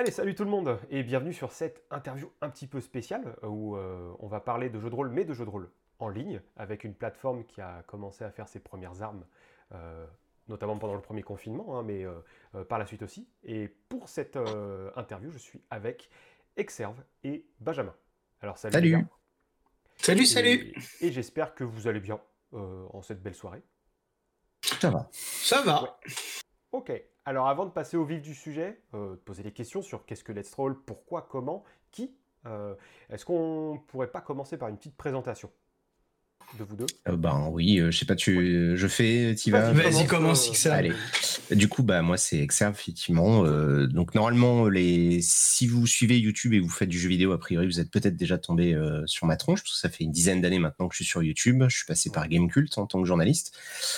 Allez, 0.00 0.12
salut 0.12 0.34
tout 0.34 0.44
le 0.44 0.50
monde 0.50 0.78
et 0.88 1.02
bienvenue 1.02 1.34
sur 1.34 1.52
cette 1.52 1.84
interview 1.90 2.32
un 2.40 2.48
petit 2.48 2.66
peu 2.66 2.80
spéciale 2.80 3.36
où 3.42 3.76
euh, 3.76 4.14
on 4.20 4.28
va 4.28 4.40
parler 4.40 4.70
de 4.70 4.80
jeux 4.80 4.88
de 4.88 4.94
rôle, 4.94 5.10
mais 5.10 5.26
de 5.26 5.34
jeux 5.34 5.44
de 5.44 5.50
rôle 5.50 5.70
en 5.98 6.08
ligne, 6.08 6.40
avec 6.56 6.84
une 6.84 6.94
plateforme 6.94 7.44
qui 7.44 7.60
a 7.60 7.82
commencé 7.86 8.24
à 8.24 8.30
faire 8.30 8.48
ses 8.48 8.60
premières 8.60 9.02
armes, 9.02 9.26
euh, 9.74 10.06
notamment 10.48 10.78
pendant 10.78 10.94
le 10.94 11.02
premier 11.02 11.22
confinement, 11.22 11.78
hein, 11.78 11.82
mais 11.82 12.06
euh, 12.06 12.64
par 12.64 12.78
la 12.78 12.86
suite 12.86 13.02
aussi. 13.02 13.28
Et 13.44 13.68
pour 13.90 14.08
cette 14.08 14.38
interview, 14.96 15.30
je 15.32 15.38
suis 15.38 15.60
avec 15.68 16.08
Exerve 16.56 16.96
et 17.22 17.44
Benjamin. 17.60 17.94
Alors 18.40 18.56
salut. 18.56 18.72
Salut. 18.72 19.06
Salut, 19.98 20.24
salut. 20.24 20.74
Et, 21.02 21.12
j'espère 21.12 21.54
que 21.54 21.62
vous 21.62 21.88
allez 21.88 22.00
bien 22.00 22.18
en 22.54 23.02
cette 23.02 23.22
belle 23.22 23.34
soirée. 23.34 23.62
Ça 24.80 24.88
va. 24.88 25.10
Ça 25.12 25.60
va. 25.60 26.00
Ok. 26.72 26.92
Alors 27.24 27.48
avant 27.48 27.66
de 27.66 27.70
passer 27.70 27.96
au 27.96 28.04
vif 28.04 28.22
du 28.22 28.34
sujet, 28.34 28.82
euh, 28.94 29.16
poser 29.24 29.42
des 29.42 29.52
questions 29.52 29.82
sur 29.82 30.06
qu'est-ce 30.06 30.24
que 30.24 30.32
Let's 30.32 30.54
Roll, 30.54 30.80
pourquoi, 30.84 31.22
comment, 31.22 31.64
qui, 31.90 32.16
euh, 32.46 32.74
est-ce 33.08 33.24
qu'on 33.24 33.82
pourrait 33.88 34.10
pas 34.10 34.20
commencer 34.20 34.56
par 34.56 34.68
une 34.68 34.76
petite 34.76 34.96
présentation? 34.96 35.50
De 36.58 36.64
vous 36.64 36.76
deux 36.76 36.86
euh, 37.08 37.16
Ben 37.16 37.48
oui, 37.50 37.80
je 37.90 37.96
sais 37.96 38.06
pas, 38.06 38.16
tu, 38.16 38.76
je 38.76 38.86
fais, 38.86 39.34
tu 39.34 39.50
vas. 39.50 39.72
Vas-y, 39.72 40.06
commence, 40.06 40.52
ça. 40.52 40.74
Allez. 40.74 40.92
Du 41.50 41.68
coup, 41.68 41.82
bah 41.82 42.00
moi 42.02 42.16
c'est 42.16 42.38
Exerve 42.38 42.76
effectivement. 42.78 43.44
Euh, 43.44 43.86
donc 43.86 44.14
normalement, 44.14 44.68
les, 44.68 45.20
si 45.22 45.66
vous 45.66 45.86
suivez 45.86 46.18
YouTube 46.18 46.52
et 46.52 46.60
vous 46.60 46.68
faites 46.68 46.88
du 46.88 46.98
jeu 46.98 47.08
vidéo, 47.08 47.32
a 47.32 47.38
priori, 47.38 47.66
vous 47.66 47.80
êtes 47.80 47.90
peut-être 47.90 48.16
déjà 48.16 48.38
tombé 48.38 48.72
euh, 48.72 49.04
sur 49.06 49.26
ma 49.26 49.36
tronche 49.36 49.62
parce 49.62 49.74
que 49.74 49.78
ça 49.78 49.88
fait 49.88 50.04
une 50.04 50.12
dizaine 50.12 50.40
d'années 50.40 50.60
maintenant 50.60 50.86
que 50.86 50.94
je 50.94 51.02
suis 51.02 51.10
sur 51.10 51.22
YouTube. 51.22 51.64
Je 51.68 51.76
suis 51.76 51.86
passé 51.86 52.10
par 52.10 52.28
Gamecult 52.28 52.78
en 52.78 52.86
tant 52.86 53.00
que 53.00 53.06
journaliste. 53.06 53.52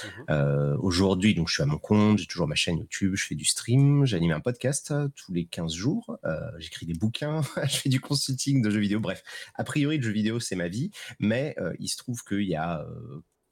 Mhm. 0.05 0.25
Euh, 0.31 0.77
aujourd'hui, 0.81 1.35
donc 1.35 1.49
je 1.49 1.55
suis 1.55 1.63
à 1.63 1.67
mon 1.67 1.77
compte, 1.77 2.19
j'ai 2.19 2.27
toujours 2.27 2.49
ma 2.49 2.55
chaîne 2.55 2.79
YouTube, 2.79 3.15
je 3.17 3.25
fais 3.25 3.35
du 3.35 3.45
stream, 3.45 4.07
j'anime 4.07 4.33
un 4.33 4.41
podcast 4.41 4.95
tous 5.15 5.33
les 5.33 5.45
15 5.45 5.75
jours, 5.75 6.19
j'écris 6.59 6.87
des 6.87 6.95
bouquins, 6.95 7.43
je 7.65 7.77
fais 7.77 7.89
du 7.89 8.01
consulting 8.01 8.63
de 8.63 8.71
jeux 8.71 8.81
vidéo. 8.81 9.01
Bref, 9.01 9.23
a 9.57 9.65
priori, 9.65 9.99
le 9.99 10.03
jeu 10.03 10.13
vidéo 10.13 10.41
c'est 10.41 10.57
ma 10.57 10.69
vie, 10.69 10.91
mais 11.19 11.55
il 11.79 11.89
se 11.89 11.97
trouve 11.99 12.23
qu'il 12.45 12.53
y 12.53 12.57
a 12.57 12.85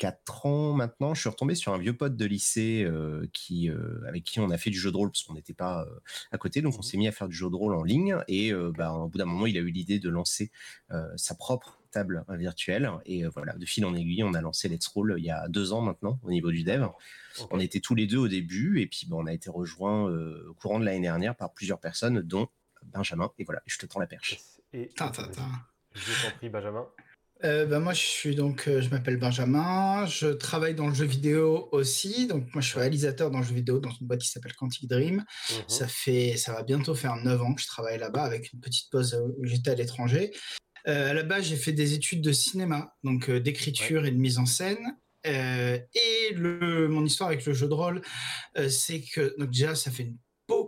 4 0.00 0.46
ans 0.46 0.72
maintenant, 0.72 1.12
je 1.12 1.20
suis 1.20 1.28
retombé 1.28 1.54
sur 1.54 1.74
un 1.74 1.78
vieux 1.78 1.92
pote 1.92 2.16
de 2.16 2.24
lycée 2.24 2.84
euh, 2.84 3.28
qui, 3.34 3.68
euh, 3.68 4.00
avec 4.08 4.24
qui 4.24 4.40
on 4.40 4.48
a 4.48 4.56
fait 4.56 4.70
du 4.70 4.78
jeu 4.78 4.90
de 4.90 4.96
rôle 4.96 5.10
parce 5.10 5.22
qu'on 5.24 5.34
n'était 5.34 5.52
pas 5.52 5.82
euh, 5.82 6.00
à 6.32 6.38
côté. 6.38 6.62
Donc 6.62 6.74
on 6.74 6.78
mmh 6.78 6.82
s'est 6.82 6.96
mis 6.96 7.06
à 7.06 7.12
faire 7.12 7.28
du 7.28 7.36
jeu 7.36 7.50
de 7.50 7.54
rôle 7.54 7.74
en 7.74 7.82
ligne 7.82 8.16
et 8.26 8.50
bah, 8.76 8.94
au 8.94 9.08
bout 9.08 9.18
d'un 9.18 9.26
moment, 9.26 9.46
il 9.46 9.56
a 9.58 9.60
eu 9.60 9.70
l'idée 9.70 9.98
de 9.98 10.08
lancer 10.08 10.50
sa 11.16 11.34
propre 11.34 11.78
table 11.90 12.24
virtuelle. 12.30 12.90
Et 13.04 13.26
voilà, 13.26 13.52
de 13.52 13.66
fil 13.66 13.84
en 13.84 13.94
aiguille, 13.94 14.24
on 14.24 14.32
a 14.32 14.40
lancé 14.40 14.68
Let's 14.68 14.86
Roll 14.86 15.16
il 15.18 15.24
y 15.24 15.30
a 15.30 15.48
deux 15.48 15.74
ans 15.74 15.82
maintenant 15.82 16.18
au 16.22 16.30
niveau 16.30 16.50
du 16.50 16.64
dev. 16.64 16.86
On 17.50 17.60
était 17.60 17.80
tous 17.80 17.94
les 17.94 18.06
deux 18.06 18.18
au 18.18 18.28
début 18.28 18.80
et 18.80 18.86
puis 18.86 19.06
bah, 19.06 19.16
on 19.18 19.26
a 19.26 19.34
été 19.34 19.50
rejoint 19.50 20.10
au 20.10 20.54
courant 20.54 20.80
de 20.80 20.86
l'année 20.86 21.02
dernière 21.02 21.36
par 21.36 21.52
plusieurs 21.52 21.78
personnes, 21.78 22.22
dont 22.22 22.48
Benjamin. 22.84 23.30
Et 23.38 23.44
voilà, 23.44 23.60
je 23.66 23.76
te 23.76 23.84
tends 23.84 24.00
la 24.00 24.06
perche. 24.06 24.38
Et, 24.72 24.88
je 24.88 24.94
t'en 24.94 26.36
prie, 26.38 26.48
Benjamin. 26.48 26.86
Euh, 27.44 27.64
bah, 27.66 27.80
moi, 27.80 27.94
je 27.94 28.00
suis 28.00 28.34
donc, 28.34 28.68
euh, 28.68 28.82
je 28.82 28.90
m'appelle 28.90 29.16
Benjamin. 29.16 30.04
Je 30.06 30.28
travaille 30.28 30.74
dans 30.74 30.88
le 30.88 30.94
jeu 30.94 31.06
vidéo 31.06 31.68
aussi. 31.72 32.26
Donc, 32.26 32.52
moi, 32.54 32.60
je 32.60 32.68
suis 32.68 32.78
réalisateur 32.78 33.30
dans 33.30 33.38
le 33.38 33.44
jeu 33.44 33.54
vidéo 33.54 33.78
dans 33.78 33.90
une 33.90 34.06
boîte 34.06 34.20
qui 34.20 34.28
s'appelle 34.28 34.54
Quantic 34.54 34.88
Dream. 34.88 35.16
Mmh 35.16 35.54
ça 35.68 35.88
fait, 35.88 36.36
ça 36.36 36.52
va 36.52 36.62
bientôt 36.62 36.94
faire 36.94 37.16
9 37.16 37.42
ans 37.42 37.54
que 37.54 37.62
je 37.62 37.66
travaille 37.66 37.98
là-bas 37.98 38.24
avec 38.24 38.52
une 38.52 38.60
petite 38.60 38.90
pause 38.90 39.18
où 39.38 39.44
j'étais 39.44 39.70
à 39.70 39.74
l'étranger. 39.74 40.32
Euh, 40.88 41.10
à 41.10 41.14
la 41.14 41.22
base, 41.22 41.44
j'ai 41.44 41.56
fait 41.56 41.72
des 41.72 41.94
études 41.94 42.22
de 42.22 42.32
cinéma, 42.32 42.94
donc 43.04 43.30
d'écriture 43.30 44.04
et 44.04 44.10
de 44.10 44.16
mise 44.16 44.38
en 44.38 44.46
scène. 44.46 44.96
et 45.24 46.34
le, 46.34 46.88
mon 46.88 47.04
histoire 47.04 47.28
avec 47.28 47.44
le 47.46 47.52
jeu 47.52 47.68
de 47.68 47.74
rôle, 47.74 48.02
c'est 48.68 49.02
que 49.02 49.34
donc 49.38 49.50
déjà, 49.50 49.74
ça 49.74 49.90
fait 49.90 50.04
une 50.04 50.16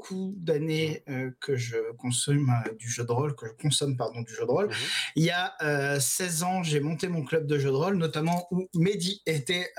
beaucoup 0.03 0.35
d'années 0.37 1.03
euh, 1.09 1.31
que 1.41 1.57
je 1.57 1.77
consomme 1.99 2.51
euh, 2.51 2.75
du 2.75 2.89
jeu 2.89 3.05
de 3.05 3.13
rôle, 3.13 3.35
que 3.35 3.47
je 3.47 3.53
consomme 3.53 3.97
pardon 3.97 4.23
du 4.23 4.35
jeu 4.35 4.45
de 4.45 4.51
rôle. 4.51 4.67
Mmh 4.67 4.75
Il 5.17 5.25
y 5.25 5.31
a 5.31 5.55
16 6.01 6.43
euh, 6.43 6.47
ans, 6.47 6.63
j'ai 6.63 6.81
monté 6.81 7.09
mon 7.09 7.25
club 7.25 7.47
de 7.47 7.59
jeu 7.59 7.71
de 7.71 7.77
rôle, 7.77 7.97
notamment 7.97 8.47
où 8.51 8.69
Mehdi 8.75 9.23
était 9.27 9.73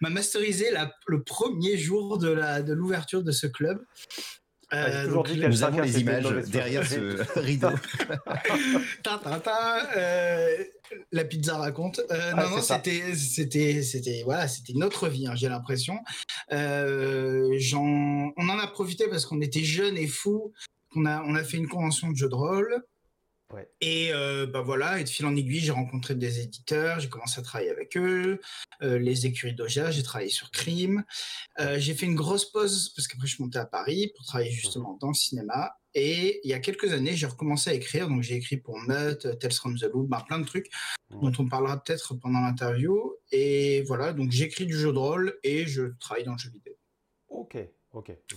m'a 0.00 0.10
masterisé 0.10 0.70
la, 0.70 0.92
le 1.06 1.22
premier 1.22 1.76
jour 1.76 2.18
de 2.18 2.28
la 2.28 2.62
de 2.62 2.72
l'ouverture 2.72 3.22
de 3.22 3.32
ce 3.32 3.46
club. 3.46 3.78
Euh, 4.74 5.04
toujours 5.04 5.24
dit 5.24 5.38
nous 5.38 5.62
avons 5.62 5.80
les 5.80 6.00
images 6.00 6.24
derrière 6.48 6.86
ce 6.86 7.38
rideau. 7.38 7.68
euh, 9.96 10.64
la 11.10 11.24
pizza 11.24 11.56
raconte. 11.56 12.00
Euh, 12.10 12.32
non, 12.32 12.50
non, 12.50 12.62
c'était, 12.62 13.14
c'était, 13.14 13.82
c'était, 13.82 14.22
voilà, 14.24 14.48
c'était 14.48 14.72
notre 14.74 15.08
vie. 15.08 15.26
Hein, 15.26 15.34
j'ai 15.34 15.48
l'impression. 15.48 15.98
Euh, 16.52 17.58
on 17.74 18.48
en 18.48 18.58
a 18.58 18.66
profité 18.68 19.08
parce 19.08 19.26
qu'on 19.26 19.40
était 19.40 19.64
jeunes 19.64 19.96
et 19.96 20.06
fous. 20.06 20.52
On 20.94 21.06
a, 21.06 21.22
on 21.22 21.34
a 21.34 21.44
fait 21.44 21.56
une 21.56 21.68
convention 21.68 22.10
de 22.10 22.16
jeux 22.16 22.28
de 22.28 22.34
rôle. 22.34 22.82
Et 23.80 24.12
euh, 24.12 24.46
bah 24.46 24.60
voilà, 24.60 25.00
et 25.00 25.04
de 25.04 25.08
fil 25.08 25.26
en 25.26 25.36
aiguille, 25.36 25.60
j'ai 25.60 25.72
rencontré 25.72 26.14
des 26.14 26.40
éditeurs, 26.40 27.00
j'ai 27.00 27.08
commencé 27.08 27.38
à 27.40 27.42
travailler 27.42 27.70
avec 27.70 27.96
eux, 27.96 28.40
euh, 28.82 28.98
les 28.98 29.26
écuries 29.26 29.54
d'Oja, 29.54 29.90
j'ai 29.90 30.02
travaillé 30.02 30.30
sur 30.30 30.50
Crime. 30.50 31.04
Euh, 31.60 31.78
j'ai 31.78 31.94
fait 31.94 32.06
une 32.06 32.14
grosse 32.14 32.50
pause 32.50 32.92
parce 32.94 33.08
qu'après 33.08 33.26
je 33.26 33.34
suis 33.34 33.44
monté 33.44 33.58
à 33.58 33.66
Paris 33.66 34.12
pour 34.16 34.24
travailler 34.26 34.50
justement 34.50 34.96
dans 35.00 35.08
le 35.08 35.14
cinéma. 35.14 35.76
Et 35.94 36.40
il 36.44 36.50
y 36.50 36.54
a 36.54 36.58
quelques 36.58 36.92
années, 36.92 37.14
j'ai 37.14 37.26
recommencé 37.26 37.70
à 37.70 37.74
écrire. 37.74 38.08
Donc 38.08 38.22
j'ai 38.22 38.36
écrit 38.36 38.56
pour 38.56 38.78
Mutt, 38.78 39.38
Tales 39.38 39.52
from 39.52 39.78
the 39.78 39.84
Loop, 39.92 40.08
bah, 40.08 40.24
plein 40.26 40.38
de 40.38 40.46
trucs 40.46 40.70
dont 41.10 41.32
on 41.38 41.46
parlera 41.46 41.82
peut-être 41.82 42.14
pendant 42.14 42.40
l'interview. 42.40 43.14
Et 43.30 43.82
voilà, 43.82 44.12
donc 44.12 44.30
j'écris 44.30 44.66
du 44.66 44.78
jeu 44.78 44.92
de 44.92 44.98
rôle 44.98 45.38
et 45.42 45.66
je 45.66 45.92
travaille 46.00 46.24
dans 46.24 46.32
le 46.32 46.38
jeu 46.38 46.50
vidéo. 46.50 46.74
Ok, 47.28 47.58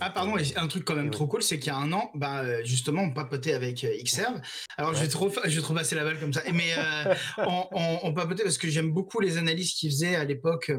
Ah 0.00 0.10
pardon, 0.10 0.34
un 0.36 0.68
truc 0.68 0.84
quand 0.84 0.94
même 0.94 1.10
trop 1.10 1.26
cool, 1.26 1.42
c'est 1.42 1.58
qu'il 1.58 1.68
y 1.68 1.74
a 1.74 1.78
un 1.78 1.90
an, 1.92 2.10
bah 2.14 2.42
euh, 2.42 2.62
justement, 2.64 3.02
on 3.02 3.12
papotait 3.12 3.54
avec 3.54 3.84
euh, 3.84 4.02
Xserve. 4.02 4.40
Alors 4.76 4.94
je 4.94 5.00
vais 5.00 5.08
trop, 5.08 5.30
je 5.30 5.56
vais 5.56 5.62
trop 5.62 5.72
passer 5.72 5.94
la 5.94 6.04
balle 6.04 6.20
comme 6.20 6.32
ça. 6.32 6.42
Mais 6.52 6.74
euh, 6.76 7.14
on, 8.02 8.12
papotait 8.12 8.42
parce 8.42 8.58
que 8.58 8.68
j'aime 8.68 8.92
beaucoup 8.92 9.20
les 9.20 9.38
analyses 9.38 9.72
qu'il 9.72 9.90
faisait 9.90 10.16
à 10.16 10.24
l'époque. 10.24 10.72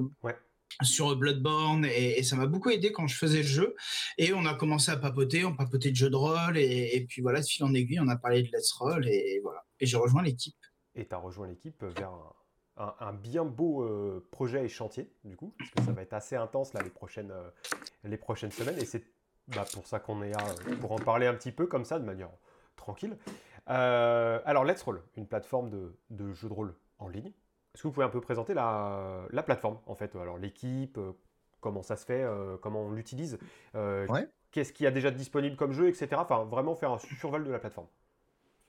Sur 0.83 1.15
Bloodborne 1.15 1.85
et, 1.85 2.21
ça 2.21 2.35
m'a 2.35 2.45
beaucoup 2.45 2.69
aidé 2.69 2.91
quand 2.91 3.07
je 3.07 3.15
faisais 3.15 3.37
le 3.37 3.47
jeu 3.47 3.75
et 4.19 4.31
on 4.33 4.45
a 4.45 4.53
commencé 4.53 4.91
à 4.91 4.97
papoter, 4.97 5.43
on 5.43 5.55
papotait 5.55 5.89
de 5.89 5.95
jeux 5.95 6.11
de 6.11 6.15
rôle 6.15 6.55
et, 6.55 7.03
puis 7.09 7.23
voilà 7.23 7.41
de 7.41 7.47
fil 7.47 7.63
en 7.63 7.73
aiguille 7.73 7.99
on 7.99 8.07
a 8.09 8.15
parlé 8.17 8.43
de 8.43 8.49
Let's 8.53 8.73
Roll 8.73 9.07
et, 9.07 9.39
voilà 9.41 9.65
et 9.79 9.87
j'ai 9.87 9.97
rejoint 9.97 10.21
l'équipe. 10.21 10.57
Et 10.93 11.07
tu 11.07 11.15
as 11.15 11.17
rejoint 11.17 11.47
l'équipe 11.47 11.83
vers 11.83 12.09
un, 12.09 12.33
bien 13.13 13.45
beau 13.45 13.83
euh, 13.83 14.27
projet 14.31 14.65
et 14.65 14.69
chantier, 14.69 15.11
du 15.23 15.35
coup, 15.35 15.53
parce 15.57 15.71
que 15.71 15.81
ça 15.83 15.91
va 15.91 16.01
être 16.01 16.13
assez 16.13 16.35
intense 16.35 16.73
là, 16.73 16.81
les, 16.83 16.89
prochaines, 16.89 17.31
euh, 17.31 17.49
les 18.03 18.17
prochaines 18.17 18.51
semaines. 18.51 18.77
Et 18.77 18.85
c'est 18.85 19.03
bah, 19.47 19.65
pour 19.73 19.87
ça 19.87 19.99
qu'on 19.99 20.21
est 20.21 20.31
là, 20.31 20.43
euh, 20.67 20.75
pour 20.75 20.91
en 20.91 20.99
parler 20.99 21.27
un 21.27 21.33
petit 21.33 21.51
peu 21.51 21.67
comme 21.67 21.85
ça, 21.85 21.99
de 21.99 22.05
manière 22.05 22.29
tranquille. 22.75 23.17
alors, 23.65 24.63
Let's 24.63 24.81
Roll, 24.83 25.01
une 25.15 25.27
plateforme 25.27 25.69
de, 25.69 25.95
de 26.09 26.31
jeux 26.33 26.49
de 26.49 26.53
rôle 26.53 26.75
en 26.99 27.07
ligne. 27.07 27.31
Est-ce 27.73 27.83
que 27.83 27.87
vous 27.87 27.93
pouvez 27.93 28.05
un 28.05 28.09
peu 28.09 28.21
présenter 28.21 28.53
la, 28.53 29.27
la 29.29 29.43
plateforme, 29.43 29.79
en 29.85 29.95
fait 29.95 30.15
Alors, 30.15 30.37
l'équipe, 30.37 30.99
comment 31.59 31.83
ça 31.83 31.95
se 31.95 32.05
fait, 32.05 32.25
comment 32.61 32.83
on 32.83 32.91
l'utilise, 32.91 33.37
qu'est-ce 34.51 34.73
qu'il 34.73 34.85
y 34.85 34.87
a 34.87 34.91
déjà 34.91 35.11
disponible 35.11 35.55
comme 35.55 35.73
jeu, 35.73 35.87
etc. 35.87 36.09
Enfin, 36.15 36.43
vraiment 36.45 36.75
faire 36.75 36.91
un 36.91 36.97
survol 36.97 37.43
de 37.43 37.51
la 37.51 37.59
plateforme. 37.59 37.87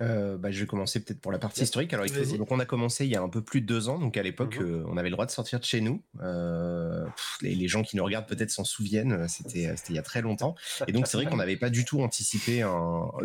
Euh, 0.01 0.39
bah, 0.39 0.53
je 0.53 0.61
vais 0.61 0.67
commencer 0.67 1.03
peut-être 1.03 1.21
pour 1.21 1.33
la 1.33 1.39
partie 1.39 1.63
historique. 1.63 1.93
Alors, 1.93 2.07
donc, 2.37 2.53
on 2.53 2.61
a 2.61 2.65
commencé 2.65 3.05
il 3.05 3.11
y 3.11 3.17
a 3.17 3.23
un 3.23 3.29
peu 3.29 3.43
plus 3.43 3.61
de 3.61 3.67
deux 3.67 3.89
ans. 3.89 3.99
Donc, 3.99 4.17
à 4.17 4.23
l'époque, 4.23 4.59
mhm. 4.61 4.67
euh, 4.67 4.85
on 4.87 4.97
avait 4.97 5.09
le 5.09 5.15
droit 5.15 5.27
de 5.27 5.31
sortir 5.31 5.59
de 5.59 5.65
chez 5.65 5.81
nous. 5.81 6.03
Euh, 6.21 7.05
les, 7.41 7.69
gens 7.69 7.83
qui 7.83 7.97
nous 7.97 8.05
regardent 8.05 8.29
peut-être 8.29 8.51
s'en 8.51 8.65
souviennent. 8.65 9.27
C'était 9.29 9.75
il 9.89 9.95
y 9.95 9.99
a 9.99 10.03
très 10.03 10.23
longtemps. 10.23 10.55
Et 10.87 10.93
donc, 10.93 11.09
c'est 11.09 11.17
vrai 11.17 11.27
qu'on 11.27 11.37
n'avait 11.39 11.57
pas 11.57 11.71
du 11.71 11.85
tout 11.85 12.01
anticipé. 12.01 12.61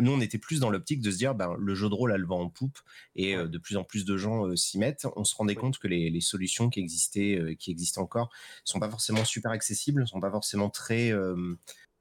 Nous, 0.00 0.12
on 0.12 0.20
était 0.20 0.38
plus 0.38 0.58
dans 0.58 0.70
l'optique 0.70 1.00
de 1.00 1.10
se 1.10 1.16
dire, 1.16 1.34
ben, 1.34 1.54
le 1.58 1.74
jeu 1.74 1.88
de 1.88 1.94
rôle 1.94 2.12
a 2.12 2.18
le 2.18 2.26
vent 2.26 2.40
en 2.40 2.48
poupe 2.48 2.78
et 3.14 3.36
de 3.36 3.58
plus 3.58 3.76
en 3.76 3.84
plus 3.84 4.04
de 4.04 4.16
gens 4.16 4.54
s'y 4.56 4.78
mettent. 4.78 5.06
On 5.16 5.24
se 5.24 5.34
rendait 5.36 5.54
compte 5.54 5.78
que 5.78 5.86
les, 5.86 6.10
les 6.10 6.20
solutions 6.20 6.70
qui 6.70 6.80
existaient, 6.80 7.56
qui 7.58 7.70
existent 7.70 8.02
encore, 8.02 8.30
sont 8.64 8.80
pas 8.80 8.90
forcément 8.90 9.24
super 9.24 9.52
accessibles, 9.52 10.08
sont 10.08 10.20
pas 10.20 10.30
forcément 10.30 10.70
très 10.70 11.12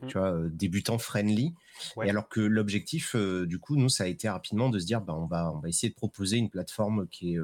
Mmh. 0.03 0.07
tu 0.07 0.17
vois, 0.17 0.37
débutant 0.49 0.97
friendly. 0.97 1.53
Et 2.03 2.09
alors 2.09 2.29
que 2.29 2.39
l'objectif, 2.39 3.15
du 3.15 3.59
coup, 3.59 3.75
nous, 3.75 3.89
ça 3.89 4.03
a 4.05 4.07
été 4.07 4.29
rapidement 4.29 4.69
de 4.69 4.79
se 4.79 4.85
dire, 4.85 5.01
bah, 5.01 5.15
on 5.15 5.25
va, 5.25 5.51
on 5.51 5.59
va 5.59 5.69
essayer 5.69 5.89
de 5.89 5.95
proposer 5.95 6.37
une 6.37 6.49
plateforme 6.49 7.07
qui 7.07 7.33
est 7.33 7.39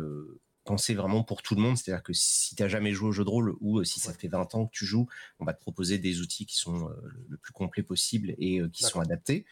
pensée 0.66 0.94
vraiment 0.94 1.24
pour 1.24 1.42
tout 1.42 1.56
le 1.56 1.62
monde. 1.62 1.78
C'est-à-dire 1.78 2.04
que 2.04 2.14
si 2.14 2.56
tu 2.56 2.62
n'as 2.62 2.70
jamais 2.70 2.92
joué 2.92 3.10
au 3.10 3.12
jeu 3.12 3.24
de 3.24 3.30
rôle 3.30 3.56
ou 3.60 3.84
si 3.84 4.00
ça 4.00 4.14
fait 4.14 4.28
20 4.28 4.56
ans 4.56 4.68
que 4.68 4.72
tu 4.72 4.86
joues, 4.86 5.08
on 5.40 5.46
va 5.46 5.54
te 5.54 5.60
proposer 5.60 5.98
des 5.98 6.22
outils 6.22 6.46
qui 6.46 6.58
sont 6.58 6.90
le 7.28 7.38
plus 7.38 7.54
complets 7.54 7.84
possible 7.84 8.36
et 8.38 8.62
qui 8.72 8.84
sont 8.84 9.00
adaptés. 9.00 9.46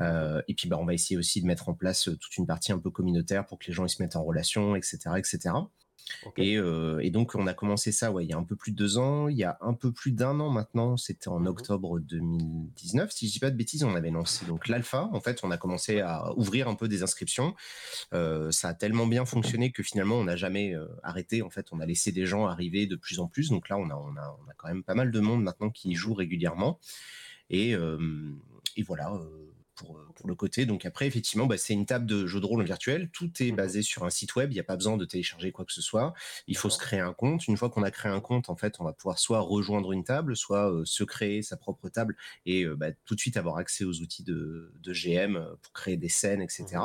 et 0.00 0.54
puis, 0.54 0.68
bah, 0.68 0.78
on 0.78 0.84
va 0.84 0.94
essayer 0.94 1.16
aussi 1.16 1.42
de 1.42 1.46
mettre 1.46 1.68
en 1.68 1.74
place 1.74 2.04
toute 2.04 2.36
une 2.36 2.46
partie 2.46 2.72
un 2.72 2.78
peu 2.78 2.90
communautaire 2.90 3.46
pour 3.46 3.58
que 3.58 3.66
les 3.66 3.72
gens 3.72 3.84
ils 3.84 3.90
se 3.90 4.02
mettent 4.02 4.16
en 4.16 4.24
relation, 4.24 4.76
etc., 4.76 4.98
etc. 5.16 5.54
Euh, 6.38 6.98
et, 7.00 7.10
donc, 7.10 7.34
on 7.34 7.46
a 7.46 7.54
commencé 7.54 7.92
ça 7.92 8.12
ouais, 8.12 8.24
il 8.24 8.30
y 8.30 8.32
a 8.32 8.36
un 8.36 8.44
peu 8.44 8.56
plus 8.56 8.72
de 8.72 8.76
deux 8.76 8.98
ans. 8.98 9.28
Il 9.28 9.36
y 9.36 9.44
a 9.44 9.58
un 9.60 9.74
peu 9.74 9.92
plus 9.92 10.12
d'un 10.12 10.38
an 10.40 10.50
maintenant, 10.50 10.96
c'était 10.96 11.28
en 11.28 11.40
mmh 11.40 11.46
octobre 11.46 12.00
2019. 12.00 13.10
Si 13.10 13.28
je 13.28 13.32
dis 13.32 13.38
pas 13.38 13.50
de 13.50 13.56
bêtises, 13.56 13.84
on 13.84 13.94
avait 13.94 14.10
lancé 14.10 14.46
donc 14.46 14.68
l'alpha. 14.68 15.08
En 15.12 15.20
fait, 15.20 15.40
on 15.42 15.50
a 15.50 15.56
commencé 15.56 16.00
à 16.00 16.32
ouvrir 16.36 16.68
un 16.68 16.74
peu 16.74 16.88
des 16.88 17.02
inscriptions. 17.02 17.54
Euh, 18.14 18.50
ça 18.50 18.68
a 18.68 18.74
tellement 18.74 19.06
bien 19.06 19.24
fonctionné 19.24 19.72
que 19.72 19.82
finalement, 19.82 20.16
on 20.16 20.24
n'a 20.24 20.36
jamais 20.36 20.74
euh, 20.74 20.86
arrêté. 21.02 21.42
En 21.42 21.50
fait, 21.50 21.66
on 21.72 21.80
a 21.80 21.86
laissé 21.86 22.12
des 22.12 22.26
gens 22.26 22.46
arriver 22.46 22.86
de 22.86 22.96
plus 22.96 23.20
en 23.20 23.28
plus. 23.28 23.50
Donc 23.50 23.68
là, 23.68 23.78
on 23.78 23.90
a, 23.90 23.94
on 23.94 24.16
a, 24.16 24.36
on 24.44 24.50
a 24.50 24.54
quand 24.56 24.68
même 24.68 24.84
pas 24.84 24.94
mal 24.94 25.10
de 25.10 25.20
monde 25.20 25.42
maintenant 25.42 25.70
qui 25.70 25.94
joue 25.94 26.14
régulièrement. 26.14 26.78
Et, 27.50 27.72
et 27.72 28.82
voilà 28.82 29.12
pour, 29.74 29.98
le 30.24 30.34
côté. 30.34 30.66
Donc 30.66 30.84
après, 30.84 31.06
effectivement, 31.06 31.46
bah, 31.46 31.58
c'est 31.58 31.72
une 31.72 31.86
table 31.86 32.06
de 32.06 32.26
jeu 32.26 32.40
de 32.40 32.46
rôle 32.46 32.64
virtuel. 32.64 33.10
Tout 33.10 33.30
est 33.40 33.50
mmh 33.50 33.56
basé 33.56 33.82
sur 33.82 34.04
un 34.04 34.10
site 34.10 34.34
web. 34.36 34.50
Il 34.50 34.54
n'y 34.54 34.60
a 34.60 34.64
pas 34.64 34.76
besoin 34.76 34.96
de 34.96 35.04
télécharger 35.04 35.52
quoi 35.52 35.64
que 35.64 35.72
ce 35.72 35.82
soit. 35.82 36.14
Il 36.46 36.56
faut 36.56 36.70
se 36.70 36.78
créer 36.78 37.00
un 37.00 37.12
compte. 37.12 37.46
Une 37.48 37.56
fois 37.56 37.70
qu'on 37.70 37.82
a 37.82 37.90
créé 37.90 38.10
un 38.10 38.20
compte, 38.20 38.48
en 38.48 38.56
fait, 38.56 38.80
on 38.80 38.84
va 38.84 38.92
pouvoir 38.92 39.18
soit 39.18 39.40
rejoindre 39.40 39.92
une 39.92 40.04
table, 40.04 40.36
soit 40.36 40.72
se 40.84 41.04
créer 41.04 41.42
sa 41.42 41.56
propre 41.56 41.88
table 41.88 42.16
et 42.46 42.66
bah, 42.66 42.92
tout 43.04 43.14
de 43.14 43.20
suite 43.20 43.36
avoir 43.36 43.56
accès 43.56 43.84
aux 43.84 44.00
outils 44.00 44.24
de, 44.24 44.72
GM 44.86 45.38
pour 45.60 45.72
créer 45.72 45.96
des 45.96 46.08
scènes, 46.08 46.42
etc. 46.42 46.78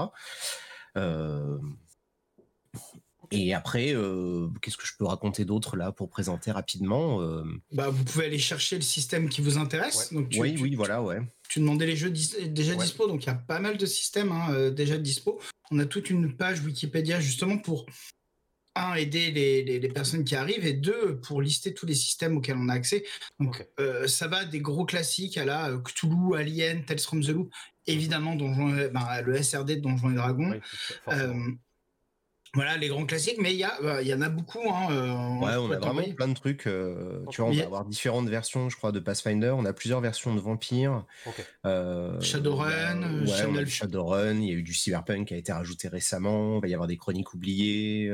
Et 3.31 3.53
après, 3.53 3.94
euh, 3.94 4.47
qu'est-ce 4.62 4.77
que 4.77 4.85
je 4.85 4.94
peux 4.97 5.06
raconter 5.06 5.45
d'autre 5.45 5.75
là 5.75 5.91
pour 5.91 6.09
présenter 6.09 6.51
rapidement 6.51 7.21
euh? 7.21 7.44
bah, 7.71 7.89
Vous 7.89 8.03
pouvez 8.03 8.25
aller 8.25 8.39
chercher 8.39 8.77
le 8.77 8.81
système 8.81 9.29
qui 9.29 9.41
vous 9.41 9.57
intéresse. 9.57 10.13
Donc 10.13 10.33
oui, 10.38 10.56
oui, 10.59 10.75
voilà, 10.75 11.01
ouais. 11.01 11.19
Tu 11.50 11.59
demandais 11.59 11.85
les 11.85 11.95
jeux 11.95 12.09
déjà 12.09 12.75
dispo, 12.75 13.07
donc 13.07 13.24
il 13.24 13.27
y 13.27 13.29
a 13.29 13.35
pas 13.35 13.59
mal 13.59 13.77
de 13.77 13.85
systèmes 13.85 14.31
hein, 14.31 14.51
euh, 14.51 14.71
déjà 14.71 14.97
dispo. 14.97 15.39
On 15.71 15.79
a 15.79 15.85
toute 15.85 16.09
une 16.09 16.35
page 16.35 16.62
Wikipédia 16.62 17.19
justement 17.19 17.57
pour 17.57 17.85
un, 18.75 18.94
aider 18.94 19.31
les, 19.31 19.63
les, 19.63 19.89
personnes 19.89 20.24
qui 20.24 20.35
arrivent 20.35 20.65
et 20.65 20.74
deux, 20.74 21.19
pour 21.21 21.41
lister 21.41 21.74
tous 21.74 21.88
les 21.88 21.95
systèmes 21.95 22.38
auxquels 22.38 22.57
on 22.57 22.69
a 22.69 22.74
accès. 22.74 23.03
Donc 23.39 23.65
ça 24.06 24.27
va 24.27 24.45
des 24.45 24.59
gros 24.59 24.85
classiques 24.85 25.38
à 25.38 25.45
la 25.45 25.71
Cthulhu, 25.83 26.35
Alien, 26.35 26.85
Tales 26.85 27.00
from 27.00 27.24
the 27.24 27.29
Loop, 27.29 27.51
évidemment 27.88 28.35
Donjon, 28.35 28.89
ben, 28.94 29.21
le 29.25 29.41
SRD 29.41 29.77
de 29.77 29.81
Donjons 29.81 30.12
et 30.12 30.15
Dragons. 30.15 30.59
Voilà 32.54 32.78
les 32.78 32.88
grands 32.88 33.06
classiques, 33.06 33.38
mais 33.40 33.54
il 33.54 33.60
y, 33.60 33.66
bah, 33.84 34.02
y 34.02 34.14
en 34.14 34.22
a 34.22 34.30
beaucoup. 34.30 34.70
Hein, 34.70 34.88
euh, 34.92 35.46
ouais, 35.46 35.56
on 35.56 35.72
a 35.72 35.78
vraiment 35.78 36.02
plein 36.14 36.28
de 36.28 36.34
trucs. 36.34 36.68
Euh, 36.68 37.24
tu 37.30 37.42
vois, 37.42 37.50
on 37.50 37.54
va 37.54 37.64
avoir 37.64 37.86
différentes 37.86 38.30
versions, 38.30 38.70
je 38.70 38.78
crois, 38.78 38.92
de 38.92 39.00
Pathfinder. 39.00 39.54
On 39.58 39.66
a 39.66 39.74
plusieurs 39.74 40.02
versions 40.02 40.34
de 40.34 40.40
Vampire. 40.40 41.06
Euh, 41.66 42.20
Shadowrun, 42.22 43.26
ouais, 43.26 43.66
Shadowrun. 43.66 44.36
Il 44.36 44.48
y 44.48 44.52
a 44.52 44.56
eu 44.56 44.64
du 44.64 44.74
Cyberpunk 44.74 45.28
qui 45.28 45.34
a 45.34 45.38
été 45.38 45.52
rajouté 45.52 45.88
récemment. 45.88 46.58
Il 46.58 46.62
va 46.62 46.68
y 46.68 46.74
avoir 46.74 46.88
des 46.88 46.98
chroniques 46.98 47.34
oubliées. 47.34 48.06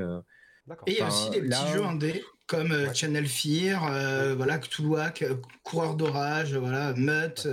Et 0.87 0.91
il 0.91 0.97
y 0.97 1.01
a 1.01 1.07
aussi 1.07 1.29
des 1.29 1.41
petits 1.41 1.73
jeux 1.73 1.83
indés 1.83 2.23
comme 2.45 2.93
Channel 2.93 3.25
Fear, 3.25 4.35
voilà, 4.35 4.57
Cthulhuac, 4.59 5.23
Coureur 5.63 5.95
d'orage, 5.95 6.55
voilà, 6.55 6.93
Mutt. 6.93 7.47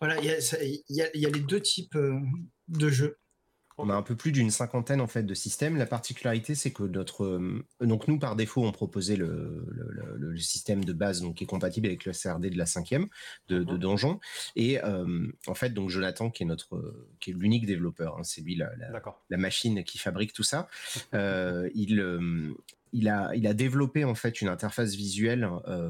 voilà, 0.00 0.18
il 0.20 0.24
y, 0.88 1.02
y 1.14 1.26
a, 1.26 1.30
les 1.30 1.40
deux 1.40 1.60
types 1.60 1.96
de 2.68 2.88
jeux. 2.88 3.18
On 3.84 3.90
a 3.90 3.94
un 3.94 4.02
peu 4.02 4.14
plus 4.14 4.30
d'une 4.30 4.52
cinquantaine 4.52 5.00
en 5.00 5.08
fait 5.08 5.24
de 5.24 5.34
systèmes. 5.34 5.76
La 5.76 5.86
particularité, 5.86 6.54
c'est 6.54 6.70
que 6.70 6.84
notre 6.84 7.24
euh, 7.24 7.66
donc 7.80 8.06
nous 8.06 8.16
par 8.16 8.36
défaut, 8.36 8.64
on 8.64 8.70
proposait 8.70 9.16
le, 9.16 9.66
système 10.38 10.84
de 10.84 10.92
base 10.92 11.20
donc 11.20 11.36
qui 11.36 11.44
est 11.44 11.48
compatible 11.48 11.88
avec 11.88 12.04
le 12.04 12.12
CRD 12.12 12.50
de 12.50 12.58
la 12.58 12.66
cinquième 12.66 13.08
de, 13.48 13.64
de 13.64 13.72
mhm. 13.72 13.78
donjon. 13.78 14.20
Et 14.54 14.82
euh, 14.84 15.26
en 15.48 15.54
fait, 15.54 15.70
donc 15.70 15.90
Jonathan 15.90 16.30
qui 16.30 16.44
est 16.44 16.46
notre 16.46 16.94
qui 17.18 17.30
est 17.30 17.34
l'unique 17.34 17.66
développeur, 17.66 18.18
hein, 18.18 18.22
c'est 18.22 18.40
lui 18.40 18.54
la, 18.54 18.70
la, 18.78 19.36
machine 19.36 19.82
qui 19.82 19.98
fabrique 19.98 20.32
tout 20.32 20.44
ça. 20.44 20.68
Euh, 21.14 21.68
il 21.74 22.00
il 22.92 23.08
a, 23.08 23.34
il 23.34 23.46
a 23.46 23.54
développé 23.54 24.04
en 24.04 24.14
fait 24.14 24.40
une 24.42 24.48
interface 24.48 24.94
visuelle 24.94 25.48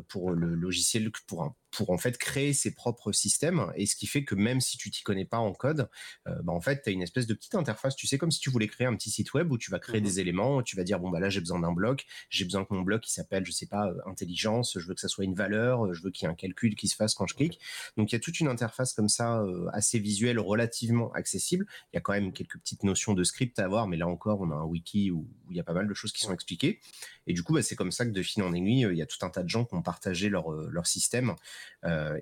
pour 0.08 0.30
le 0.30 0.54
logiciel, 0.54 1.10
pour 1.26 1.42
un 1.42 1.54
pour 1.72 1.90
en 1.90 1.98
fait 1.98 2.18
créer 2.18 2.52
ses 2.52 2.74
propres 2.74 3.12
systèmes. 3.12 3.72
Et 3.74 3.86
ce 3.86 3.96
qui 3.96 4.06
fait 4.06 4.24
que 4.24 4.34
même 4.34 4.60
si 4.60 4.76
tu 4.76 4.90
t'y 4.90 5.02
connais 5.02 5.24
pas 5.24 5.38
en 5.38 5.52
code, 5.52 5.88
euh, 6.28 6.34
bah, 6.44 6.52
en 6.52 6.60
fait 6.60 6.82
tu 6.82 6.90
as 6.90 6.92
une 6.92 7.02
espèce 7.02 7.26
de 7.26 7.34
petite 7.34 7.54
interface, 7.54 7.96
tu 7.96 8.06
sais 8.06 8.18
comme 8.18 8.30
si 8.30 8.40
tu 8.40 8.50
voulais 8.50 8.68
créer 8.68 8.86
un 8.86 8.94
petit 8.94 9.10
site 9.10 9.32
web 9.34 9.50
où 9.50 9.58
tu 9.58 9.70
vas 9.70 9.78
créer 9.78 10.00
mmh 10.00 10.04
des 10.04 10.20
éléments, 10.20 10.62
tu 10.62 10.76
vas 10.76 10.84
dire 10.84 11.00
bon 11.00 11.10
bah 11.10 11.20
là 11.20 11.30
j'ai 11.30 11.40
besoin 11.40 11.60
d'un 11.60 11.72
bloc, 11.72 12.06
j'ai 12.28 12.44
besoin 12.44 12.64
que 12.64 12.74
mon 12.74 12.82
bloc 12.82 13.06
il 13.08 13.12
s'appelle 13.12 13.46
je 13.46 13.52
sais 13.52 13.66
pas 13.66 13.86
euh, 13.86 13.94
intelligence, 14.06 14.78
je 14.78 14.86
veux 14.86 14.94
que 14.94 15.00
ça 15.00 15.08
soit 15.08 15.24
une 15.24 15.34
valeur, 15.34 15.86
euh, 15.86 15.94
je 15.94 16.02
veux 16.02 16.10
qu'il 16.10 16.26
y 16.26 16.28
ait 16.28 16.32
un 16.32 16.36
calcul 16.36 16.74
qui 16.74 16.88
se 16.88 16.96
fasse 16.96 17.14
quand 17.14 17.26
je 17.26 17.34
clique. 17.34 17.58
Donc 17.96 18.12
il 18.12 18.14
y 18.14 18.16
a 18.16 18.20
toute 18.20 18.38
une 18.40 18.48
interface 18.48 18.92
comme 18.92 19.08
ça 19.08 19.42
assez 19.72 19.98
visuelle 19.98 20.38
relativement 20.38 21.12
accessible. 21.12 21.66
Il 21.92 21.96
y 21.96 21.98
a 21.98 22.00
quand 22.00 22.12
même 22.12 22.32
quelques 22.32 22.58
petites 22.58 22.84
notions 22.84 23.14
de 23.14 23.24
script 23.24 23.58
à 23.58 23.64
avoir 23.64 23.88
mais 23.88 23.96
là 23.96 24.06
encore 24.06 24.40
on 24.40 24.50
a 24.50 24.54
un 24.54 24.64
wiki 24.64 25.10
où, 25.10 25.26
il 25.50 25.56
y 25.56 25.60
a 25.60 25.64
pas 25.64 25.74
mal 25.74 25.86
de 25.86 25.94
choses 25.94 26.12
qui 26.12 26.20
sont 26.20 26.34
expliquées. 26.34 26.80
Et 27.26 27.32
du 27.32 27.42
coup 27.42 27.54
bah, 27.54 27.62
c'est 27.62 27.76
comme 27.76 27.92
ça 27.92 28.04
que 28.04 28.10
de 28.10 28.22
fil 28.22 28.42
en 28.42 28.52
aiguille 28.52 28.86
il 28.90 28.96
y 28.96 29.02
a 29.02 29.06
tout 29.06 29.24
un 29.24 29.30
tas 29.30 29.42
de 29.42 29.48
gens 29.48 29.64
qui 29.64 29.74
ont 29.74 29.82
partagé 29.82 30.28
leur 30.28 30.50
leur 30.50 30.86
système 30.86 31.34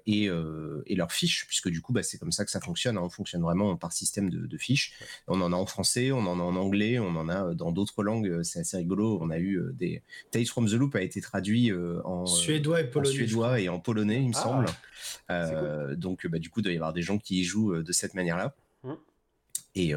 et, 0.06 0.28
euh, 0.28 0.82
et, 0.86 0.94
leurs 0.94 1.12
fiches, 1.12 1.46
puisque 1.46 1.68
du 1.68 1.80
coup, 1.80 1.92
bah, 1.92 2.02
c'est 2.02 2.18
comme 2.18 2.32
ça 2.32 2.44
que 2.44 2.50
ça 2.50 2.60
fonctionne. 2.60 2.96
Hein. 2.96 3.02
On 3.02 3.10
fonctionne 3.10 3.42
vraiment 3.42 3.76
par 3.76 3.92
système 3.92 4.30
de, 4.30 4.58
fiches. 4.58 4.94
On 5.26 5.40
en 5.40 5.52
a 5.52 5.56
en 5.56 5.66
français, 5.66 6.12
on 6.12 6.20
en 6.20 6.38
a 6.38 6.42
en 6.42 6.56
anglais, 6.56 6.98
on 6.98 7.16
en 7.16 7.28
a 7.28 7.54
dans 7.54 7.72
d'autres 7.72 8.02
langues. 8.02 8.42
C'est 8.42 8.60
assez 8.60 8.76
rigolo. 8.76 9.18
On 9.20 9.30
a 9.30 9.38
eu 9.38 9.56
euh, 9.56 9.72
des 9.72 10.02
Tales 10.30 10.46
from 10.46 10.66
the 10.66 10.72
Loop 10.72 10.94
a 10.96 11.02
été 11.02 11.20
traduit 11.20 11.72
en 12.04 12.26
suédois 12.26 12.80
et 12.80 12.84
polonais, 12.84 13.10
en 13.10 13.12
suédois 13.12 13.60
et 13.60 13.68
en 13.68 13.80
polonais, 13.80 14.22
il 14.22 14.28
me 14.28 14.34
ah, 15.28 15.46
semble. 15.46 15.96
donc, 15.96 16.26
bah, 16.26 16.38
du 16.38 16.50
coup, 16.50 16.60
il 16.60 16.64
doit 16.64 16.72
y 16.72 16.76
avoir 16.76 16.92
des 16.92 17.02
gens 17.02 17.18
qui 17.18 17.40
y 17.40 17.44
jouent 17.44 17.82
de 17.82 17.92
cette 17.92 18.14
manière-là. 18.14 18.54
Mmh. 18.84 18.92
Et, 19.74 19.94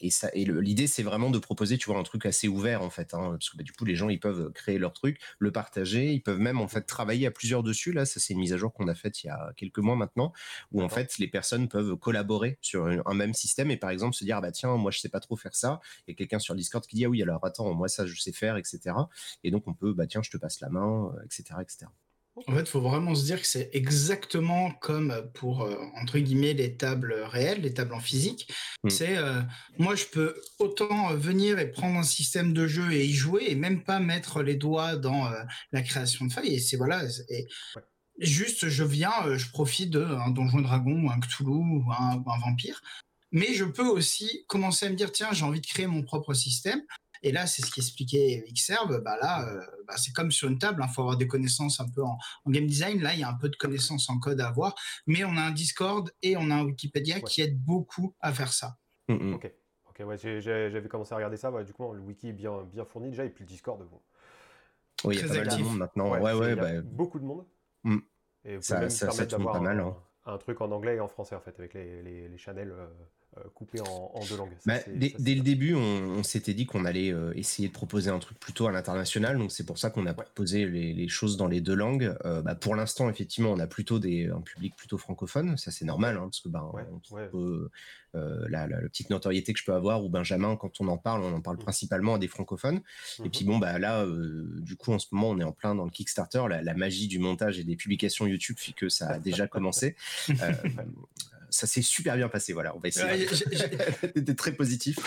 et 0.00 0.10
ça 0.10 0.30
et 0.32 0.44
l'idée 0.44 0.86
c'est 0.86 1.02
vraiment 1.02 1.30
de 1.30 1.38
proposer 1.38 1.78
tu 1.78 1.90
vois 1.90 1.98
un 1.98 2.02
truc 2.02 2.26
assez 2.26 2.48
ouvert 2.48 2.82
en 2.82 2.90
fait 2.90 3.14
hein, 3.14 3.30
parce 3.32 3.50
que 3.50 3.56
bah, 3.56 3.62
du 3.62 3.72
coup 3.72 3.84
les 3.84 3.94
gens 3.94 4.08
ils 4.08 4.20
peuvent 4.20 4.52
créer 4.52 4.78
leur 4.78 4.92
truc 4.92 5.20
le 5.38 5.50
partager 5.52 6.12
ils 6.12 6.22
peuvent 6.22 6.38
même 6.38 6.60
en 6.60 6.68
fait 6.68 6.82
travailler 6.82 7.26
à 7.26 7.30
plusieurs 7.30 7.62
dessus. 7.62 7.92
Là 7.92 8.04
ça 8.04 8.20
c'est 8.20 8.34
une 8.34 8.40
mise 8.40 8.52
à 8.52 8.56
jour 8.56 8.72
qu'on 8.72 8.88
a 8.88 8.94
faite 8.94 9.22
il 9.24 9.28
y 9.28 9.30
a 9.30 9.52
quelques 9.56 9.78
mois 9.78 9.96
maintenant 9.96 10.32
où 10.72 10.82
en 10.82 10.88
fait 10.88 11.18
les 11.18 11.28
personnes 11.28 11.68
peuvent 11.68 11.96
collaborer 11.96 12.58
sur 12.60 12.86
un, 12.86 13.14
même 13.14 13.34
système 13.34 13.70
et 13.70 13.76
par 13.76 13.90
exemple 13.90 14.14
se 14.14 14.24
dire 14.24 14.36
ah 14.38 14.40
bah 14.40 14.52
tiens 14.52 14.76
moi 14.76 14.90
je 14.90 15.00
sais 15.00 15.08
pas 15.08 15.20
trop 15.20 15.36
faire 15.36 15.54
ça. 15.54 15.80
Et 16.06 16.14
quelqu'un 16.14 16.38
sur 16.38 16.54
Discord 16.54 16.86
qui 16.86 16.96
dit 16.96 17.04
ah 17.04 17.08
oui 17.08 17.22
alors 17.22 17.44
attends 17.44 17.72
moi 17.74 17.88
ça 17.88 18.06
je 18.06 18.20
sais 18.20 18.32
faire 18.32 18.56
etc 18.56 18.94
et 19.44 19.50
donc 19.50 19.66
on 19.66 19.74
peut 19.74 19.92
bah 19.92 20.06
tiens 20.06 20.22
je 20.22 20.30
te 20.30 20.36
passe 20.36 20.60
la 20.60 20.68
main 20.70 21.12
etc 21.24 21.54
etc 21.60 21.88
en 22.46 22.54
fait, 22.54 22.60
il 22.60 22.66
faut 22.66 22.80
vraiment 22.80 23.14
se 23.14 23.24
dire 23.24 23.40
que 23.40 23.46
c'est 23.46 23.70
exactement 23.72 24.70
comme 24.70 25.30
pour, 25.34 25.62
euh, 25.62 25.76
entre 26.00 26.18
guillemets, 26.18 26.54
les 26.54 26.76
tables 26.76 27.12
réelles, 27.12 27.62
les 27.62 27.74
tables 27.74 27.94
en 27.94 28.00
physique. 28.00 28.52
Mm. 28.84 28.90
C'est, 28.90 29.16
euh, 29.16 29.40
moi, 29.78 29.94
je 29.94 30.04
peux 30.06 30.40
autant 30.58 31.14
venir 31.14 31.58
et 31.58 31.70
prendre 31.70 31.98
un 31.98 32.02
système 32.04 32.52
de 32.52 32.66
jeu 32.66 32.92
et 32.92 33.04
y 33.04 33.12
jouer 33.12 33.44
et 33.48 33.54
même 33.54 33.82
pas 33.82 34.00
mettre 34.00 34.42
les 34.42 34.54
doigts 34.54 34.96
dans 34.96 35.26
euh, 35.26 35.42
la 35.72 35.82
création 35.82 36.26
de 36.26 36.32
failles. 36.32 36.54
Et 36.54 36.60
c'est 36.60 36.76
voilà. 36.76 37.02
Et 37.28 37.46
Juste, 38.20 38.68
je 38.68 38.82
viens, 38.82 39.36
je 39.36 39.48
profite 39.48 39.90
d'un 39.90 40.30
donjon 40.30 40.60
dragon 40.60 41.04
ou 41.04 41.10
un 41.10 41.20
Cthulhu 41.20 41.50
ou 41.50 41.84
un, 41.96 42.16
ou 42.16 42.32
un 42.32 42.38
vampire. 42.40 42.80
Mais 43.30 43.54
je 43.54 43.64
peux 43.64 43.86
aussi 43.86 44.44
commencer 44.48 44.86
à 44.86 44.90
me 44.90 44.96
dire, 44.96 45.12
tiens, 45.12 45.28
j'ai 45.32 45.44
envie 45.44 45.60
de 45.60 45.66
créer 45.66 45.86
mon 45.86 46.02
propre 46.02 46.34
système. 46.34 46.82
Et 47.22 47.32
là, 47.32 47.46
c'est 47.46 47.64
ce 47.64 47.70
qu'expliquait 47.70 48.44
Xerb. 48.52 49.02
Bah 49.02 49.16
là, 49.20 49.48
euh, 49.48 49.60
bah 49.86 49.94
c'est 49.96 50.12
comme 50.12 50.30
sur 50.30 50.48
une 50.48 50.58
table. 50.58 50.80
Il 50.80 50.84
hein, 50.84 50.88
faut 50.88 51.02
avoir 51.02 51.16
des 51.16 51.26
connaissances 51.26 51.80
un 51.80 51.88
peu 51.88 52.02
en, 52.02 52.18
game 52.46 52.66
design. 52.66 53.00
Là, 53.00 53.14
il 53.14 53.20
y 53.20 53.24
a 53.24 53.28
un 53.28 53.34
peu 53.34 53.48
de 53.48 53.56
connaissances 53.56 54.08
en 54.10 54.18
code 54.18 54.40
à 54.40 54.48
avoir. 54.48 54.74
Mais 55.06 55.24
on 55.24 55.36
a 55.36 55.42
un 55.42 55.50
Discord 55.50 56.10
et 56.22 56.36
on 56.36 56.50
a 56.50 56.54
un 56.54 56.64
Wikipédia 56.64 57.20
qui 57.20 57.42
aide 57.42 57.58
beaucoup 57.58 58.14
à 58.20 58.32
faire 58.32 58.52
ça. 58.52 58.76
Mm, 59.08 59.14
mm. 59.14 59.34
Ok. 59.34 59.52
Ok, 59.88 60.06
ouais, 60.06 60.16
j'avais 60.16 60.88
commencé 60.88 61.12
à 61.12 61.16
regarder 61.16 61.36
ça. 61.36 61.50
du 61.64 61.72
coup, 61.72 61.92
le 61.92 62.00
wiki 62.00 62.28
est 62.28 62.32
bien, 62.32 62.62
bien 62.64 62.84
fourni 62.84 63.10
déjà. 63.10 63.24
Et 63.24 63.30
puis 63.30 63.44
le 63.44 63.48
Discord, 63.48 63.80
bon. 63.80 64.00
Oui, 65.04 65.16
il 65.16 65.20
y 65.20 65.24
a 65.24 65.28
pas 65.28 65.44
mal 65.44 65.58
de 65.58 65.62
monde 65.62 65.78
maintenant. 65.78 66.10
Ouais, 66.10 66.32
ouais, 66.32 66.56
bah, 66.56 66.80
beaucoup 66.82 67.18
de 67.18 67.24
monde. 67.24 67.44
Mm. 67.84 67.98
Et 68.44 68.56
vous 68.56 68.62
ça, 68.62 68.88
ça, 68.90 69.10
ça 69.10 69.26
pas 69.26 69.60
mal. 69.60 69.80
Hein. 69.80 69.96
Un, 70.24 70.38
truc 70.38 70.60
en 70.60 70.70
anglais 70.70 70.96
et 70.96 71.00
en 71.00 71.08
français, 71.08 71.34
en 71.34 71.40
fait, 71.40 71.58
avec 71.58 71.74
les, 71.74 72.02
les, 72.02 72.28
les 72.28 72.38
channels. 72.38 72.72
Euh, 72.72 72.86
coupé 73.54 73.80
en, 73.80 74.20
deux 74.28 74.36
langues. 74.36 74.50
Bah, 74.66 74.78
dès, 74.94 75.34
le 75.34 75.40
début, 75.40 75.74
on, 75.74 76.22
s'était 76.22 76.54
dit 76.54 76.66
qu'on 76.66 76.84
allait 76.84 77.12
euh, 77.12 77.32
essayer 77.34 77.68
de 77.68 77.72
proposer 77.72 78.10
un 78.10 78.18
truc 78.18 78.38
plutôt 78.38 78.66
à 78.66 78.72
l'international, 78.72 79.38
donc 79.38 79.52
c'est 79.52 79.64
pour 79.64 79.78
ça 79.78 79.90
qu'on 79.90 80.06
a 80.06 80.14
proposé 80.14 80.66
les, 80.66 81.08
choses 81.08 81.36
dans 81.36 81.46
les 81.46 81.60
deux 81.60 81.74
langues. 81.74 82.14
Euh, 82.24 82.42
bah, 82.42 82.54
pour 82.54 82.74
l'instant, 82.74 83.08
effectivement, 83.08 83.50
on 83.50 83.58
a 83.58 83.66
plutôt 83.66 83.98
des, 83.98 84.26
un 84.26 84.40
public 84.40 84.76
plutôt 84.76 84.98
francophone, 84.98 85.56
ça 85.56 85.70
c'est 85.70 85.84
normal, 85.84 86.16
hein, 86.16 86.24
parce 86.24 86.40
que 86.40 86.48
bah, 86.48 86.70
la, 88.48 88.66
petite 88.88 89.10
notoriété 89.10 89.52
que 89.52 89.58
je 89.58 89.64
peux 89.64 89.74
avoir, 89.74 90.04
ou 90.04 90.08
Benjamin, 90.08 90.56
quand 90.56 90.80
on 90.80 90.88
en 90.88 90.98
parle, 90.98 91.22
on 91.22 91.32
en 91.32 91.40
parle 91.40 91.56
mmh. 91.56 91.60
principalement 91.60 92.14
à 92.14 92.18
des 92.18 92.28
francophones. 92.28 92.80
Et 93.18 93.22
mmh 93.22 93.30
puis 93.30 93.44
bon, 93.44 93.58
bah 93.58 93.78
là, 93.78 94.06
du 94.60 94.76
coup, 94.76 94.92
en 94.92 94.98
ce 94.98 95.06
moment, 95.12 95.30
on 95.30 95.38
est 95.38 95.44
en 95.44 95.52
plein 95.52 95.74
dans 95.74 95.84
le 95.84 95.90
Kickstarter, 95.90 96.42
la, 96.48 96.74
magie 96.74 97.08
du 97.08 97.18
montage 97.18 97.58
et 97.58 97.64
des 97.64 97.76
publications 97.76 98.26
YouTube 98.26 98.56
fait 98.58 98.72
que 98.72 98.88
ça 98.88 99.08
a 99.08 99.18
déjà 99.18 99.46
commencé 99.46 99.96
ça 101.50 101.66
s'est 101.66 101.82
super 101.82 102.16
bien 102.16 102.28
passé. 102.28 102.52
Voilà, 102.52 102.74
on 102.76 102.80
va 102.80 102.88
essayer. 102.88 103.28
C'était 103.28 104.34
très 104.36 104.52
positif. 104.52 104.98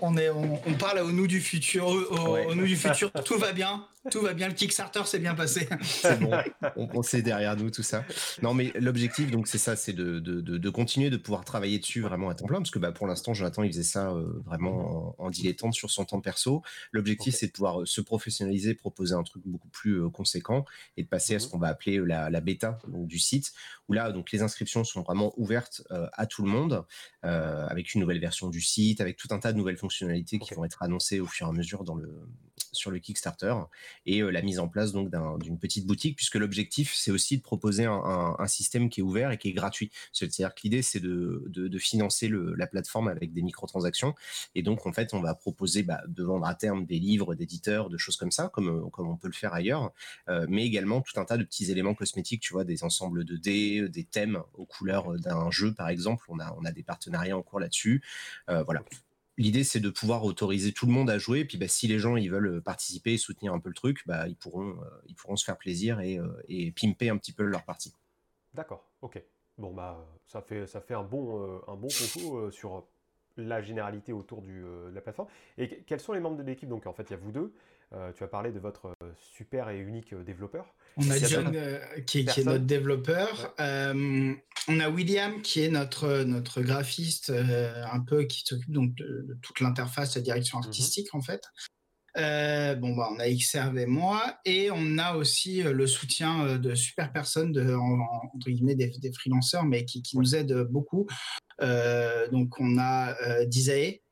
On, 0.00 0.16
est, 0.16 0.30
on, 0.30 0.74
parle 0.74 1.00
au 1.00 1.12
nous 1.12 1.26
du 1.26 1.40
futur. 1.40 1.86
Au, 1.88 2.54
nous 2.54 2.66
du 2.66 2.76
futur, 2.76 3.10
tout 3.24 3.38
va 3.38 3.52
bien. 3.52 3.86
Tout 4.10 4.20
va 4.22 4.32
bien. 4.32 4.48
Le 4.48 4.54
Kickstarter 4.54 5.04
s'est 5.04 5.18
bien 5.18 5.34
passé. 5.34 5.68
C'est 5.82 6.18
bon. 6.20 6.30
On, 6.76 7.02
sait 7.02 7.20
derrière 7.22 7.56
nous 7.56 7.70
tout 7.70 7.82
ça. 7.82 8.04
Non, 8.42 8.54
mais 8.54 8.72
l'objectif, 8.76 9.30
donc, 9.30 9.48
c'est 9.48 9.58
ça, 9.58 9.76
c'est 9.76 9.92
de, 9.92 10.18
de, 10.18 10.40
de, 10.40 10.70
continuer 10.70 11.10
de 11.10 11.16
pouvoir 11.16 11.44
travailler 11.44 11.78
dessus 11.78 12.00
vraiment 12.00 12.30
à 12.30 12.34
temps 12.34 12.46
plein, 12.46 12.58
parce 12.58 12.70
que 12.70 12.78
bah, 12.78 12.92
pour 12.92 13.06
l'instant, 13.06 13.34
Jonathan, 13.34 13.62
il 13.62 13.70
faisait 13.70 13.82
ça 13.82 14.10
euh, 14.10 14.42
vraiment 14.46 15.14
en, 15.18 15.30
dilettante 15.30 15.74
sur 15.74 15.90
son 15.90 16.04
temps 16.04 16.20
perso. 16.20 16.62
L'objectif, 16.92 17.34
c'est 17.34 17.48
de 17.48 17.52
pouvoir 17.52 17.82
euh, 17.82 17.86
se 17.86 18.00
professionnaliser, 18.00 18.74
proposer 18.74 19.14
un 19.14 19.22
truc 19.22 19.42
beaucoup 19.44 19.68
plus 19.68 20.02
euh, 20.02 20.08
conséquent 20.08 20.64
et 20.96 21.02
de 21.02 21.08
passer 21.08 21.34
à 21.34 21.38
ce 21.38 21.46
mhm. 21.46 21.52
qu'on 21.52 21.58
va 21.58 21.68
appeler 21.68 21.98
la, 21.98 22.30
la 22.30 22.40
bêta 22.40 22.78
donc, 22.88 23.06
du 23.06 23.18
site, 23.18 23.52
où 23.88 23.92
là, 23.92 24.12
donc, 24.12 24.30
les 24.32 24.42
inscriptions 24.42 24.84
sont 24.84 25.02
vraiment 25.02 25.34
ouvertes 25.36 25.57
euh, 25.90 26.06
à 26.12 26.26
tout 26.26 26.42
le 26.42 26.50
monde, 26.50 26.84
euh, 27.24 27.66
avec 27.66 27.94
une 27.94 28.00
nouvelle 28.00 28.20
version 28.20 28.48
du 28.48 28.60
site, 28.60 29.00
avec 29.00 29.16
tout 29.16 29.28
un 29.30 29.38
tas 29.38 29.52
de 29.52 29.58
nouvelles 29.58 29.76
fonctionnalités 29.76 30.38
qui 30.38 30.54
vont 30.54 30.64
être 30.64 30.82
annoncées 30.82 31.20
au 31.20 31.26
fur 31.26 31.46
et 31.46 31.50
à 31.50 31.52
mesure 31.52 31.84
dans 31.84 31.94
le, 31.94 32.08
sur 32.72 32.90
le 32.90 32.98
Kickstarter 32.98 33.54
et 34.06 34.20
la 34.22 34.42
mise 34.42 34.58
en 34.58 34.68
place 34.68 34.92
donc 34.92 35.10
d'une 35.40 35.58
petite 35.58 35.86
boutique, 35.86 36.16
puisque 36.16 36.36
l'objectif 36.36 36.94
c'est 36.94 37.10
aussi 37.10 37.38
de 37.38 37.42
proposer 37.42 37.84
un, 37.84 38.36
système 38.46 38.88
qui 38.88 39.00
est 39.00 39.02
ouvert 39.02 39.30
et 39.30 39.38
qui 39.38 39.48
est 39.48 39.52
gratuit. 39.52 39.90
C'est-à-dire 40.12 40.54
que 40.54 40.60
l'idée 40.64 40.82
c'est 40.82 41.00
de, 41.00 41.78
financer 41.78 42.30
la 42.56 42.66
plateforme 42.66 43.08
avec 43.08 43.32
des 43.32 43.42
microtransactions 43.42 44.14
et 44.54 44.62
donc 44.62 44.86
en 44.86 44.92
fait 44.92 45.14
on 45.14 45.20
va 45.20 45.34
proposer 45.34 45.82
bah, 45.82 46.00
de 46.08 46.24
vendre 46.24 46.46
à 46.46 46.54
terme 46.54 46.86
des 46.86 46.98
livres 46.98 47.34
d'éditeurs, 47.34 47.88
de 47.88 47.98
choses 47.98 48.16
comme 48.16 48.30
ça, 48.32 48.48
comme 48.48 48.90
comme 48.90 49.08
on 49.08 49.16
peut 49.16 49.28
le 49.28 49.34
faire 49.34 49.52
ailleurs, 49.52 49.92
mais 50.48 50.64
également 50.64 51.00
tout 51.02 51.18
un 51.20 51.24
tas 51.24 51.36
de 51.36 51.44
petits 51.44 51.70
éléments 51.70 51.94
cosmétiques, 51.94 52.42
tu 52.42 52.52
vois, 52.52 52.64
des 52.64 52.84
ensembles 52.84 53.24
de 53.24 53.36
dés, 53.36 53.88
des 53.88 54.04
thèmes 54.04 54.42
aux 54.54 54.66
couleurs 54.66 55.18
d'un 55.18 55.50
jeu 55.50 55.74
par 55.74 55.88
exemple. 55.88 56.24
On 56.28 56.38
a 56.40 56.54
on 56.58 56.64
a 56.64 56.72
des 56.72 56.82
partenariats 56.82 57.36
en 57.36 57.42
cours 57.42 57.60
là-dessus. 57.60 58.02
voilà 58.48 58.82
l'idée 59.38 59.64
c'est 59.64 59.80
de 59.80 59.88
pouvoir 59.88 60.24
autoriser 60.24 60.72
tout 60.72 60.84
le 60.84 60.92
monde 60.92 61.08
à 61.08 61.18
jouer. 61.18 61.40
Et 61.40 61.44
puis 61.44 61.56
bah, 61.56 61.68
si 61.68 61.86
les 61.86 61.98
gens 61.98 62.16
ils 62.16 62.30
veulent 62.30 62.60
participer 62.60 63.14
et 63.14 63.18
soutenir 63.18 63.54
un 63.54 63.60
peu 63.60 63.70
le 63.70 63.74
truc, 63.74 64.02
bah, 64.06 64.28
ils 64.28 64.36
pourront 64.36 64.70
euh, 64.70 65.02
ils 65.06 65.14
pourront 65.14 65.36
se 65.36 65.44
faire 65.44 65.56
plaisir 65.56 66.00
et, 66.00 66.18
euh, 66.18 66.28
et, 66.48 66.72
pimper 66.72 67.08
un 67.08 67.16
petit 67.16 67.32
peu 67.32 67.44
leur 67.44 67.64
partie. 67.64 67.94
D'accord, 68.52 68.84
ok. 69.00 69.22
Bon 69.56 69.72
bah 69.72 70.06
ça 70.26 70.42
fait 70.42 70.66
ça 70.66 70.80
fait 70.80 70.94
un 70.94 71.02
bon 71.02 71.42
euh, 71.42 71.58
un 71.68 71.76
bon 71.76 71.88
sur 72.50 72.86
la 73.36 73.62
généralité 73.62 74.12
autour 74.12 74.42
de 74.42 74.90
la 74.92 75.00
plateforme. 75.00 75.28
Et 75.56 75.82
quels 75.84 76.00
sont 76.00 76.12
les 76.12 76.20
membres 76.20 76.36
de 76.36 76.42
l'équipe? 76.42 76.68
Donc 76.68 76.86
en 76.86 76.92
fait 76.92 77.04
il 77.04 77.10
y 77.12 77.14
a 77.14 77.18
vous 77.18 77.32
deux. 77.32 77.54
Tu 78.16 78.24
as 78.24 78.28
parlé 78.28 78.52
de 78.52 78.58
votre 78.58 78.92
super 79.16 79.70
et 79.70 79.78
unique 79.78 80.14
développeur. 80.14 80.74
On 80.96 81.10
a 81.10 81.18
John 81.18 81.56
qui, 82.06 82.24
qui, 82.24 82.40
est 82.40 82.44
notre 82.44 82.64
développeur. 82.64 83.54
On 84.70 84.80
a 84.80 84.90
William 84.90 85.40
qui 85.40 85.62
est 85.62 85.70
notre 85.70 86.24
notre 86.24 86.60
graphiste 86.60 87.30
euh, 87.30 87.82
un 87.90 88.00
peu 88.00 88.24
qui 88.24 88.42
s'occupe 88.44 88.70
donc 88.70 88.94
de, 88.96 89.38
toute 89.40 89.60
l'interface, 89.60 90.14
la 90.14 90.20
direction 90.20 90.58
mhm. 90.58 90.64
artistique 90.64 91.14
en 91.14 91.22
fait. 91.22 91.42
Euh, 92.18 92.74
bon 92.74 92.94
bah 92.94 93.08
on 93.12 93.18
a 93.18 93.28
Xserve 93.28 93.78
et 93.78 93.86
moi 93.86 94.38
et 94.44 94.70
on 94.70 94.98
a 94.98 95.14
aussi 95.16 95.62
euh, 95.62 95.72
le 95.72 95.86
soutien 95.86 96.58
de 96.58 96.74
super 96.74 97.12
personnes 97.12 97.52
de 97.52 97.74
entre 97.74 98.50
guillemets 98.50 98.74
des, 98.74 98.90
des 98.98 99.12
freelanceurs 99.12 99.64
mais 99.64 99.84
qui, 99.84 100.02
nous 100.14 100.34
aident 100.34 100.66
beaucoup. 100.70 101.06
donc 101.60 102.60
on 102.60 102.78
a 102.78 103.14
Disae 103.46 104.02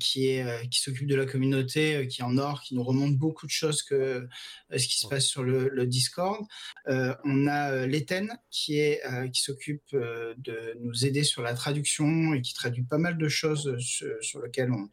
qui 0.00 0.28
est 0.28 0.68
qui 0.70 0.80
s'occupe 0.80 1.06
de 1.06 1.14
la 1.14 1.26
communauté, 1.26 2.06
qui 2.08 2.20
est 2.20 2.24
en 2.24 2.38
or, 2.38 2.62
qui 2.62 2.74
nous 2.74 2.82
remonte 2.82 3.16
beaucoup 3.16 3.46
de 3.46 3.50
choses 3.50 3.82
que 3.82 4.28
ce 4.70 4.86
qui 4.86 4.98
se 4.98 5.06
passe 5.06 5.26
sur 5.26 5.42
le, 5.42 5.86
Discord. 5.86 6.44
on 6.86 7.46
a 7.46 7.86
Leten 7.86 8.36
qui 8.50 8.78
est 8.78 9.02
qui 9.32 9.42
s'occupe 9.42 9.84
de 9.92 10.76
nous 10.80 11.06
aider 11.06 11.24
sur 11.24 11.42
la 11.42 11.54
traduction 11.54 12.34
et 12.34 12.42
qui 12.42 12.54
traduit 12.54 12.84
pas 12.84 12.98
mal 12.98 13.18
de 13.18 13.28
choses 13.28 13.76
sur, 13.78 14.40
lesquelles 14.42 14.72
on, 14.72 14.88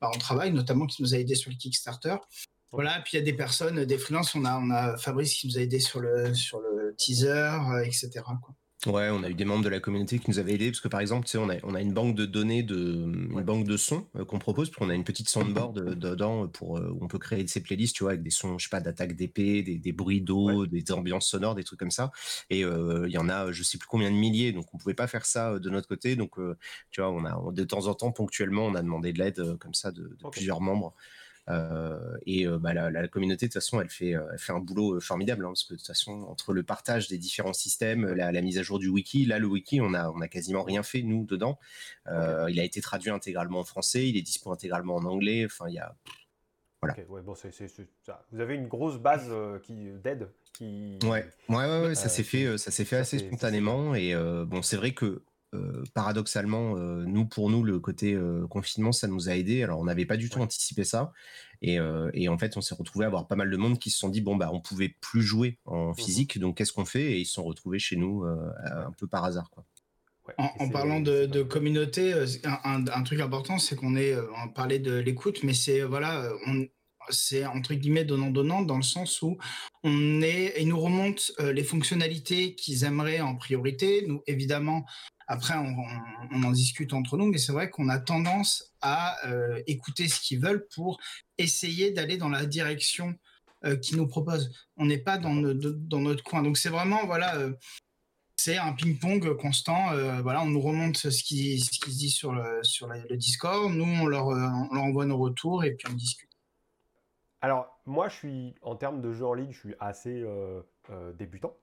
bah, 0.00 0.10
on 0.14 0.18
travaille, 0.18 0.52
notamment 0.52 0.86
qui 0.86 1.02
nous 1.02 1.14
a 1.14 1.18
aidé 1.18 1.34
sur 1.34 1.50
le 1.50 1.56
Kickstarter. 1.56 2.16
Voilà, 2.72 3.00
puis 3.02 3.12
il 3.12 3.20
y 3.20 3.22
a 3.22 3.24
des 3.24 3.32
personnes, 3.32 3.84
des 3.84 3.98
freelances, 3.98 4.34
on 4.34 4.44
a, 4.44 4.58
on 4.58 4.70
a 4.70 4.96
Fabrice 4.96 5.34
qui 5.34 5.46
nous 5.46 5.58
a 5.58 5.60
aidé 5.60 5.78
sur 5.78 6.00
le, 6.00 6.34
sur 6.34 6.58
le 6.60 6.94
teaser, 6.96 7.56
etc. 7.84 8.10
Quoi. 8.42 8.54
Ouais, 8.86 9.08
on 9.10 9.22
a 9.22 9.30
eu 9.30 9.34
des 9.34 9.46
membres 9.46 9.64
de 9.64 9.70
la 9.70 9.80
communauté 9.80 10.18
qui 10.18 10.30
nous 10.30 10.38
avaient 10.38 10.52
aidés 10.52 10.70
parce 10.70 10.80
que 10.80 10.88
par 10.88 11.00
exemple, 11.00 11.24
tu 11.24 11.32
sais, 11.32 11.38
on 11.38 11.48
a, 11.48 11.54
on 11.62 11.74
a 11.74 11.80
une 11.80 11.94
banque 11.94 12.14
de 12.14 12.26
données 12.26 12.62
de 12.62 12.76
une 12.76 13.42
banque 13.42 13.66
de 13.66 13.78
sons 13.78 14.06
euh, 14.16 14.26
qu'on 14.26 14.38
propose, 14.38 14.68
puis 14.70 14.78
on 14.82 14.90
a 14.90 14.94
une 14.94 15.04
petite 15.04 15.28
soundboard 15.28 15.78
euh, 15.78 15.94
dedans 15.94 16.48
pour 16.48 16.76
euh, 16.76 16.90
où 16.90 17.02
on 17.02 17.08
peut 17.08 17.18
créer 17.18 17.46
ces 17.46 17.62
playlists, 17.62 17.96
tu 17.96 18.04
vois, 18.04 18.12
avec 18.12 18.22
des 18.22 18.30
sons, 18.30 18.58
je 18.58 18.64
sais 18.64 18.70
pas, 18.70 18.80
d'attaque 18.80 19.16
d'épée, 19.16 19.62
des, 19.62 19.78
des, 19.78 19.92
bruits 19.92 20.20
d'eau, 20.20 20.66
des 20.66 20.92
ambiances 20.92 21.28
sonores, 21.28 21.54
des 21.54 21.64
trucs 21.64 21.78
comme 21.78 21.90
ça. 21.90 22.12
Et 22.50 22.60
il 22.60 23.10
y 23.10 23.18
en 23.18 23.28
a, 23.30 23.52
je 23.52 23.62
sais 23.62 23.78
plus 23.78 23.88
combien 23.88 24.10
de 24.10 24.16
milliers, 24.16 24.52
donc 24.52 24.66
on 24.74 24.78
pouvait 24.78 24.94
pas 24.94 25.06
faire 25.06 25.24
ça 25.24 25.58
de 25.58 25.70
notre 25.70 25.88
côté. 25.88 26.16
Donc, 26.16 26.32
tu 26.90 27.00
vois, 27.00 27.10
on 27.10 27.24
a 27.24 27.52
de 27.52 27.64
temps 27.64 27.86
en 27.86 27.94
temps, 27.94 28.12
ponctuellement, 28.12 28.66
on 28.66 28.74
a 28.74 28.82
demandé 28.82 29.12
de 29.12 29.18
l'aide 29.18 29.56
comme 29.58 29.74
ça 29.74 29.92
de, 29.92 30.02
de 30.02 30.28
plusieurs 30.30 30.60
membres. 30.60 30.94
Euh, 31.50 32.16
et 32.24 32.46
euh, 32.46 32.58
bah, 32.58 32.72
la, 32.72 33.08
communauté, 33.08 33.46
de 33.46 33.52
toute 33.52 33.54
façon, 33.54 33.80
elle 33.80 33.90
fait, 33.90 34.14
euh, 34.14 34.26
elle 34.32 34.38
fait 34.38 34.52
un 34.52 34.60
boulot 34.60 35.00
formidable, 35.00 35.44
hein, 35.44 35.48
parce 35.48 35.64
que 35.64 35.74
de 35.74 35.78
toute 35.78 35.86
façon, 35.86 36.22
entre 36.22 36.52
le 36.52 36.62
partage 36.62 37.08
des 37.08 37.18
différents 37.18 37.52
systèmes, 37.52 38.06
la, 38.06 38.40
mise 38.40 38.58
à 38.58 38.62
jour 38.62 38.78
du 38.78 38.88
wiki, 38.88 39.26
là, 39.26 39.38
le 39.38 39.46
wiki, 39.46 39.80
on 39.80 39.94
a, 39.94 40.10
on 40.10 40.20
a 40.20 40.28
quasiment 40.28 40.62
rien 40.62 40.82
fait, 40.82 41.02
nous, 41.02 41.24
dedans. 41.24 41.58
Il 42.06 42.60
a 42.60 42.64
été 42.64 42.80
traduit 42.80 43.10
intégralement 43.10 43.60
en 43.60 43.64
français, 43.64 44.08
il 44.08 44.16
est 44.16 44.22
dispo 44.22 44.52
intégralement 44.52 44.96
en 44.96 45.04
anglais, 45.04 45.44
enfin, 45.44 45.68
il 45.68 45.74
y 45.74 45.78
a... 45.78 45.94
Voilà. 46.80 46.96
ouais, 47.08 47.22
bon, 47.22 47.34
Vous 48.32 48.40
avez 48.40 48.54
une 48.56 48.68
grosse 48.68 48.98
base 48.98 49.32
qui 49.62 49.90
d'aide 50.02 50.28
qui. 50.52 50.98
Ouais, 51.02 51.24
ouais, 51.48 51.80
ouais, 51.80 51.94
ça 51.94 52.10
s'est 52.10 52.22
fait, 52.22 52.58
ça 52.58 52.70
s'est 52.70 52.84
fait 52.84 52.98
assez 52.98 53.18
spontanément 53.18 53.94
et 53.94 54.14
bon, 54.46 54.60
c'est 54.60 54.76
vrai 54.76 54.92
que 54.92 55.22
euh, 55.54 55.84
paradoxalement, 55.94 56.76
euh, 56.76 57.04
nous, 57.06 57.26
pour 57.26 57.50
nous, 57.50 57.62
le 57.62 57.78
côté 57.78 58.14
euh, 58.14 58.46
confinement, 58.48 58.92
ça 58.92 59.06
nous 59.06 59.28
a 59.28 59.36
aidé. 59.36 59.62
Alors, 59.62 59.78
on 59.78 59.84
n'avait 59.84 60.06
pas 60.06 60.16
du 60.16 60.28
tout 60.28 60.40
anticipé 60.40 60.84
ça. 60.84 61.12
Et, 61.62 61.78
en 61.78 62.38
fait, 62.38 62.56
on 62.58 62.60
s'est 62.60 62.74
retrouvé 62.74 63.04
à 63.04 63.08
avoir 63.08 63.26
pas 63.26 63.36
mal 63.36 63.50
de 63.50 63.56
monde 63.56 63.78
qui 63.78 63.90
se 63.90 63.98
sont 63.98 64.10
dit, 64.10 64.20
bon, 64.20 64.36
bah, 64.36 64.50
on 64.52 64.60
pouvait 64.60 64.94
plus 65.00 65.22
jouer 65.22 65.58
en 65.64 65.90
mmh 65.90 65.94
physique, 65.94 66.38
donc 66.38 66.58
qu'est-ce 66.58 66.74
qu'on 66.74 66.84
fait? 66.84 67.12
Et 67.12 67.20
ils 67.20 67.24
se 67.24 67.34
sont 67.34 67.44
retrouvés 67.44 67.78
chez 67.78 67.96
nous 67.96 68.24
un 68.24 68.92
peu 68.98 69.06
par 69.06 69.24
hasard. 69.24 69.48
Quoi. 69.48 69.64
en, 70.36 70.68
parlant 70.68 71.00
de, 71.00 71.42
communauté, 71.42 72.12
un, 72.44 73.02
truc 73.04 73.20
important, 73.20 73.58
c'est 73.58 73.76
qu'on 73.76 73.96
est, 73.96 74.14
on 74.44 74.48
parlait 74.48 74.78
de 74.78 74.92
l'écoute, 74.92 75.42
mais 75.42 75.54
c'est, 75.54 75.80
voilà, 75.80 76.30
c'est 77.08 77.46
entre 77.46 77.72
guillemets 77.72 78.04
donnant-donnant 78.04 78.60
dans 78.60 78.76
le 78.76 78.82
sens 78.82 79.22
où 79.22 79.38
on 79.84 80.20
est, 80.20 80.60
et 80.60 80.66
nous 80.66 80.78
remonte 80.78 81.32
les 81.38 81.64
fonctionnalités 81.64 82.56
qu'ils 82.56 82.84
aimeraient 82.84 83.22
en 83.22 83.36
priorité. 83.36 84.04
Nous, 84.06 84.22
évidemment, 84.26 84.84
après, 85.26 85.54
on, 85.56 86.42
en 86.44 86.50
discute 86.50 86.92
entre 86.92 87.16
nous, 87.16 87.26
mais 87.26 87.38
c'est 87.38 87.52
vrai 87.52 87.70
qu'on 87.70 87.88
a 87.88 87.98
tendance 87.98 88.74
à 88.82 89.16
euh, 89.26 89.62
écouter 89.66 90.08
ce 90.08 90.20
qu'ils 90.20 90.40
veulent 90.40 90.66
pour 90.74 91.00
essayer 91.38 91.92
d'aller 91.92 92.18
dans 92.18 92.28
la 92.28 92.44
direction 92.44 93.14
euh, 93.64 93.76
qu'ils 93.76 93.96
nous 93.96 94.06
proposent. 94.06 94.52
On 94.76 94.84
n'est 94.84 94.98
pas 94.98 95.16
dans, 95.16 95.32
notre 95.32 96.22
coin. 96.22 96.42
Donc 96.42 96.58
c'est 96.58 96.68
vraiment, 96.68 97.06
voilà, 97.06 97.36
euh, 97.36 97.52
c'est 98.36 98.58
un 98.58 98.74
ping-pong 98.74 99.36
constant. 99.36 99.92
voilà, 100.22 100.42
on 100.42 100.50
nous 100.50 100.60
remonte 100.60 100.96
ce 100.96 101.22
qui, 101.22 101.60
se 101.60 101.90
dit 101.90 102.10
sur 102.10 102.34
le, 102.34 102.62
sur 102.62 102.86
le 102.86 103.16
Discord. 103.16 103.72
Nous, 103.72 103.84
on 103.84 104.06
leur, 104.06 104.26
on 104.26 104.74
leur 104.74 104.84
envoie 104.84 105.06
nos 105.06 105.18
retours 105.18 105.64
et 105.64 105.74
puis 105.74 105.86
on 105.90 105.94
discute. 105.94 106.28
Alors, 107.40 107.80
moi, 107.86 108.08
je 108.08 108.16
suis, 108.16 108.54
en 108.60 108.74
termes 108.76 109.00
de 109.00 109.12
jeu 109.12 109.24
en 109.24 109.34
ligne, 109.34 109.52
je 109.52 109.58
suis 109.58 109.74
assez 109.80 110.22
débutant. 111.16 111.56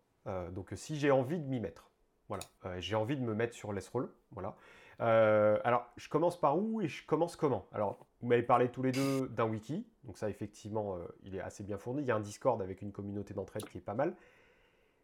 donc, 0.56 0.72
si 0.76 0.98
j'ai 0.98 1.12
envie 1.12 1.38
de 1.38 1.46
m'y 1.46 1.60
mettre, 1.60 1.91
voilà, 2.32 2.46
euh, 2.64 2.80
j'ai 2.80 2.96
envie 2.96 3.18
de 3.18 3.22
me 3.22 3.34
mettre 3.34 3.54
sur 3.54 3.74
l'Esroll. 3.74 4.10
Voilà. 4.32 4.56
Euh, 5.02 5.60
alors, 5.66 5.86
je 5.98 6.08
commence 6.08 6.40
par 6.40 6.58
où 6.58 6.80
et 6.80 6.88
je 6.88 7.06
commence 7.06 7.36
comment? 7.36 7.68
Alors, 7.74 8.08
vous 8.22 8.30
m'avez 8.30 8.42
parlé 8.42 8.70
tous 8.70 8.82
les 8.82 8.94
deux 8.94 9.28
d'un 9.28 9.44
wiki, 9.44 9.86
donc 10.06 10.18
ça, 10.18 10.30
effectivement, 10.30 10.96
euh, 10.96 11.00
il 11.24 11.36
est 11.36 11.42
assez 11.42 11.62
bien 11.62 11.78
fourni. 11.78 12.04
Il 12.04 12.08
y 12.08 12.12
a 12.12 12.16
un 12.16 12.22
Discord 12.22 12.62
avec 12.62 12.82
une 12.82 12.94
communauté 12.94 13.34
d'entraide 13.34 13.66
qui 13.66 13.80
est 13.80 13.82
pas 13.82 13.96
mal. 13.96 14.16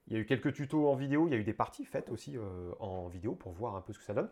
Il 0.07 0.13
y 0.13 0.15
a 0.15 0.19
eu 0.19 0.25
quelques 0.25 0.53
tutos 0.53 0.87
en 0.87 0.95
vidéo, 0.95 1.27
il 1.27 1.31
y 1.31 1.35
a 1.35 1.37
eu 1.37 1.43
des 1.43 1.51
parties 1.51 1.83
faites 1.83 2.09
aussi 2.11 2.37
en 2.79 3.09
vidéo 3.09 3.35
pour 3.35 3.51
voir 3.51 3.75
un 3.75 3.81
peu 3.81 3.91
ce 3.91 3.99
que 3.99 4.05
ça 4.05 4.13
donne. 4.13 4.29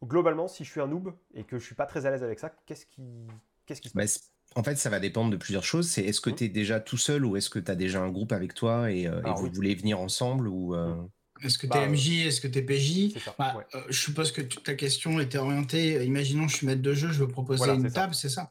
globalement, 0.00 0.46
si 0.46 0.62
je 0.62 0.70
suis 0.70 0.80
un 0.80 0.86
noob 0.86 1.12
et 1.34 1.42
que 1.42 1.58
je 1.58 1.64
suis 1.64 1.74
pas 1.74 1.86
très 1.86 2.06
à 2.06 2.12
l'aise 2.12 2.22
avec 2.22 2.38
ça, 2.38 2.50
qu'est-ce 2.66 2.86
qui, 2.86 3.26
qu'est-ce 3.66 3.80
qui 3.80 3.88
se 3.88 3.94
passe? 3.94 4.32
En 4.54 4.62
fait, 4.62 4.76
ça 4.76 4.90
va 4.90 5.00
dépendre 5.00 5.30
de 5.30 5.36
plusieurs 5.36 5.64
choses. 5.64 5.88
C'est 5.88 6.02
est-ce 6.02 6.20
que 6.20 6.30
mmh. 6.30 6.36
tu 6.36 6.44
es 6.44 6.48
déjà 6.48 6.80
tout 6.80 6.96
seul 6.96 7.24
ou 7.24 7.36
est-ce 7.36 7.50
que 7.50 7.58
tu 7.58 7.70
as 7.70 7.74
déjà 7.74 8.00
un 8.00 8.10
groupe 8.10 8.32
avec 8.32 8.54
toi 8.54 8.90
et, 8.90 9.06
euh, 9.06 9.20
vous 9.36 9.50
voulez 9.52 9.74
venir 9.74 10.00
ensemble 10.00 10.48
ou 10.48 10.74
euh? 10.74 10.94
mmh. 10.94 11.08
Est-ce 11.42 11.58
que 11.58 11.66
tu 11.66 11.76
es 11.76 11.88
MJ 11.88 12.26
Est-ce 12.26 12.40
que 12.40 12.46
tu 12.46 12.60
es 12.60 12.62
PJ 12.62 13.12
bah, 13.38 13.56
euh, 13.74 13.82
Je 13.90 14.00
suppose 14.00 14.30
que 14.30 14.40
ta 14.40 14.74
question 14.74 15.18
était 15.18 15.36
orientée. 15.36 16.02
Imaginons, 16.04 16.46
je 16.46 16.56
suis 16.56 16.66
maître 16.66 16.80
de 16.80 16.94
jeu, 16.94 17.08
je 17.08 17.18
veux 17.18 17.28
proposer 17.28 17.70
une 17.70 17.90
table, 17.90 18.14
c'est 18.14 18.28
ça 18.28 18.48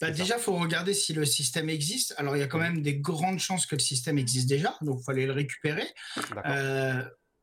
bah, 0.00 0.10
Déjà, 0.10 0.36
il 0.36 0.42
faut 0.42 0.56
regarder 0.56 0.94
si 0.94 1.14
le 1.14 1.24
système 1.24 1.70
existe. 1.70 2.12
Alors, 2.18 2.36
il 2.36 2.40
y 2.40 2.42
a 2.42 2.48
quand 2.48 2.58
mmh. 2.58 2.62
même 2.62 2.82
des 2.82 2.96
grandes 2.96 3.38
chances 3.38 3.66
que 3.66 3.76
le 3.76 3.80
système 3.80 4.18
existe 4.18 4.48
déjà, 4.48 4.76
donc 4.82 4.98
il 5.00 5.04
faut 5.04 5.10
aller 5.12 5.26
le 5.26 5.32
récupérer. 5.32 5.86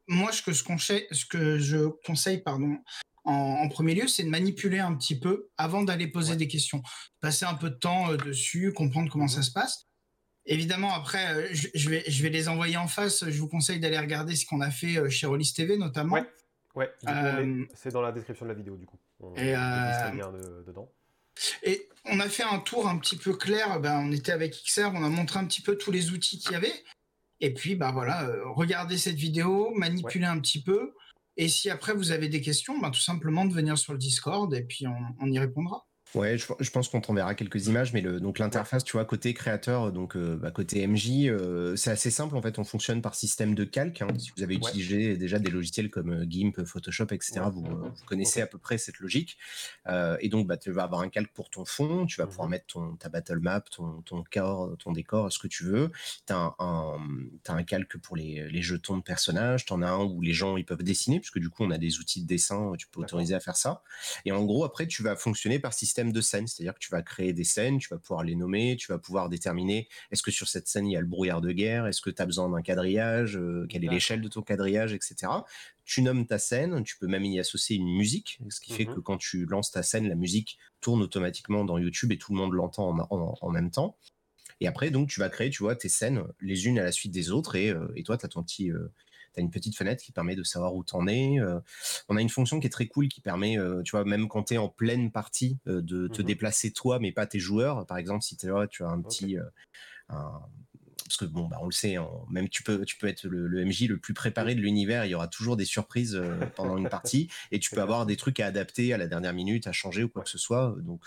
moi, 0.08 0.32
ce 0.34 0.42
que, 0.42 0.52
je 0.52 0.64
conseille, 0.64 1.08
ce 1.12 1.26
que 1.26 1.58
je 1.58 1.88
conseille 2.06 2.40
pardon, 2.40 2.78
en, 3.24 3.70
premier 3.70 3.94
lieu, 3.94 4.08
c'est 4.08 4.24
de 4.24 4.30
manipuler 4.30 4.80
un 4.80 4.96
petit 4.96 5.18
peu 5.20 5.50
avant 5.58 5.84
d'aller 5.84 6.08
poser 6.08 6.36
des 6.36 6.48
questions. 6.48 6.82
Passer 7.20 7.46
un 7.46 7.54
peu 7.54 7.70
de 7.70 7.76
temps 7.76 8.12
euh, 8.12 8.18
dessus, 8.18 8.74
comprendre 8.74 9.12
comment 9.12 9.28
ça 9.28 9.38
mhm. 9.38 9.44
se 9.44 9.52
passe. 9.52 9.88
Évidemment, 10.46 10.94
après, 10.94 11.36
euh, 11.36 11.48
je, 11.52 11.90
vais, 11.90 12.04
je 12.08 12.24
vais 12.24 12.30
les 12.30 12.50
envoyer 12.50 12.78
en 12.78 12.88
face. 12.88 13.30
Je 13.30 13.40
vous 13.40 13.48
conseille 13.48 13.80
d'aller 13.80 14.00
regarder 14.00 14.36
ce 14.36 14.46
qu'on 14.46 14.62
a 14.62 14.72
fait 14.72 14.98
euh, 14.98 15.10
chez 15.10 15.28
Rollis 15.28 15.54
TV, 15.56 15.78
notamment. 15.78 16.18
Ouais, 16.74 16.92
c'est 17.76 17.92
dans 17.92 18.02
la 18.02 18.12
description 18.12 18.46
de 18.46 18.52
la 18.52 18.56
vidéo, 18.56 18.78
du 18.78 18.86
coup. 18.86 18.98
On 19.20 19.36
et, 19.36 19.54
dedans. 20.66 20.92
Et 21.64 21.90
on 22.06 22.20
a 22.20 22.28
fait 22.28 22.44
un 22.44 22.60
tour 22.60 22.88
un 22.88 22.98
petit 22.98 23.18
peu 23.18 23.34
clair. 23.34 23.80
Ben, 23.80 24.00
on 24.00 24.12
était 24.12 24.32
avec 24.32 24.54
XR, 24.64 24.90
on 24.96 25.04
a 25.04 25.10
montré 25.10 25.40
un 25.40 25.46
petit 25.46 25.62
peu 25.62 25.78
tous 25.78 25.92
les 25.92 26.12
outils 26.12 26.40
qu'il 26.40 26.54
y 26.54 26.56
avait. 26.56 26.74
Et 27.40 27.54
puis, 27.54 27.76
bah 27.76 27.92
voilà, 27.92 28.28
regardez 28.46 28.98
cette 28.98 29.16
vidéo, 29.16 29.72
manipuler 29.76 30.26
un 30.26 30.40
petit 30.40 30.64
peu. 30.64 30.94
Et 31.38 31.48
si 31.48 31.70
après 31.70 31.94
vous 31.94 32.12
avez 32.12 32.30
des 32.30 32.42
questions, 32.42 32.80
ben, 32.80 32.92
tout 32.92 33.02
simplement 33.02 33.46
de 33.46 33.54
venir 33.54 33.78
sur 33.78 33.94
le 33.94 34.00
Discord 34.00 34.54
et 34.54 34.64
puis 34.64 34.86
on, 34.88 35.32
y 35.32 35.40
répondra. 35.40 35.88
Ouais, 36.14 36.38
je, 36.38 36.72
pense 36.72 36.90
qu'on 36.90 37.00
t'enverra 37.00 37.36
quelques 37.36 37.68
images, 37.68 37.94
mais 37.94 38.02
le, 38.02 38.20
donc 38.20 38.38
l'interface, 38.38 38.84
tu 38.84 38.94
vois, 38.94 39.06
côté 39.06 39.34
créateur, 39.34 39.94
donc 39.94 40.18
euh, 40.18 40.36
bah, 40.36 40.52
côté 40.52 40.86
MJ, 40.86 41.28
euh, 41.28 41.78
c'est 41.78 41.90
assez 41.90 42.12
simple 42.12 42.36
en 42.36 42.42
fait. 42.42 42.60
On 42.60 42.66
fonctionne 42.66 43.02
par 43.02 43.16
système 43.16 43.56
de 43.56 43.64
calque. 43.64 44.02
Hein. 44.02 44.08
Si 44.18 44.32
vous 44.36 44.44
avez 44.44 44.56
utilisé 44.56 45.16
déjà 45.16 45.40
des 45.40 45.50
logiciels 45.50 45.90
comme 45.90 46.12
euh, 46.12 46.26
GIMP, 46.28 46.66
Photoshop, 46.66 47.08
etc., 47.12 47.44
vous, 47.54 47.66
connaissez 48.06 48.42
à 48.42 48.48
peu 48.48 48.58
près 48.58 48.78
cette 48.78 49.00
logique. 49.00 49.38
et 50.20 50.28
donc, 50.28 50.48
bah, 50.48 50.58
tu 50.58 50.72
vas 50.72 50.84
avoir 50.84 51.02
un 51.02 51.10
calque 51.10 51.32
pour 51.32 51.50
ton 51.50 51.64
fond. 51.64 52.06
Tu 52.06 52.18
vas 52.18 52.28
pouvoir 52.28 52.48
mhm. 52.48 52.52
mettre 52.52 52.66
ton, 52.68 52.96
ta 52.98 53.08
battle 53.08 53.40
map, 53.40 53.62
ton, 53.62 54.02
ton 54.02 54.24
corps, 54.30 54.76
ton 54.80 54.92
décor, 54.92 55.32
ce 55.32 55.40
que 55.40 55.48
tu 55.48 55.64
veux. 55.64 55.92
Tu 56.28 56.34
as 56.34 56.56
un, 56.60 56.98
un, 57.48 57.64
calque 57.64 57.98
pour 57.98 58.18
les, 58.18 58.50
les, 58.50 58.62
jetons 58.62 58.98
de 58.98 59.04
personnages. 59.04 59.66
Tu 59.66 59.72
en 59.72 59.82
as 59.82 59.90
un 59.90 60.04
où 60.04 60.22
les 60.22 60.34
gens 60.34 60.58
ils 60.58 60.66
peuvent 60.66 60.84
dessiner, 60.84 61.20
puisque 61.20 61.40
du 61.40 61.50
coup, 61.50 61.64
on 61.64 61.72
a 61.72 61.78
des 61.78 62.00
outils 62.00 62.22
de 62.22 62.28
dessin. 62.28 62.74
Tu 62.78 62.88
peux 62.88 63.00
autoriser 63.00 63.34
à 63.34 63.40
faire 63.40 63.56
ça. 63.56 63.82
Et 64.26 64.34
en 64.34 64.44
gros, 64.44 64.66
après, 64.66 64.88
tu 64.88 65.04
vas 65.04 65.16
fonctionner 65.16 65.60
par 65.60 65.74
système 65.74 66.01
de 66.10 66.22
scène, 66.22 66.48
c'est-à-dire 66.48 66.74
que 66.74 66.80
tu 66.80 66.90
vas 66.90 67.02
créer 67.02 67.34
des 67.34 67.44
scènes, 67.44 67.78
tu 67.78 67.90
vas 67.90 67.98
pouvoir 67.98 68.24
les 68.24 68.36
nommer, 68.36 68.76
tu 68.76 68.92
vas 68.92 68.98
pouvoir 68.98 69.30
déterminer 69.30 69.88
est-ce 70.12 70.24
que 70.24 70.32
sur 70.32 70.48
cette 70.48 70.68
scène 70.68 70.88
il 70.88 70.94
y 70.94 70.98
a 70.98 71.02
le 71.02 71.06
brouillard 71.06 71.42
de 71.42 71.52
guerre, 71.52 71.86
est-ce 71.86 72.02
que 72.02 72.10
tu 72.10 72.22
as 72.22 72.26
besoin 72.26 72.50
d'un 72.50 72.62
quadrillage, 72.62 73.38
euh, 73.38 73.68
quelle 73.70 73.86
est 73.86 73.90
l'échelle 73.90 74.22
de 74.22 74.28
ton 74.28 74.42
quadrillage, 74.42 74.94
etc. 74.94 75.32
Tu 75.86 76.02
nommes 76.02 76.26
ta 76.26 76.40
scène, 76.40 76.84
tu 76.84 76.98
peux 76.98 77.08
même 77.08 77.26
y 77.26 77.40
associer 77.40 77.76
une 77.76 77.96
musique, 77.96 78.40
ce 78.50 78.60
qui 78.60 78.74
fait 78.74 78.86
mmh 78.86 78.96
que 78.96 79.00
quand 79.00 79.18
tu 79.18 79.46
lances 79.46 79.72
ta 79.72 79.84
scène, 79.84 80.08
la 80.10 80.16
musique 80.16 80.58
tourne 80.80 81.02
automatiquement 81.02 81.64
dans 81.64 81.78
YouTube 81.78 82.12
et 82.12 82.18
tout 82.18 82.34
le 82.34 82.38
monde 82.38 82.54
l'entend 82.54 82.90
en, 83.10 83.50
même 83.50 83.72
temps. 83.72 83.98
Et 84.60 84.68
après, 84.68 84.90
donc, 84.90 85.10
tu 85.10 85.20
vas 85.20 85.30
créer, 85.30 85.50
tu 85.50 85.64
vois, 85.64 85.76
tes 85.76 85.90
scènes 85.90 86.24
les 86.40 86.68
unes 86.68 86.80
à 86.80 86.84
la 86.84 86.92
suite 86.92 87.12
des 87.12 87.32
autres 87.32 87.56
et, 87.56 87.70
euh, 87.70 87.88
et 87.96 88.04
toi, 88.04 88.18
tu 88.18 88.26
as 88.26 88.30
ton 88.30 88.44
petit, 88.44 88.72
euh, 88.72 88.92
tu 89.34 89.40
as 89.40 89.44
une 89.44 89.52
petite 89.52 89.76
fenêtre 89.76 90.04
qui 90.04 90.12
permet 90.12 90.36
de 90.36 90.44
savoir 90.44 90.76
où 90.76 90.84
t'en 90.84 91.08
es. 91.08 91.40
Euh. 91.40 91.60
on 92.10 92.18
a 92.18 92.22
une 92.22 92.30
fonction 92.30 92.60
qui 92.60 92.68
est 92.68 92.72
très 92.72 92.88
cool 92.88 93.08
qui 93.08 93.22
permet, 93.22 93.58
euh, 93.58 93.82
tu 93.84 93.92
vois, 93.92 94.06
même 94.06 94.28
quand 94.28 94.44
tu 94.44 94.56
es 94.56 94.58
en 94.58 94.70
pleine 94.70 95.12
partie, 95.12 95.60
euh, 95.68 95.82
de 95.82 96.08
te 96.08 96.22
mmh 96.22 96.26
déplacer 96.26 96.72
toi, 96.72 97.00
mais 97.00 97.12
pas 97.12 97.26
tes 97.26 97.40
joueurs. 97.40 97.86
Par 97.88 97.98
exemple, 97.98 98.24
si 98.24 98.38
tu 98.38 98.48
tu 98.70 98.84
as 98.84 98.88
un 98.88 99.02
petit. 99.02 99.38
parce 100.08 101.18
que 101.20 101.26
bon, 101.26 101.48
bah, 101.48 101.58
on 101.62 101.66
le 101.66 101.72
sait, 101.72 101.96
hein, 101.96 102.08
même 102.30 102.48
tu 102.48 102.64
peux, 102.64 102.86
tu 102.86 102.98
peux 102.98 103.08
être 103.08 103.28
le, 103.28 103.66
MJ 103.66 103.88
le 103.88 103.98
plus 103.98 104.14
préparé 104.14 104.56
de 104.56 104.62
l'univers, 104.62 105.06
il 105.06 105.10
y 105.10 105.16
aura 105.16 105.28
toujours 105.28 105.58
des 105.58 105.66
surprises 105.66 106.22
pendant 106.56 106.78
une 106.78 106.90
partie, 106.90 107.30
et 107.52 107.60
tu 107.60 107.72
peux 107.72 107.82
avoir 107.82 108.06
des 108.06 108.16
trucs 108.16 108.40
à 108.40 108.46
adapter 108.46 108.94
à 108.94 108.98
la 108.98 109.08
dernière 109.08 109.34
minute, 109.34 109.68
à 109.68 109.72
changer 109.72 110.04
ou 110.04 110.10
quoi 110.10 110.24
que 110.24 110.30
ce 110.30 110.38
soit. 110.38 110.76
Donc, 110.80 111.06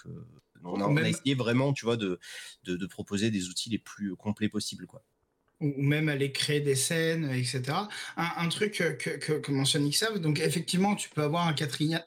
on 0.63 0.97
a, 0.97 1.09
essayé 1.09 1.35
vraiment, 1.35 1.73
tu 1.73 1.85
vois, 1.85 1.97
de, 1.97 2.19
de, 2.65 2.77
de, 2.77 2.87
proposer 2.87 3.31
des 3.31 3.49
outils 3.49 3.71
les 3.71 3.79
plus 3.79 4.17
complets 4.17 4.49
possibles, 4.49 4.87
quoi 4.87 5.03
ou 5.61 5.73
même 5.83 6.09
aller 6.09 6.33
créer 6.33 6.61
des 6.61 6.75
scènes, 6.75 7.31
etc. 7.31 7.63
Un, 8.17 8.49
truc 8.49 8.73
que, 8.99 9.39
que, 9.39 9.53
mentionne 9.53 9.89
XAV, 9.89 10.19
donc 10.19 10.41
effectivement, 10.41 10.95
tu 10.95 11.09
peux 11.11 11.23
avoir 11.23 11.47
un, 11.47 11.55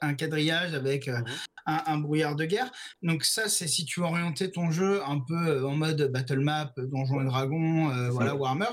un 0.00 0.14
quadrillage 0.14 0.74
avec 0.74 1.08
euh, 1.08 1.20
un, 1.66 1.98
brouillard 1.98 2.36
de 2.36 2.44
guerre. 2.44 2.70
Donc 3.02 3.24
ça, 3.24 3.48
c'est 3.48 3.68
si 3.68 3.84
tu 3.84 4.00
orientais 4.00 4.50
ton 4.50 4.70
jeu 4.70 5.02
un 5.04 5.20
peu 5.20 5.34
euh, 5.34 5.66
en 5.66 5.76
mode 5.76 6.10
battle 6.12 6.40
map, 6.40 6.72
donjon 6.76 7.22
et 7.22 7.24
dragon, 7.24 7.90
euh, 7.90 8.10
voilà, 8.10 8.34
Warhammer 8.34 8.70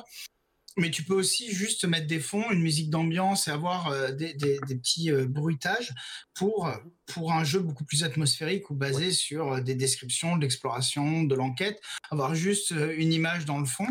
mais 0.78 0.92
tu 0.92 1.04
peux 1.04 1.14
aussi 1.14 1.52
juste 1.54 1.86
mettre 1.86 2.08
des 2.08 2.20
fonds, 2.20 2.52
une 2.52 2.62
musique 2.62 2.90
d'ambiance 2.90 3.48
et 3.48 3.52
avoir 3.52 3.88
euh, 3.88 4.12
des, 4.12 4.36
petits 4.36 5.12
euh, 5.12 5.26
bruitages 5.26 5.94
pour, 6.34 6.70
pour 7.06 7.32
un 7.34 7.44
jeu 7.44 7.60
beaucoup 7.60 7.86
plus 7.86 8.04
atmosphérique 8.04 8.70
ou 8.70 8.76
basé 8.76 9.12
sur 9.12 9.54
euh, 9.54 9.62
des 9.62 9.76
descriptions, 9.76 10.36
de 10.36 10.42
l'exploration, 10.42 11.24
de 11.24 11.36
l'enquête, 11.36 11.82
avoir 12.12 12.36
juste 12.36 12.72
une 12.72 13.14
image 13.14 13.46
dans 13.46 13.60
le 13.60 13.66
fond. 13.66 13.88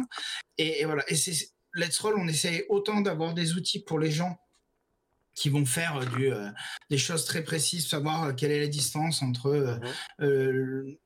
Et, 0.59 0.85
voilà. 0.85 1.05
Et 1.09 1.15
c'est 1.15 1.51
Let's 1.75 1.99
Roll, 1.99 2.19
on 2.19 2.29
essaye 2.29 2.65
autant 2.69 3.01
d'avoir 3.01 3.35
des 3.35 3.55
outils 3.55 3.83
pour 3.83 3.99
les 3.99 4.11
gens 4.11 4.39
qui 5.35 5.49
vont 5.49 5.67
faire 5.67 5.99
du, 6.15 6.31
des 6.91 6.99
choses 6.99 7.25
très 7.25 7.43
précises, 7.43 7.89
savoir 7.89 8.37
quelle 8.37 8.53
est 8.53 8.61
la 8.61 8.69
distance 8.69 9.21
entre 9.21 9.81
eux 10.21 10.97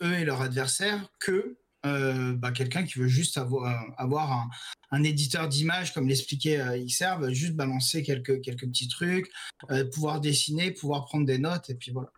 et 0.00 0.24
leur 0.24 0.40
adversaire, 0.40 1.06
que 1.20 1.58
euh, 1.86 2.34
bah, 2.34 2.50
quelqu'un 2.50 2.84
qui 2.84 2.98
veut 2.98 3.08
juste 3.08 3.38
avoir, 3.38 3.86
avoir 3.96 4.48
un, 4.90 5.02
éditeur 5.04 5.48
d'image, 5.48 5.94
comme 5.94 6.08
l'expliquait 6.08 6.60
euh, 6.60 6.84
Xserve, 6.84 7.30
juste 7.30 7.54
balancer 7.54 8.02
quelques, 8.02 8.40
quelques 8.40 8.66
petits 8.66 8.88
trucs, 8.88 9.30
euh, 9.70 9.88
pouvoir 9.88 10.20
dessiner, 10.20 10.72
pouvoir 10.72 11.04
prendre 11.04 11.26
des 11.26 11.38
notes, 11.38 11.70
et 11.70 11.74
puis 11.74 11.92
voilà. 11.92 12.10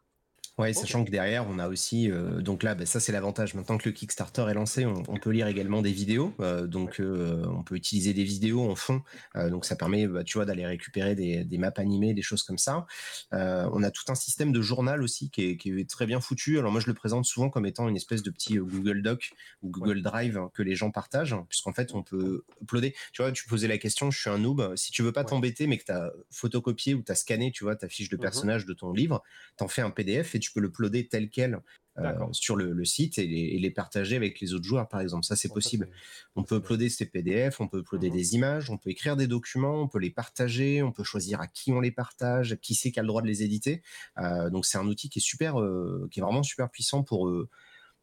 Ouais, 0.60 0.74
sachant 0.74 1.06
que 1.06 1.10
derrière, 1.10 1.48
on 1.48 1.58
a 1.58 1.68
aussi, 1.68 2.10
euh, 2.10 2.42
donc 2.42 2.62
là, 2.62 2.74
bah, 2.74 2.84
ça 2.84 3.00
c'est 3.00 3.12
l'avantage. 3.12 3.54
Maintenant 3.54 3.78
que 3.78 3.88
le 3.88 3.94
Kickstarter 3.94 4.44
est 4.50 4.52
lancé, 4.52 4.84
on, 4.84 5.16
peut 5.16 5.30
lire 5.30 5.46
également 5.46 5.80
des 5.80 5.90
vidéos. 5.90 6.34
Euh, 6.40 6.66
donc, 6.66 7.00
euh, 7.00 7.46
on 7.46 7.62
peut 7.62 7.76
utiliser 7.76 8.12
des 8.12 8.24
vidéos 8.24 8.70
en 8.70 8.74
fond. 8.74 9.00
donc, 9.34 9.64
ça 9.64 9.74
permet, 9.74 10.06
bah, 10.06 10.22
tu 10.22 10.36
vois, 10.36 10.44
d'aller 10.44 10.66
récupérer 10.66 11.14
des, 11.14 11.58
maps 11.58 11.72
animées, 11.76 12.12
des 12.12 12.20
choses 12.20 12.42
comme 12.42 12.58
ça. 12.58 12.84
on 13.32 13.82
a 13.82 13.90
tout 13.90 14.04
un 14.08 14.14
système 14.14 14.52
de 14.52 14.60
journal 14.60 15.02
aussi 15.02 15.30
qui 15.30 15.58
est, 15.64 15.88
très 15.88 16.04
bien 16.04 16.20
foutu. 16.20 16.58
Alors, 16.58 16.72
moi, 16.72 16.82
je 16.82 16.88
le 16.88 16.94
présente 16.94 17.24
souvent 17.24 17.48
comme 17.48 17.64
étant 17.64 17.88
une 17.88 17.96
espèce 17.96 18.22
de 18.22 18.30
petit 18.30 18.56
Google 18.56 19.00
Doc 19.00 19.30
ou 19.62 19.70
Google 19.70 20.02
Drive 20.02 20.40
que 20.52 20.62
les 20.62 20.74
gens 20.74 20.90
partagent, 20.90 21.36
puisqu'en 21.48 21.72
fait, 21.72 21.94
on 21.94 22.02
peut 22.02 22.44
uploader. 22.60 22.94
Tu 23.14 23.22
vois, 23.22 23.32
tu 23.32 23.46
posais 23.46 23.66
la 23.66 23.78
question, 23.78 24.10
je 24.10 24.20
suis 24.20 24.28
un 24.28 24.36
noob. 24.36 24.76
Si 24.76 24.92
tu 24.92 25.02
veux 25.02 25.12
pas 25.12 25.24
t'embêter, 25.24 25.66
mais 25.66 25.78
que 25.78 25.84
tu 25.84 25.92
as 25.92 26.12
photocopié 26.30 26.92
ou 26.92 27.02
tu 27.02 27.12
as 27.12 27.14
scanné, 27.14 27.50
tu 27.50 27.64
vois, 27.64 27.76
ta 27.76 27.88
fiche 27.88 28.10
de 28.10 28.16
mmh 28.16 28.20
personnage 28.20 28.66
de 28.66 28.74
ton 28.74 28.92
livre, 28.92 29.22
t'en 29.56 29.66
fais 29.66 29.80
un 29.80 29.90
PDF 29.90 30.34
et 30.34 30.38
tu 30.38 30.49
tu 30.50 30.54
peux 30.54 30.60
le 30.60 30.68
uploader 30.68 31.06
tel 31.06 31.30
quel 31.30 31.60
euh, 31.98 32.14
sur 32.32 32.56
le, 32.56 32.84
site 32.84 33.18
et 33.18 33.26
les, 33.26 33.70
partager 33.70 34.16
avec 34.16 34.40
les 34.40 34.54
autres 34.54 34.64
joueurs, 34.64 34.88
par 34.88 35.00
exemple. 35.00 35.24
Ça, 35.24 35.36
c'est 35.36 35.48
possible. 35.48 35.88
on 36.34 36.42
peut 36.42 36.56
uploader 36.56 36.88
ces 36.88 37.06
PDF, 37.06 37.60
on 37.60 37.68
peut 37.68 37.80
uploader 37.80 38.10
mmh 38.10 38.12
des 38.12 38.34
images, 38.34 38.70
on 38.70 38.78
peut 38.78 38.90
écrire 38.90 39.16
des 39.16 39.26
documents, 39.26 39.82
on 39.82 39.88
peut 39.88 39.98
les 39.98 40.10
partager, 40.10 40.82
on 40.82 40.92
peut 40.92 41.04
choisir 41.04 41.40
à 41.40 41.46
qui 41.46 41.72
on 41.72 41.80
les 41.80 41.92
partage, 41.92 42.56
qui 42.62 42.74
c'est 42.74 42.90
qui 42.90 42.98
a 42.98 43.02
le 43.02 43.08
droit 43.08 43.22
de 43.22 43.26
les 43.26 43.42
éditer. 43.42 43.82
Euh, 44.18 44.50
donc, 44.50 44.66
c'est 44.66 44.78
un 44.78 44.86
outil 44.86 45.08
qui 45.08 45.20
est 45.20 45.22
super, 45.22 45.60
euh, 45.60 46.08
qui 46.10 46.20
est 46.20 46.22
vraiment 46.22 46.42
super 46.42 46.70
puissant 46.70 47.04
pour, 47.04 47.30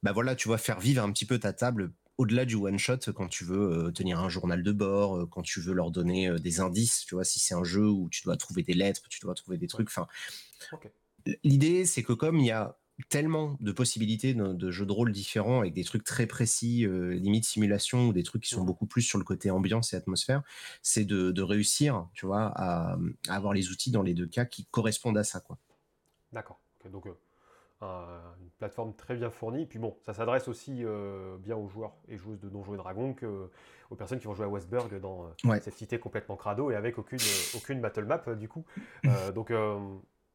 bah 0.03 0.11
voilà, 0.13 0.35
tu 0.35 0.47
vois, 0.47 0.57
faire 0.57 0.79
vivre 0.79 1.03
un 1.03 1.11
petit 1.11 1.25
peu 1.25 1.39
ta 1.39 1.51
table 1.51 1.91
au-delà 2.17 2.45
du 2.45 2.55
one 2.55 2.79
shot 2.79 3.11
quand 3.15 3.27
tu 3.27 3.45
veux 3.45 3.91
tenir 3.93 4.19
un 4.19 4.29
journal 4.29 4.63
de 4.63 4.71
bord, 4.71 5.29
quand 5.29 5.43
tu 5.43 5.59
veux 5.59 5.73
leur 5.73 5.91
donner 5.91 6.39
des 6.39 6.59
indices, 6.59 7.05
tu 7.05 7.15
vois, 7.15 7.23
si 7.23 7.39
c'est 7.39 7.53
un 7.53 7.63
jeu 7.63 7.87
où 7.87 8.09
tu 8.09 8.23
dois 8.23 8.37
trouver 8.37 8.63
des 8.63 8.73
lettres, 8.73 9.03
tu 9.09 9.19
dois 9.19 9.35
trouver 9.35 9.57
des 9.57 9.67
trucs. 9.67 9.87
Enfin, 9.87 10.07
L'idée, 11.43 11.85
c'est 11.85 12.03
que 12.03 12.13
comme 12.13 12.39
il 12.39 12.45
y 12.45 12.51
a 12.51 12.77
tellement 13.09 13.57
de 13.59 13.71
possibilités 13.71 14.33
de, 14.33 14.71
jeux 14.71 14.85
de 14.85 14.91
rôle 14.91 15.11
différents 15.11 15.59
avec 15.61 15.73
des 15.73 15.83
trucs 15.83 16.03
très 16.03 16.25
précis, 16.25 16.85
euh, 16.85 17.13
limite 17.13 17.45
simulation 17.45 18.07
ou 18.07 18.13
des 18.13 18.23
trucs 18.23 18.43
qui 18.43 18.49
sont 18.49 18.63
beaucoup 18.63 18.87
plus 18.87 19.03
sur 19.03 19.19
le 19.19 19.23
côté 19.23 19.51
ambiance 19.51 19.93
et 19.93 19.95
atmosphère, 19.95 20.41
c'est 20.81 21.05
de, 21.05 21.41
réussir, 21.41 22.07
tu 22.13 22.25
vois, 22.25 22.51
à, 22.55 22.97
avoir 23.29 23.53
les 23.53 23.69
outils 23.69 23.91
dans 23.91 24.01
les 24.01 24.13
deux 24.13 24.27
cas 24.27 24.45
qui 24.45 24.65
correspondent 24.65 25.17
à 25.17 25.23
ça, 25.23 25.39
quoi. 25.39 25.57
D'accord. 26.33 26.59
donc 26.91 27.07
euh, 27.83 28.19
une 28.41 28.49
plateforme 28.57 28.95
très 28.95 29.15
bien 29.15 29.29
fournie. 29.29 29.67
Puis 29.67 29.77
bon, 29.77 29.95
ça 30.05 30.13
s'adresse 30.13 30.47
aussi 30.47 30.83
euh, 30.83 31.37
bien 31.37 31.55
aux 31.55 31.69
joueurs 31.69 31.95
et 32.07 32.17
joueuses 32.17 32.39
de 32.39 32.49
Donjons 32.49 32.73
et 32.73 32.77
Dragons 32.77 33.13
que 33.13 33.49
aux 33.89 33.95
personnes 33.95 34.19
qui 34.19 34.25
vont 34.25 34.33
jouer 34.33 34.45
à 34.45 34.49
Westburg 34.49 34.99
dans 34.99 35.31
cette 35.61 35.75
cité 35.75 35.97
complètement 35.99 36.35
crado 36.35 36.71
et 36.71 36.75
avec 36.75 36.97
aucune 36.97 37.19
aucune 37.55 37.79
battle 37.79 38.03
map 38.03 38.21
du 38.35 38.49
coup. 38.49 38.65
donc 39.35 39.51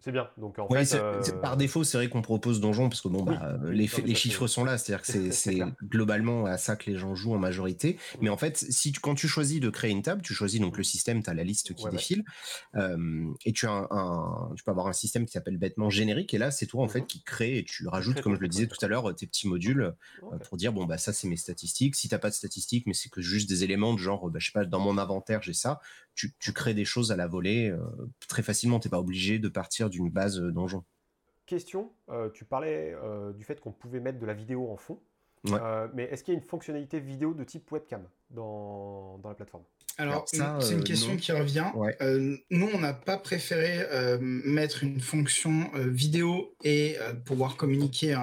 c'est 0.04 0.12
bien. 0.12 0.28
Donc 0.36 0.58
en 0.58 0.68
fait, 0.68 0.94
euh, 0.94 1.22
par 1.40 1.56
défaut, 1.56 1.84
c'est 1.84 1.96
vrai 1.96 2.08
qu'on 2.08 2.22
propose 2.22 2.60
donjon 2.60 2.88
parce 2.88 3.00
que 3.00 3.08
bon, 3.08 3.22
bah, 3.22 3.56
les, 3.64 3.88
les 4.04 4.14
chiffres 4.14 4.48
sont 4.48 4.64
là, 4.64 4.76
c'est-à-dire 4.76 5.06
que 5.06 5.30
c'est 5.30 5.60
globalement 5.82 6.46
à 6.46 6.58
ça 6.58 6.74
que 6.74 6.90
les 6.90 6.96
gens 6.96 7.14
jouent 7.14 7.34
en 7.34 7.38
majorité. 7.38 7.98
Mais 8.20 8.28
en 8.28 8.36
fait, 8.36 8.56
si 8.56 8.90
tu, 8.90 9.00
quand 9.00 9.14
tu 9.14 9.28
choisis 9.28 9.60
de 9.60 9.70
créer 9.70 9.92
une 9.92 10.02
table, 10.02 10.22
tu 10.22 10.34
choisis 10.34 10.60
donc 10.60 10.76
le 10.76 10.82
système, 10.82 11.22
tu 11.22 11.30
as 11.30 11.34
la 11.34 11.44
liste 11.44 11.74
qui 11.74 11.88
défile, 11.88 12.24
euh, 12.74 13.32
et 13.44 13.52
tu 13.52 13.66
as 13.66 13.86
un, 13.90 14.50
tu 14.56 14.64
peux 14.64 14.72
avoir 14.72 14.88
un 14.88 14.92
système 14.92 15.24
qui 15.24 15.32
s'appelle 15.32 15.56
bêtement 15.56 15.88
générique, 15.88 16.34
et 16.34 16.38
là, 16.38 16.50
c'est 16.50 16.66
toi 16.66 16.82
en 16.82 16.88
fait 16.88 17.02
mhm. 17.02 17.06
qui 17.06 17.22
crée 17.22 17.58
et 17.58 17.64
tu 17.64 17.86
rajoutes, 17.86 18.20
comme 18.22 18.34
je 18.34 18.40
le 18.40 18.48
disais 18.48 18.66
tout 18.66 18.84
à 18.84 18.88
l'heure, 18.88 19.14
tes 19.14 19.26
petits 19.26 19.46
modules 19.46 19.94
euh, 20.24 20.38
pour 20.48 20.56
dire 20.56 20.72
bon 20.72 20.84
bah 20.84 20.98
ça 20.98 21.12
c'est 21.12 21.28
mes 21.28 21.36
statistiques. 21.36 21.94
Si 21.94 22.08
t'as 22.08 22.18
pas 22.18 22.30
de 22.30 22.34
statistiques, 22.34 22.86
mais 22.86 22.94
c'est 22.94 23.08
que 23.08 23.20
juste 23.20 23.48
des 23.48 23.62
éléments 23.62 23.94
de 23.94 23.98
genre, 23.98 24.28
bah, 24.30 24.40
je 24.40 24.46
sais 24.46 24.52
pas, 24.52 24.64
dans 24.64 24.80
mon 24.80 24.98
inventaire 24.98 25.42
j'ai 25.42 25.52
ça, 25.52 25.80
tu, 26.14 26.52
crées 26.52 26.74
des 26.74 26.84
choses 26.84 27.12
à 27.12 27.16
la 27.16 27.26
volée 27.26 27.70
euh, 27.70 27.78
très 28.28 28.42
facilement. 28.42 28.78
Tu 28.78 28.88
n'es 28.88 28.90
pas 28.90 29.00
obligé 29.00 29.38
de 29.38 29.48
partir 29.48 29.90
d'une 29.92 30.11
base 30.11 30.40
euh, 30.40 30.50
donjon. 30.50 30.85
Question, 31.46 31.92
euh, 32.09 32.31
tu 32.31 32.44
parlais 32.44 32.94
du 33.37 33.44
fait 33.44 33.61
qu'on 33.61 33.72
pouvait 33.72 34.00
mettre 34.00 34.18
de 34.18 34.26
la 34.26 34.33
vidéo 34.33 34.70
en 34.70 34.76
fond. 34.76 35.00
mais 35.92 36.05
est-ce 36.05 36.24
qu'il 36.24 36.33
y 36.33 36.37
a 36.37 36.40
une 36.40 36.46
fonctionnalité 36.46 37.00
vidéo 37.00 37.35
de 37.35 37.44
type 37.44 37.70
webcam 37.70 38.02
dans, 38.31 39.20
la 39.24 39.35
plateforme? 39.35 39.64
Alors, 39.98 40.24
c'est 40.28 40.72
une 40.72 40.85
question 40.85 41.16
qui 41.16 41.33
revient. 41.33 41.66
nous, 42.50 42.68
on 42.72 42.78
n'a 42.78 42.94
pas 42.94 43.18
préféré 43.18 43.85
mettre 44.20 44.85
une 44.85 45.00
fonction 45.00 45.70
vidéo 45.74 46.55
et 46.62 46.96
pouvoir 47.26 47.57
communiquer 47.57 48.16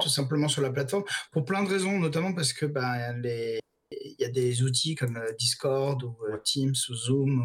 tout 0.00 0.08
simplement 0.08 0.48
sur 0.48 0.62
la 0.62 0.70
plateforme 0.70 1.04
pour 1.30 1.44
plein 1.44 1.62
de 1.62 1.68
raisons, 1.68 2.00
notamment 2.00 2.32
parce 2.32 2.52
que 2.54 2.66
ben, 2.66 3.12
les, 3.20 3.60
il 4.00 4.16
y 4.18 4.24
a 4.24 4.28
des 4.28 4.62
outils 4.62 4.94
comme 4.94 5.16
euh, 5.16 5.32
Discord 5.38 6.02
ou 6.02 6.16
euh, 6.28 6.38
Teams 6.44 6.74
ou 6.88 6.94
Zoom 6.94 7.44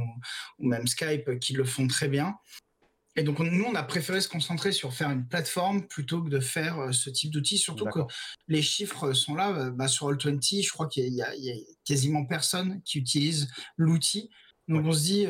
ou, 0.60 0.68
même 0.68 0.88
Skype 0.88 1.40
qui 1.40 1.54
le 1.54 1.64
font 1.64 1.88
très 1.88 2.08
bien. 2.08 2.36
Et 3.18 3.24
donc, 3.24 3.40
nous, 3.40 3.66
on 3.66 3.76
a 3.76 3.84
préféré 3.84 4.22
se 4.22 4.30
concentrer 4.30 4.72
sur 4.72 4.94
faire 4.94 5.10
une 5.10 5.28
plateforme 5.28 5.88
plutôt 5.88 6.22
que 6.24 6.30
de 6.30 6.40
faire 6.40 6.80
euh, 6.80 6.92
ce 6.92 7.10
type 7.10 7.32
d'outils, 7.32 7.58
surtout 7.58 7.86
que 7.86 8.00
les 8.48 8.62
chiffres 8.62 9.14
sont 9.14 9.36
là. 9.36 9.72
Bah, 9.72 9.88
sur 9.88 10.12
All20, 10.12 10.64
je 10.64 10.72
crois 10.72 10.88
qu'il 10.88 11.14
y, 11.14 11.22
a 11.22 11.32
quasiment 11.84 12.26
personne 12.26 12.82
qui 12.84 13.00
utilise 13.00 13.50
l'outil. 13.76 14.30
Donc, 14.68 14.86
on 14.86 14.92
se 14.92 15.04
dit, 15.04 15.28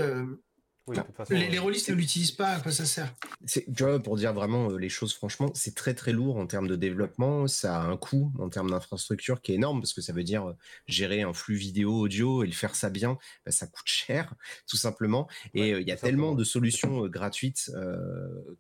les, 1.30 1.50
les 1.50 1.60
rôlistes 1.60 1.90
ne 1.90 1.96
l'utilisent 1.96 2.32
pas, 2.32 2.50
à 2.50 2.60
quoi 2.60 2.72
ça 2.72 2.86
sert? 2.86 3.14
Tu 3.46 3.64
vois, 3.80 4.00
pour 4.00 4.16
dire 4.16 4.34
vraiment 4.34 4.70
euh, 4.70 4.78
les 4.78 4.90
choses 4.90 5.14
franchement, 5.14 5.52
c'est 5.54 5.76
très 5.76 5.94
très 5.94 6.12
lourd 6.12 6.38
en 6.38 6.48
termes 6.48 6.68
de 6.68 6.76
développement, 6.76 7.48
ça 7.48 7.82
a 7.82 7.86
un 7.86 7.98
coût 7.98 8.32
en 8.40 8.50
termes 8.50 8.70
d'infrastructure 8.70 9.42
qui 9.42 9.52
est 9.52 9.56
énorme, 9.56 9.82
parce 9.82 9.94
que 9.94 10.02
ça 10.02 10.14
veut 10.14 10.24
dire 10.24 10.50
euh, 10.50 10.54
gérer 10.88 11.22
un 11.22 11.34
flux 11.34 11.56
vidéo, 11.56 11.94
audio 11.94 12.44
et 12.44 12.48
le 12.48 12.54
faire 12.54 12.76
ça 12.76 12.90
bien, 12.90 13.18
bah, 13.46 13.52
ça 13.52 13.68
coûte 13.68 13.88
cher, 13.88 14.34
tout 14.68 14.78
simplement. 14.78 15.28
Et 15.54 15.74
euh, 15.74 15.82
il 15.82 15.88
y 15.88 15.92
a 15.92 15.98
tellement 15.98 16.34
de 16.34 16.44
solutions 16.44 17.08
gratuites 17.08 17.72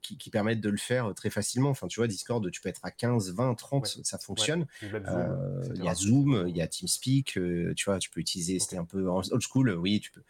qui, 0.01 0.29
permettent 0.29 0.61
de 0.61 0.69
le 0.69 0.77
faire 0.77 1.13
très 1.15 1.29
facilement. 1.29 1.69
Enfin, 1.69 1.87
tu 1.87 2.01
vois, 2.01 2.07
Discord, 2.07 2.51
tu 2.51 2.59
peux 2.59 2.67
être 2.67 2.81
à 2.83 2.91
15, 2.91 3.33
20, 3.33 3.55
30, 3.55 3.99
ça 4.03 4.17
fonctionne. 4.17 4.65
Il 4.81 5.83
y 5.83 5.87
a 5.87 5.95
Zoom, 5.95 6.45
il 6.47 6.55
y 6.55 6.61
a 6.61 6.67
TeamSpeak, 6.67 7.39
tu 7.75 7.85
vois, 7.85 7.99
tu 7.99 8.09
peux 8.09 8.19
utiliser, 8.19 8.59
c'était 8.59 8.77
un 8.77 8.85
peu 8.85 9.07
old 9.07 9.41
school, 9.41 9.69
oui, 9.71 10.01
tu 10.01 10.11
peux 10.11 10.21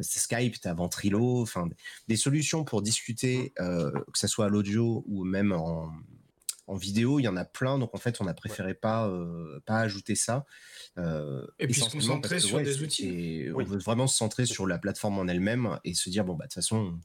Skype, 0.00 0.60
tu 0.60 0.68
as 0.68 0.74
Ventrilo, 0.74 1.42
enfin 1.42 1.68
des 2.08 2.16
solutions 2.16 2.64
pour 2.64 2.82
discuter, 2.82 3.52
euh, 3.60 3.90
que 4.12 4.18
ce 4.18 4.26
soit 4.26 4.46
à 4.46 4.48
l'audio 4.48 5.04
ou 5.06 5.24
même 5.24 5.52
en, 5.52 5.92
vidéo, 6.76 7.20
il 7.20 7.24
y 7.24 7.28
en 7.28 7.36
a 7.36 7.44
plein. 7.44 7.78
Donc 7.78 7.94
en 7.94 7.98
fait, 7.98 8.20
on 8.20 8.26
a 8.26 8.34
préféré 8.34 8.74
pas 8.74 9.08
euh, 9.08 9.60
pas 9.66 9.78
ajouter 9.80 10.14
ça. 10.14 10.44
et 10.96 11.66
puis 11.66 11.80
se 11.80 11.90
concentrer 11.90 12.40
sur 12.40 12.58
des 12.58 12.82
outils. 12.82 13.46
On 13.54 13.62
veut 13.62 13.78
vraiment 13.78 14.06
se 14.06 14.16
centrer 14.16 14.46
sur 14.46 14.66
la 14.66 14.78
plateforme 14.78 15.18
en 15.18 15.26
elle-même 15.26 15.78
et 15.84 15.94
se 15.94 16.10
dire 16.10 16.24
bon 16.24 16.34
bah 16.34 16.44
de 16.44 16.48
toute 16.48 16.54
façon 16.54 16.98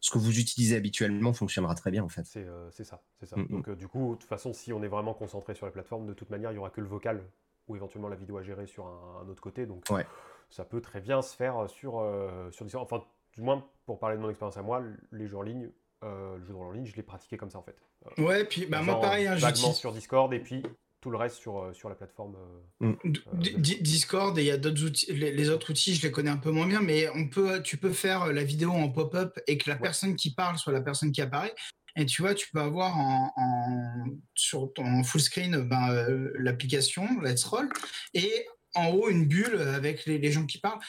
ce 0.00 0.10
que 0.10 0.18
vous 0.18 0.38
utilisez 0.38 0.76
habituellement 0.76 1.32
fonctionnera 1.32 1.74
très 1.74 1.90
bien 1.90 2.04
en 2.04 2.08
fait. 2.08 2.24
C'est 2.24 2.44
ça, 2.84 3.02
c'est 3.18 3.26
ça. 3.26 3.36
Mm, 3.36 3.42
mm. 3.42 3.48
Donc 3.48 3.70
du 3.76 3.88
coup, 3.88 4.14
de 4.14 4.20
toute 4.20 4.28
façon, 4.28 4.52
si 4.52 4.72
on 4.72 4.82
est 4.82 4.88
vraiment 4.88 5.14
concentré 5.14 5.54
sur 5.54 5.66
la 5.66 5.72
plateforme, 5.72 6.06
de 6.06 6.14
toute 6.14 6.30
manière, 6.30 6.52
il 6.52 6.54
y 6.54 6.58
aura 6.58 6.70
que 6.70 6.80
le 6.80 6.86
vocal 6.86 7.24
ou 7.68 7.74
éventuellement 7.74 8.08
la 8.08 8.16
vidéo 8.16 8.38
à 8.38 8.42
gérer 8.42 8.66
sur 8.66 8.86
un, 8.86 9.28
autre 9.28 9.42
côté. 9.42 9.66
Donc 9.66 9.84
ouais 9.90 10.06
ça 10.50 10.64
peut 10.64 10.80
très 10.80 11.00
bien 11.00 11.22
se 11.22 11.34
faire 11.34 11.68
sur, 11.68 12.00
euh, 12.00 12.50
sur 12.50 12.64
différents. 12.64 12.84
Enfin, 12.84 13.02
du 13.34 13.42
moins, 13.42 13.64
pour 13.84 13.98
parler 13.98 14.16
de 14.16 14.22
mon 14.22 14.30
expérience 14.30 14.56
à 14.56 14.62
moi, 14.62 14.82
les 15.12 15.26
jeux 15.26 15.36
en 15.36 15.42
ligne, 15.42 15.70
euh, 16.04 16.36
le 16.38 16.44
jeu 16.44 16.54
en 16.54 16.72
ligne, 16.72 16.86
je 16.86 16.96
l'ai 16.96 17.02
pratiqué 17.02 17.36
comme 17.36 17.50
ça 17.50 17.58
en 17.58 17.62
fait. 17.62 17.76
Euh, 18.18 18.22
ouais, 18.22 18.44
puis 18.44 18.66
bah, 18.66 18.82
moi 18.82 19.00
pareil, 19.00 19.26
un 19.26 19.36
vaguement 19.36 19.72
sur 19.72 19.92
Discord 19.92 20.32
et 20.32 20.40
puis 20.40 20.62
tout 21.00 21.10
le 21.10 21.16
reste 21.18 21.36
sur, 21.36 21.70
sur 21.74 21.88
la 21.88 21.94
plateforme. 21.94 22.36
Mm. 22.80 22.94
Discord 23.32 24.36
et 24.38 24.42
il 24.42 24.46
y 24.46 24.50
a 24.50 24.56
d'autres 24.56 24.84
outils. 24.84 25.12
Les, 25.12 25.50
autres 25.50 25.70
outils, 25.70 25.94
je 25.94 26.02
les 26.02 26.10
connais 26.10 26.30
un 26.30 26.36
peu 26.36 26.50
moins 26.50 26.66
bien, 26.66 26.80
mais 26.80 27.08
on 27.10 27.28
peut, 27.28 27.62
tu 27.62 27.76
peux 27.76 27.92
faire 27.92 28.32
la 28.32 28.42
vidéo 28.42 28.70
en 28.70 28.88
pop-up 28.88 29.38
et 29.46 29.58
que 29.58 29.70
la 29.70 29.76
personne 29.76 30.16
qui 30.16 30.34
parle 30.34 30.58
soit 30.58 30.72
la 30.72 30.80
personne 30.80 31.12
qui 31.12 31.20
apparaît. 31.20 31.54
Et 31.98 32.04
tu 32.04 32.22
vois, 32.22 32.34
tu 32.34 32.50
peux 32.50 32.60
avoir 32.60 32.96
en, 32.98 34.04
sur 34.34 34.72
ton 34.74 35.02
full 35.02 35.20
screen 35.20 35.56
ben, 35.68 36.06
l'application 36.34 37.08
Let's 37.22 37.44
Roll 37.44 37.68
et 38.12 38.46
en 38.76 38.90
haut 38.90 39.08
une 39.08 39.26
bulle 39.26 39.60
avec 39.74 40.06
les, 40.06 40.30
gens 40.30 40.46
qui 40.46 40.58
parlent. 40.58 40.80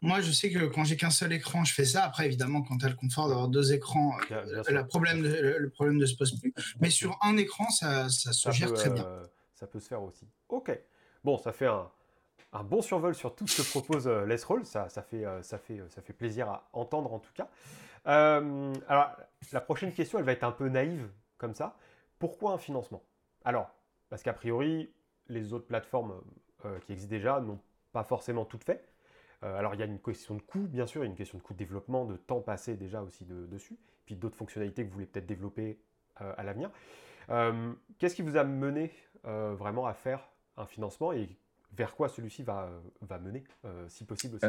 Moi, 0.00 0.20
je 0.20 0.32
sais 0.32 0.50
que 0.50 0.66
quand 0.66 0.84
j'ai 0.84 0.96
qu'un 0.96 1.10
seul 1.10 1.32
écran, 1.32 1.64
je 1.64 1.72
fais 1.72 1.84
ça. 1.84 2.04
Après, 2.04 2.26
évidemment, 2.26 2.62
quand 2.62 2.78
tu 2.78 2.86
as 2.86 2.88
le 2.88 2.96
confort 2.96 3.28
d'avoir 3.28 3.48
deux 3.48 3.72
écrans, 3.72 4.16
le, 4.30 4.82
problème 4.82 5.22
le 5.22 5.70
problème 5.70 5.96
ne 5.96 6.06
se 6.06 6.16
pose 6.16 6.38
plus. 6.40 6.52
Mais 6.80 6.90
sur 6.90 7.18
un 7.22 7.36
écran, 7.36 7.70
ça, 7.70 8.08
se 8.08 8.50
gère 8.50 8.72
très 8.72 8.90
bien. 8.90 9.04
Euh, 9.04 9.24
ça 9.54 9.66
peut 9.66 9.78
se 9.78 9.88
faire 9.88 10.02
aussi. 10.02 10.26
Ok. 10.48 10.76
Bon, 11.22 11.38
ça 11.38 11.52
fait 11.52 11.68
un, 11.68 11.88
bon 12.64 12.82
survol 12.82 13.14
sur 13.14 13.34
tout 13.36 13.46
ce 13.46 13.62
que 13.62 13.68
propose 13.68 14.08
euh, 14.08 14.26
Les 14.26 14.42
Roll. 14.42 14.66
Ça, 14.66 14.88
ça, 14.88 15.02
fait, 15.02 15.24
euh, 15.24 15.40
ça, 15.42 15.58
fait, 15.58 15.80
ça 15.88 16.02
fait 16.02 16.12
plaisir 16.12 16.48
à 16.48 16.68
entendre 16.72 17.12
en 17.12 17.20
tout 17.20 17.32
cas. 17.32 17.48
alors, 18.04 19.16
la 19.52 19.60
prochaine 19.60 19.92
question, 19.92 20.18
elle 20.18 20.24
va 20.24 20.32
être 20.32 20.44
un 20.44 20.52
peu 20.52 20.68
naïve 20.68 21.08
comme 21.38 21.54
ça. 21.54 21.76
Pourquoi 22.18 22.52
un 22.52 22.58
financement? 22.58 23.04
Alors, 23.44 23.70
parce 24.08 24.22
qu'a 24.24 24.32
priori, 24.32 24.92
les 25.28 25.52
autres 25.52 25.66
plateformes 25.66 26.20
euh, 26.64 26.78
qui 26.80 26.92
existent 26.92 27.10
déjà 27.10 27.40
n'ont 27.40 27.60
pas 27.92 28.04
forcément 28.04 28.44
toutes 28.44 28.64
fait. 28.64 28.88
Euh, 29.42 29.58
alors 29.58 29.74
il 29.74 29.80
y 29.80 29.82
a 29.82 29.86
une 29.86 29.98
question 29.98 30.34
de 30.34 30.42
coût, 30.42 30.60
bien 30.60 30.86
sûr, 30.86 31.02
une 31.02 31.14
question 31.14 31.38
de 31.38 31.42
coût 31.42 31.52
de 31.52 31.58
développement, 31.58 32.04
de 32.04 32.16
temps 32.16 32.40
passé 32.40 32.76
déjà 32.76 33.02
aussi 33.02 33.24
dessus, 33.24 33.76
puis 34.06 34.16
d'autres 34.16 34.36
fonctionnalités 34.36 34.84
que 34.84 34.88
vous 34.88 34.94
voulez 34.94 35.06
peut-être 35.06 35.26
développer 35.26 35.78
euh, 36.20 36.32
à 36.36 36.42
l'avenir. 36.42 36.70
Qu'est-ce 37.98 38.14
qui 38.14 38.22
vous 38.22 38.36
a 38.36 38.44
mené 38.44 38.92
vraiment 39.24 39.86
à 39.86 39.94
faire 39.94 40.28
un 40.56 40.66
financement 40.66 41.12
et 41.12 41.38
vers 41.76 41.94
quoi 41.94 42.08
celui-ci 42.08 42.42
va, 42.42 42.70
va 43.00 43.18
mener, 43.18 43.44
si 43.88 44.04
possible 44.04 44.36
aussi 44.36 44.46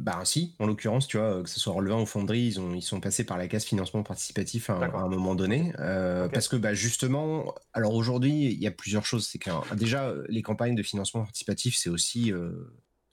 Bah 0.00 0.20
si, 0.24 0.54
en 0.58 0.66
l'occurrence, 0.66 1.06
tu 1.06 1.16
vois, 1.16 1.42
que 1.42 1.48
ce 1.48 1.58
soit 1.58 1.72
Relevant 1.72 2.02
ou 2.02 2.06
Fonderie, 2.06 2.46
ils, 2.46 2.60
ont, 2.60 2.74
ils 2.74 2.82
sont 2.82 3.00
passés 3.00 3.24
par 3.24 3.38
la 3.38 3.48
case 3.48 3.64
financement 3.64 4.02
participatif 4.02 4.70
à, 4.70 4.74
un 4.74 5.08
moment 5.08 5.34
donné, 5.34 5.72
parce 5.76 6.48
que 6.48 6.56
bah, 6.56 6.74
justement, 6.74 7.54
alors 7.72 7.94
aujourd'hui, 7.94 8.52
il 8.52 8.62
y 8.62 8.66
a 8.66 8.70
plusieurs 8.70 9.06
choses. 9.06 9.26
C'est 9.26 9.38
que 9.38 9.74
déjà, 9.74 10.12
les 10.28 10.42
campagnes 10.42 10.74
de 10.74 10.82
financement 10.82 11.22
participatif, 11.22 11.76
c'est 11.76 11.90
aussi 11.90 12.32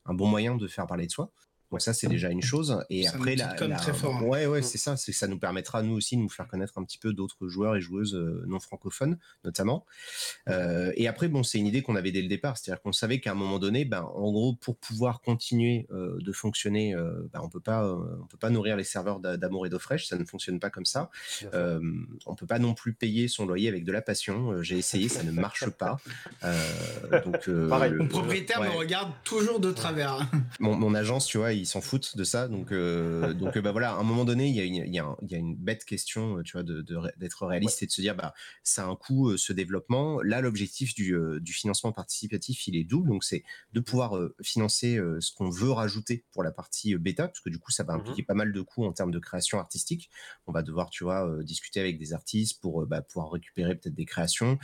un 0.06 0.13
bon 0.13 0.28
moyen 0.28 0.56
de 0.56 0.67
faire 0.67 0.88
parler 0.88 1.08
de 1.08 1.12
soi. 1.12 1.32
Donc 1.71 1.81
ça, 1.81 1.93
c'est 1.93 2.07
déjà 2.07 2.29
une 2.29 2.41
chose. 2.41 2.84
Et 2.89 3.07
après, 3.07 3.36
la, 3.36 3.47
Très 3.53 3.93
fort, 3.93 4.23
ouais, 4.27 4.45
ouais, 4.45 4.62
c'est 4.62 4.77
ça. 4.77 4.97
C'est 4.97 5.13
ça 5.13 5.27
nous 5.27 5.39
permettra 5.39 5.81
nous 5.81 5.95
aussi 5.95 6.17
de 6.17 6.21
nous 6.21 6.29
faire 6.29 6.47
connaître 6.47 6.77
un 6.77 6.84
petit 6.84 6.97
peu 6.97 7.13
d'autres 7.13 7.47
joueurs 7.47 7.77
et 7.77 7.81
joueuses 7.81 8.13
euh, 8.15 8.43
non 8.45 8.60
francophones, 8.60 9.17
notamment. 9.45 9.86
Euh, 10.49 10.91
et 10.95 11.07
après, 11.07 11.29
bon, 11.29 11.43
c'est 11.43 11.57
une 11.57 11.67
idée 11.67 11.81
qu'on 11.81 11.95
avait 11.95 12.12
dès 12.12 12.21
le 12.21 12.27
départ, 12.27 12.57
c'est-à-dire 12.57 12.81
qu'on 12.81 12.91
savait 12.91 13.19
qu'à 13.19 13.31
un 13.31 13.36
moment 13.36 13.57
donné, 13.57 13.86
ben, 13.86 14.01
en 14.01 14.31
gros, 14.31 14.53
pour 14.53 14.77
pouvoir 14.77 15.21
continuer 15.21 15.88
euh, 15.91 16.17
de 16.19 16.31
fonctionner, 16.34 16.93
ben, 17.31 17.39
on 17.41 17.49
peut 17.49 17.62
pas, 17.62 17.88
on 17.88 18.27
peut 18.27 18.38
pas 18.38 18.49
nourrir 18.49 18.75
les 18.75 18.84
serveurs 18.84 19.19
d'amour 19.19 19.65
et 19.65 19.69
d'eau 19.69 19.79
fraîche. 19.79 20.07
Ça 20.07 20.17
ne 20.17 20.25
fonctionne 20.25 20.60
pas 20.60 20.69
comme 20.69 20.86
ça. 20.86 21.10
on 21.53 22.36
peut 22.36 22.47
pas 22.47 22.60
non 22.60 22.73
plus 22.73 22.93
payer 22.93 23.29
son 23.29 23.45
loyer 23.45 23.69
avec 23.69 23.86
de 23.86 23.91
la 23.91 24.01
passion. 24.01 24.62
J'ai 24.62 24.77
essayé, 24.77 25.07
ça 25.07 25.23
ne 25.23 25.31
marche 25.31 25.69
pas. 25.69 25.97
donc, 27.25 27.49
Pareil. 27.69 27.93
Mon 27.93 28.07
propriétaire 28.07 28.62
me 28.62 28.69
regarde 28.69 29.12
toujours 29.23 29.60
de 29.60 29.71
travers. 29.71 30.19
Mon, 30.60 30.75
mon 30.75 30.93
agence, 30.93 31.27
tu 31.27 31.38
vois, 31.38 31.53
ils 31.62 31.65
s'en 31.65 31.82
foutent 31.82 32.17
de 32.17 32.24
ça. 32.24 32.47
Donc, 32.47 32.71
euh, 32.71 33.34
donc 33.34 33.58
bah 33.58 33.71
voilà, 33.71 33.93
à 33.93 34.00
un 34.00 34.04
moment 34.04 34.26
donné, 34.26 34.47
il 34.47 34.56
y 34.56 34.60
a 34.60 34.63
une, 34.63 34.76
il 34.76 34.93
y 34.93 35.00
a 35.00 35.15
il 35.21 35.32
y 35.32 35.36
a 35.36 35.38
une 35.38 35.56
bête 35.56 35.86
question, 35.86 36.38
euh, 36.38 36.43
tu 36.43 36.54
vois, 36.54 36.63
d'être 36.63 36.84
de, 36.84 37.45
réaliste 37.45 37.84
et 37.84 37.86
de 37.86 37.91
se 37.91 38.02
dire, 38.02 38.15
bah, 38.15 38.34
ça 38.63 38.84
a 38.84 38.88
un 38.88 38.95
coût, 38.95 39.30
euh, 39.30 39.38
ce 39.38 39.54
développement. 39.54 40.21
Là, 40.21 40.41
l'objectif 40.41 40.93
du, 40.93 41.15
du, 41.39 41.54
financement 41.54 41.91
participatif, 41.91 42.67
il 42.67 42.76
est 42.76 42.84
double. 42.84 43.10
Donc, 43.10 43.24
c'est 43.24 43.43
de 43.74 43.80
pouvoir 43.80 44.17
financer 44.41 45.00
ce 45.19 45.32
qu'on 45.34 45.50
veut 45.50 45.71
rajouter 45.71 46.26
pour 46.32 46.43
la 46.43 46.52
partie 46.52 46.95
bêta, 46.95 47.28
parce 47.28 47.39
que 47.39 47.50
du 47.50 47.60
coup, 47.60 47.71
ça 47.71 47.84
va 47.84 47.93
mmh 47.93 48.02
impliquer 48.02 48.24
pas 48.24 48.34
mal 48.34 48.52
de 48.52 48.62
coûts 48.62 48.86
en 48.86 48.93
termes 48.93 49.12
de 49.12 49.19
création 49.19 49.60
artistique. 49.60 50.10
On 50.47 50.52
va 50.52 50.63
devoir, 50.63 50.89
tu 50.89 51.04
vois, 51.04 51.30
discuter 51.43 51.80
avec 51.80 52.00
des 52.00 52.13
artistes 52.13 52.60
pour 52.62 52.86
bah, 52.88 53.02
pouvoir 53.02 53.32
récupérer 53.32 53.76
peut-être 53.76 53.93
des 53.93 54.06
créations, 54.06 54.58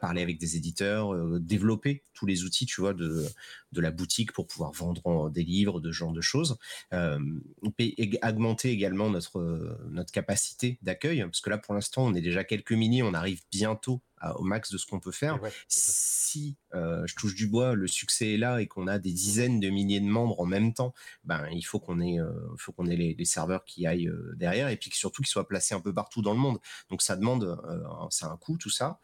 parler 0.00 0.22
avec 0.22 0.38
des 0.38 0.56
éditeurs, 0.56 1.14
développer 1.40 2.04
tous 2.14 2.24
les 2.24 2.44
outils, 2.44 2.66
tu 2.66 2.80
vois, 2.80 2.94
de, 2.94 3.26
de 3.72 3.80
la 3.80 3.90
boutique 3.90 4.32
pour 4.32 4.46
pouvoir 4.46 4.72
vendre 4.72 5.30
des 5.30 5.42
livres, 5.42 5.80
de 5.80 5.90
genre 5.90 6.12
de 6.12 6.20
choses. 6.22 6.58
Euh, 6.92 7.18
augmenter 8.22 8.70
également 8.70 9.10
notre, 9.10 9.78
notre 9.90 10.12
capacité 10.12 10.78
d'accueil, 10.82 11.22
parce 11.22 11.40
que 11.40 11.50
là, 11.50 11.58
pour 11.58 11.74
l'instant, 11.74 12.04
on 12.04 12.14
est 12.14 12.20
déjà 12.20 12.44
quelques 12.44 12.72
milliers, 12.72 13.02
on 13.02 13.14
arrive 13.14 13.42
bientôt 13.50 14.00
au 14.36 14.44
max 14.44 14.70
de 14.70 14.78
ce 14.78 14.86
qu'on 14.86 15.00
peut 15.00 15.10
faire. 15.12 15.38
Si 15.68 16.56
euh, 16.74 17.04
je 17.06 17.14
touche 17.14 17.34
du 17.34 17.46
bois, 17.46 17.74
le 17.74 17.86
succès 17.86 18.34
est 18.34 18.36
là 18.36 18.60
et 18.60 18.66
qu'on 18.66 18.86
a 18.86 18.98
des 18.98 19.12
dizaines 19.12 19.60
de 19.60 19.68
milliers 19.68 20.00
de 20.00 20.06
membres 20.06 20.40
en 20.40 20.46
même 20.46 20.72
temps, 20.72 20.94
ben 21.24 21.46
il 21.52 21.62
faut 21.62 21.80
qu'on 21.80 22.00
ait, 22.00 22.20
euh, 22.20 22.32
faut 22.56 22.72
qu'on 22.72 22.86
ait 22.86 22.96
les, 22.96 23.24
serveurs 23.24 23.64
qui 23.64 23.86
aillent 23.86 24.08
euh, 24.08 24.34
derrière 24.36 24.68
et 24.68 24.76
puis 24.76 24.90
surtout 24.92 25.22
qu'ils 25.22 25.30
soient 25.30 25.48
placés 25.48 25.74
un 25.74 25.80
peu 25.80 25.92
partout 25.92 26.22
dans 26.22 26.32
le 26.32 26.38
monde. 26.38 26.58
Donc 26.90 27.02
ça 27.02 27.16
demande, 27.16 27.60
a 27.64 28.26
un 28.26 28.36
coût 28.36 28.56
tout 28.56 28.70
ça. 28.70 29.00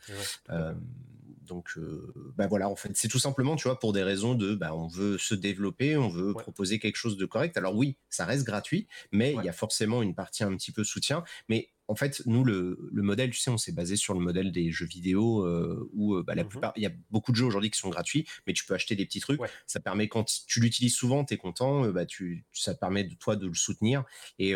Donc, 1.49 1.71
euh, 1.77 2.13
bah 2.37 2.47
voilà, 2.47 2.69
en 2.69 2.77
fait, 2.77 2.91
c'est 2.95 3.09
tout 3.09 3.19
simplement, 3.19 3.57
tu 3.57 3.65
vois, 3.65 3.79
pour 3.79 3.93
des 3.93 4.03
raisons 4.03 4.35
de, 4.35 4.55
bah, 4.55 4.75
on 4.75 4.87
veut 4.87 5.19
se 5.19 5.35
développer, 5.35 5.97
on 5.97 6.09
veut 6.09 6.35
proposer 6.35 6.79
quelque 6.79 6.97
chose 6.97 7.17
de 7.17 7.27
correct. 7.27 7.57
Alors 7.57 7.75
oui, 7.75 7.97
ça 8.11 8.25
reste 8.25 8.45
gratuit, 8.45 8.87
mais 9.11 9.35
il 9.35 9.45
y 9.45 9.49
a 9.49 9.53
forcément 9.53 10.03
une 10.03 10.15
partie 10.15 10.45
un 10.45 10.55
petit 10.57 10.71
peu 10.71 10.85
soutien. 10.85 11.25
Mais 11.49 11.71
en 11.89 11.95
fait, 11.95 12.23
nous, 12.27 12.45
le, 12.45 12.77
modèle, 12.93 13.31
tu 13.31 13.39
sais, 13.39 13.51
on 13.51 13.57
s'est 13.57 13.73
basé 13.73 13.97
sur 13.97 14.13
le 14.13 14.21
modèle 14.21 14.53
des 14.53 14.71
jeux 14.71 14.87
vidéo 14.87 15.47
euh, 15.47 15.89
où 15.95 16.17
euh, 16.17 16.23
bah, 16.23 16.35
la 16.35 16.45
mmh 16.45 16.49
plupart, 16.49 16.73
il 16.77 16.83
y 16.83 16.87
a 16.87 16.93
beaucoup 17.11 17.33
de 17.33 17.37
jeux 17.37 17.47
aujourd'hui 17.47 17.71
qui 17.71 17.79
sont 17.79 17.89
gratuits, 17.89 18.27
mais 18.47 18.53
tu 18.53 18.67
peux 18.67 18.75
acheter 18.75 18.95
des 18.95 19.07
petits 19.07 19.21
trucs. 19.21 19.41
Ça 19.67 19.81
permet 19.81 20.07
quand 20.07 20.45
tu 20.47 20.61
l'utilises 20.61 20.95
souvent, 20.95 21.25
tu 21.25 21.35
es 21.35 21.37
content, 21.39 21.89
bah, 21.91 22.05
tu, 22.05 22.45
ça 22.53 22.75
permet 22.75 23.05
de 23.05 23.15
toi 23.15 23.37
de 23.37 23.47
le 23.47 23.55
soutenir 23.55 24.05
et, 24.39 24.53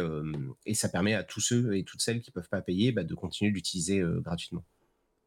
et 0.66 0.74
ça 0.74 0.90
permet 0.90 1.14
à 1.14 1.24
tous 1.24 1.40
ceux 1.40 1.74
et 1.74 1.84
toutes 1.84 2.02
celles 2.02 2.20
qui 2.20 2.30
peuvent 2.30 2.50
pas 2.50 2.60
payer 2.60 2.92
bah, 2.92 3.02
de 3.02 3.14
continuer 3.14 3.50
de 3.50 3.56
l'utiliser 3.56 4.02
gratuitement. 4.22 4.64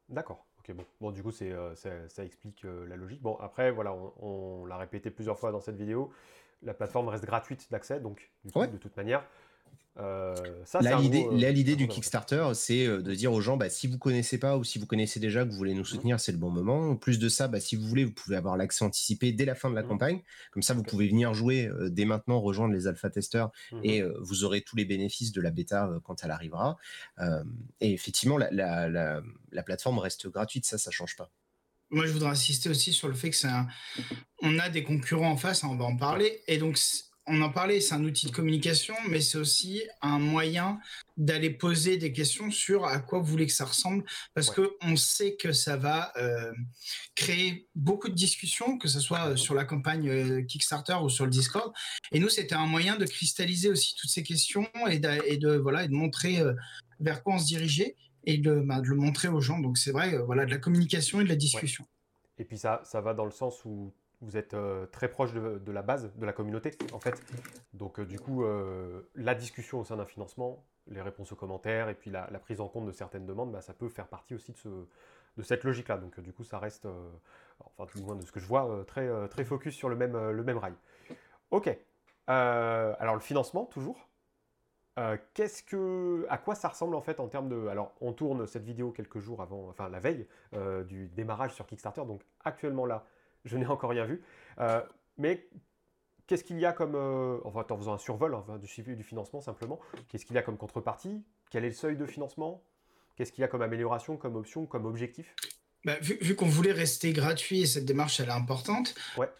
D'accord 0.10 0.46
bon. 0.74 0.86
Bon, 1.02 1.12
du 1.12 1.24
coup, 1.24 1.32
c'est, 1.32 1.52
euh, 1.52 1.76
ça, 1.76 2.24
explique 2.24 2.66
euh, 2.66 2.88
la 2.88 2.96
logique. 2.96 3.22
Bon, 3.22 3.38
après, 3.40 3.72
voilà, 3.72 3.96
on, 4.22 4.66
l'a 4.66 4.78
répété 4.78 5.10
plusieurs 5.10 5.40
fois 5.40 5.52
dans 5.52 5.62
cette 5.62 5.76
vidéo, 5.76 6.12
la 6.64 6.74
plateforme 6.74 7.10
reste 7.10 7.26
gratuite 7.26 7.68
d'accès, 7.72 8.00
donc 8.00 8.32
de 8.44 8.78
toute 8.78 8.96
manière, 8.98 9.26
euh, 9.98 10.36
ça, 10.66 10.82
là, 10.82 11.00
l'idée, 11.00 11.26
euh, 11.32 11.52
l'idée 11.52 11.76
du 11.78 11.88
Kickstarter, 11.88 12.50
c'est 12.54 12.86
euh, 12.86 13.02
de 13.02 13.16
dire 13.16 13.32
aux 13.32 13.40
gens, 13.40 13.56
bah, 13.56 13.70
si 13.70 13.88
vous 13.88 13.98
connaissez 13.98 14.38
pas 14.38 14.58
ou 14.58 14.64
si 14.66 14.78
vous 14.78 14.86
connaissez 14.86 15.22
déjà 15.22 15.46
que 15.46 15.50
vous 15.50 15.56
voulez 15.56 15.74
nous 15.74 15.82
mmh. 15.82 15.86
soutenir, 15.86 16.20
c'est 16.20 16.34
le 16.34 16.38
bon 16.38 16.50
moment. 16.50 16.98
Plus 16.98 17.18
de 17.18 17.30
ça, 17.30 17.48
bah, 17.48 17.62
si 17.62 17.78
vous 17.78 17.88
voulez, 17.88 18.04
vous 18.04 18.12
pouvez 18.12 18.36
avoir 18.36 18.58
l'accès 18.58 18.84
anticipé 18.84 19.32
dès 19.32 19.46
la 19.46 19.56
fin 19.56 19.70
de 19.70 19.76
la 19.76 19.84
mmh. 19.84 19.88
campagne. 19.88 20.22
Comme 20.52 20.64
ça, 20.64 20.74
vous 20.74 20.84
pouvez 20.84 21.08
venir 21.08 21.34
jouer 21.34 21.70
dès 21.90 22.06
maintenant, 22.06 22.42
rejoindre 22.42 22.74
les 22.74 22.88
alpha 22.88 23.10
testeurs 23.10 23.52
mmh. 23.72 23.80
et 23.84 24.04
vous 24.22 24.44
aurez 24.44 24.62
tous 24.62 24.76
les 24.76 24.86
bénéfices 24.86 25.32
de 25.32 25.42
la 25.42 25.52
bêta 25.52 25.90
quand 26.04 26.24
elle 26.24 26.32
arrivera. 26.32 26.78
et 27.80 27.94
effectivement, 27.94 28.38
la, 28.38 28.50
la, 28.52 28.90
la, 28.90 29.64
plateforme 29.64 30.00
reste 30.00 30.28
gratuite, 30.28 30.66
ça, 30.66 30.78
ça 30.78 30.92
change 30.92 31.16
pas. 31.16 31.32
Moi, 31.90 32.06
je 32.06 32.12
voudrais 32.12 32.30
insister 32.30 32.70
aussi 32.70 32.94
sur 32.94 33.08
le 33.08 33.14
fait 33.14 33.30
que 33.30 33.36
c'est 33.36 33.48
un... 33.48 33.68
on 34.42 34.60
a 34.60 34.70
des 34.70 34.84
concurrents 34.84 35.32
en 35.32 35.38
face, 35.38 35.64
hein, 35.64 35.70
on 35.72 35.76
va 35.76 35.86
en 35.86 35.96
parler, 35.96 36.42
et 36.48 36.58
donc 36.58 36.78
on 37.28 37.42
en 37.42 37.50
parlait, 37.50 37.82
c'est 37.82 37.96
un 37.96 38.04
outil 38.04 38.28
de 38.28 38.32
communication, 38.32 38.94
mais 39.10 39.20
c'est 39.20 39.38
aussi 39.38 39.82
un 40.02 40.20
moyen 40.20 40.80
d'aller 41.18 41.50
poser 41.50 41.98
des 41.98 42.12
questions 42.12 42.52
sur 42.52 42.86
à 42.86 43.00
quoi 43.00 43.20
vous 43.20 43.26
voulez 43.26 43.48
que 43.48 43.54
ça 43.54 43.66
ressemble, 43.66 44.04
parce 44.34 44.52
qu'on 44.52 44.64
que 44.64 44.72
on 44.82 44.96
sait 44.96 45.36
que 45.36 45.52
ça 45.52 45.76
va 45.76 46.12
euh, 46.18 46.52
créer 47.16 47.68
beaucoup 47.74 48.10
de 48.10 48.14
discussions, 48.14 48.78
que 48.78 48.88
ce 48.88 49.00
soit 49.00 49.30
euh, 49.30 49.36
sur 49.36 49.56
la 49.56 49.66
campagne 49.66 50.08
euh, 50.10 50.42
Kickstarter 50.44 50.98
ou 51.02 51.10
sur 51.10 51.26
le 51.26 51.32
Discord. 51.32 51.74
Et 52.12 52.20
nous, 52.20 52.30
c'était 52.30 52.56
un 52.56 52.68
moyen 52.68 52.96
de 52.96 53.06
cristalliser 53.06 53.70
aussi 53.70 53.96
toutes 53.96 54.12
ces 54.12 54.24
questions 54.24 54.68
et 54.88 55.00
de, 55.00 55.56
voilà, 55.58 55.84
et 55.84 55.88
de 55.88 55.94
montrer 55.94 56.44
vers 57.00 57.24
quoi 57.24 57.36
on 57.36 57.40
se 57.40 57.48
dirigeait 57.48 57.96
et 58.26 58.38
de, 58.38 58.60
bah, 58.60 58.82
de 58.82 58.88
le 58.88 58.96
montrer 58.96 59.30
aux 59.30 59.42
gens. 59.42 59.60
Donc 59.60 59.78
c'est 59.78 59.92
vrai, 59.92 60.18
voilà, 60.26 60.46
de 60.46 60.52
la 60.52 60.58
communication 60.58 61.22
et 61.22 61.24
de 61.24 61.30
la 61.30 61.36
discussion. 61.36 61.86
Et 62.38 62.44
puis 62.44 62.58
ça, 62.58 62.82
ça 62.84 63.02
va 63.02 63.14
dans 63.14 63.26
le 63.26 63.32
sens 63.32 63.64
où 63.66 63.94
vous 64.22 64.38
êtes 64.38 64.54
euh, 64.54 64.86
très 64.88 65.10
proche 65.10 65.34
de, 65.34 65.72
la 65.72 65.82
base 65.82 66.12
de 66.16 66.26
la 66.26 66.34
communauté, 66.34 66.72
en 66.94 67.00
fait. 67.00 67.22
Donc, 67.74 68.00
euh, 68.00 68.06
du 68.06 68.20
coup, 68.20 68.44
euh, 68.44 69.02
la 69.16 69.36
discussion 69.36 69.80
au 69.80 69.84
sein 69.84 69.98
d'un 69.98 70.06
financement, 70.06 70.64
les 70.88 71.02
réponses 71.02 71.32
aux 71.32 71.36
commentaires 71.36 71.90
et 71.90 71.96
puis 71.96 72.12
la, 72.12 72.26
prise 72.40 72.62
en 72.62 72.68
compte 72.68 72.86
de 72.86 72.92
certaines 72.92 73.26
demandes, 73.26 73.52
bah, 73.52 73.62
ça 73.62 73.74
peut 73.74 73.90
faire 73.90 74.08
partie 74.08 74.36
aussi 74.36 74.52
de, 74.52 74.58
ce, 74.58 74.70
de 74.70 75.44
cette 75.44 75.64
logique-là. 75.64 75.98
Donc, 75.98 76.20
du 76.20 76.34
coup, 76.34 76.44
ça 76.44 76.60
reste, 76.60 76.88
enfin, 77.60 77.90
le 77.96 78.02
moins 78.02 78.16
de 78.16 78.26
ce 78.26 78.32
que 78.32 78.40
je 78.40 78.46
vois, 78.46 78.84
très, 78.86 79.10
très 79.30 79.44
focus 79.44 79.76
sur 79.76 79.90
le 79.90 79.96
même, 79.96 80.32
le 80.32 80.44
même 80.44 80.58
rail. 80.58 80.74
Ok. 81.52 81.76
alors, 82.28 83.16
le 83.16 83.22
financement, 83.22 83.66
toujours. 83.66 84.08
qu'est-ce 85.34 85.64
que, 85.64 86.26
à 86.30 86.38
quoi 86.38 86.56
ça 86.56 86.70
ressemble 86.70 86.96
en 86.96 87.02
fait 87.02 87.20
en 87.20 87.28
termes 87.28 87.50
de, 87.50 87.68
alors 87.68 87.94
on 88.02 88.14
tourne 88.14 88.48
cette 88.48 88.64
vidéo 88.64 88.92
quelques 88.92 89.20
jours 89.20 89.42
avant, 89.42 89.68
enfin 89.70 89.90
la 89.90 90.00
veille 90.00 90.28
du 90.88 91.08
démarrage 91.10 91.54
sur 91.54 91.66
Kickstarter, 91.66 92.06
donc 92.06 92.22
actuellement 92.44 92.86
là, 92.86 93.06
je 93.46 93.58
n'ai 93.58 93.68
encore 93.68 93.92
rien 93.92 94.06
vu. 94.06 94.22
Euh, 94.60 94.82
mais 95.18 95.48
qu'est-ce 96.28 96.44
qu'il 96.44 96.60
y 96.60 96.66
a 96.66 96.74
comme, 96.74 96.96
euh, 96.96 97.40
enfin 97.46 97.66
en 97.70 97.78
faisant 97.78 97.94
un 97.94 97.98
survol 97.98 98.38
du 98.60 98.68
suivi 98.68 98.96
du 98.96 99.04
financement 99.04 99.42
simplement, 99.42 99.80
qu'est-ce 100.10 100.26
qu'il 100.26 100.36
y 100.36 100.40
a 100.40 100.44
comme 100.44 100.58
contrepartie? 100.58 101.24
Quel 101.50 101.64
est 101.64 101.70
le 101.70 101.74
seuil 101.74 101.96
de 101.96 102.06
financement? 102.06 102.64
Qu'est-ce 103.16 103.32
qu'il 103.32 103.42
y 103.42 103.46
a 103.46 103.48
comme 103.48 103.62
amélioration, 103.62 104.18
comme 104.18 104.36
option, 104.36 104.66
comme 104.66 104.86
objectif? 104.86 105.36
Bah, 105.86 105.98
vu, 106.02 106.36
qu'on 106.36 106.48
voulait 106.48 106.72
rester 106.72 107.14
gratuit 107.14 107.62
et 107.62 107.66
cette 107.66 107.86
démarche 107.86 108.20
elle 108.20 108.30
est 108.30 108.32
importante, 108.32 108.96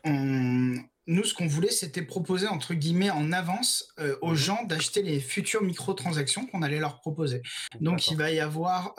nous 0.06 1.24
ce 1.24 1.34
qu'on 1.34 1.48
voulait 1.48 1.72
c'était 1.72 2.02
proposer 2.02 2.48
entre 2.48 2.74
guillemets 2.74 3.10
en 3.12 3.32
avance 3.32 3.94
euh, 4.00 4.16
aux 4.22 4.32
mhm. 4.32 4.36
gens 4.36 4.64
d'acheter 4.64 5.04
les 5.04 5.20
futures 5.20 5.62
microtransactions 5.62 6.48
qu'on 6.48 6.62
allait 6.62 6.80
leur 6.80 7.02
proposer. 7.02 7.42
Donc 7.82 8.10
il 8.10 8.18
va 8.18 8.32
y 8.32 8.40
avoir 8.40 8.96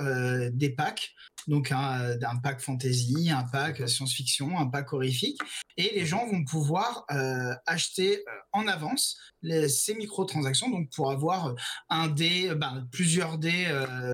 des 0.53 0.71
packs 0.71 1.15
donc 1.47 1.71
un, 1.71 2.37
pack 2.43 2.61
fantasy, 2.61 3.31
un 3.31 3.45
pack 3.45 3.89
science-fiction, 3.89 4.59
un 4.59 4.67
pack 4.67 4.93
horrifique, 4.93 5.39
et 5.77 5.93
les 5.95 6.05
gens 6.05 6.27
vont 6.27 6.45
pouvoir 6.45 7.05
euh, 7.11 7.55
acheter 7.67 8.19
euh, 8.19 8.33
en 8.53 8.67
avance 8.67 9.17
les, 9.43 9.69
ces 9.69 9.95
microtransactions, 9.95 10.71
donc 10.71 10.91
pour 10.91 11.11
avoir 11.11 11.55
un 11.89 12.09
dé, 12.09 12.53
ben, 12.55 12.89
plusieurs 12.91 13.39
dés. 13.39 13.67
Euh, 13.69 14.11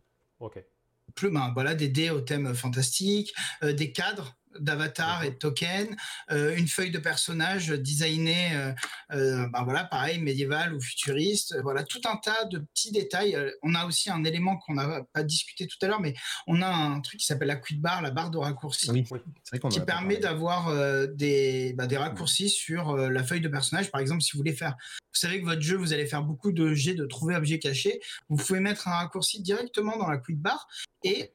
plus, 1.14 1.30
ben, 1.30 1.50
voilà, 1.54 1.74
des 1.74 1.88
dés 1.88 2.10
au 2.10 2.20
thème 2.20 2.54
fantastique, 2.54 3.34
des 3.62 3.92
cadres 3.92 4.36
d'avatar 4.60 5.24
et 5.24 5.30
de 5.30 5.36
token, 5.36 5.96
euh, 6.30 6.56
une 6.56 6.68
feuille 6.68 6.90
de 6.90 6.98
personnage 6.98 7.68
designée, 7.68 8.74
euh, 9.12 9.46
ben 9.48 9.64
voilà, 9.64 9.84
pareil, 9.84 10.18
médiéval 10.20 10.74
ou 10.74 10.80
futuriste, 10.80 11.56
voilà, 11.62 11.84
tout 11.84 12.00
un 12.04 12.16
tas 12.16 12.44
de 12.44 12.58
petits 12.58 12.92
détails. 12.92 13.36
On 13.62 13.74
a 13.74 13.86
aussi 13.86 14.10
un 14.10 14.24
élément 14.24 14.56
qu'on 14.58 14.74
n'a 14.74 15.02
pas 15.12 15.22
discuté 15.22 15.66
tout 15.66 15.76
à 15.82 15.86
l'heure, 15.86 16.00
mais 16.00 16.14
on 16.46 16.62
a 16.62 16.68
un 16.68 17.00
truc 17.00 17.20
qui 17.20 17.26
s'appelle 17.26 17.48
la 17.48 17.56
quit 17.56 17.76
bar, 17.76 18.02
la 18.02 18.10
barre 18.10 18.30
de 18.30 18.38
raccourci, 18.38 18.90
qui 19.70 19.80
permet 19.80 20.18
d'avoir 20.18 20.72
des, 21.08 21.74
bah, 21.76 21.86
des 21.86 21.96
raccourcis 21.96 22.48
sur 22.48 22.96
la 22.96 23.22
feuille 23.24 23.40
de 23.40 23.48
personnage. 23.48 23.90
Par 23.90 24.00
exemple, 24.00 24.22
si 24.22 24.32
vous 24.32 24.38
voulez 24.38 24.54
faire, 24.54 24.76
vous 25.12 25.20
savez 25.20 25.40
que 25.40 25.46
votre 25.46 25.62
jeu, 25.62 25.76
vous 25.76 25.92
allez 25.92 26.06
faire 26.06 26.22
beaucoup 26.22 26.52
de 26.52 26.74
jets 26.74 26.94
de 26.94 27.06
trouver 27.06 27.36
objet 27.36 27.58
caché, 27.58 28.00
vous 28.28 28.36
pouvez 28.36 28.60
mettre 28.60 28.88
un 28.88 28.92
raccourci 28.92 29.42
directement 29.42 29.96
dans 29.96 30.08
la 30.08 30.18
quit 30.18 30.34
bar 30.34 30.68
et 31.04 31.32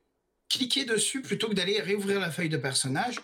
cliquer 0.49 0.85
dessus 0.85 1.21
plutôt 1.21 1.49
que 1.49 1.53
d'aller 1.53 1.79
réouvrir 1.81 2.19
la 2.19 2.31
feuille 2.31 2.49
de 2.49 2.57
personnage. 2.57 3.19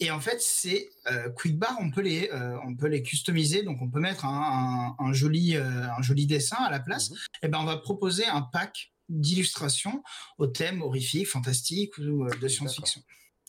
Et 0.00 0.10
en 0.10 0.20
fait, 0.20 0.40
ces 0.40 0.90
euh, 1.10 1.30
quick 1.30 1.58
bar, 1.58 1.76
on 1.80 1.90
peut 1.90 2.00
les, 2.00 2.28
euh, 2.30 2.58
on 2.66 2.74
peut 2.74 2.88
les 2.88 3.02
customiser. 3.02 3.62
Donc, 3.62 3.80
on 3.80 3.88
peut 3.88 4.00
mettre 4.00 4.24
un, 4.24 5.12
joli, 5.12 5.56
euh, 5.56 5.88
un 5.96 6.02
joli 6.02 6.26
dessin 6.26 6.56
à 6.56 6.70
la 6.70 6.80
place. 6.80 7.10
Mhm. 7.10 7.16
Et 7.42 7.48
ben, 7.48 7.58
on 7.60 7.64
va 7.64 7.76
proposer 7.76 8.26
un 8.26 8.42
pack 8.42 8.92
d'illustrations 9.08 10.02
au 10.38 10.46
thème 10.46 10.82
horrifique, 10.82 11.28
fantastique 11.28 11.96
ou 11.98 12.26
de 12.28 12.48
science-fiction. 12.48 13.02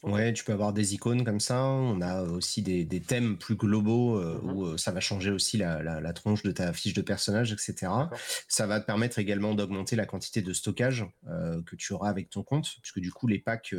Ouais, 0.06 0.34
tu 0.34 0.44
peux 0.44 0.54
avoir 0.54 0.72
des 0.72 0.94
icônes 0.94 1.24
comme 1.24 1.40
ça. 1.40 1.64
On 1.66 2.00
a 2.02 2.22
aussi 2.22 2.62
des, 2.62 2.86
thèmes 3.02 3.38
plus 3.38 3.56
globaux 3.56 4.18
euh, 4.18 4.40
mmh 4.42 4.46
où 4.46 4.66
euh, 4.66 4.78
ça 4.78 4.92
va 4.92 5.00
changer 5.00 5.32
aussi 5.32 5.58
la, 5.58 6.14
tronche 6.14 6.44
de 6.44 6.52
ta 6.52 6.72
fiche 6.74 6.94
de 6.94 7.02
personnage, 7.02 7.52
etc. 7.52 7.92
Ça 8.48 8.68
va 8.68 8.80
te 8.80 8.86
permettre 8.86 9.20
également 9.20 9.56
d'augmenter 9.56 9.96
la 9.96 10.06
quantité 10.06 10.42
de 10.42 10.54
stockage 10.54 11.06
euh, 11.28 11.62
que 11.64 11.76
tu 11.76 11.94
auras 11.94 12.10
avec 12.10 12.30
ton 12.30 12.44
compte, 12.44 12.68
puisque 12.82 13.00
du 13.00 13.12
coup 13.12 13.28
les 13.28 13.40
packs, 13.40 13.74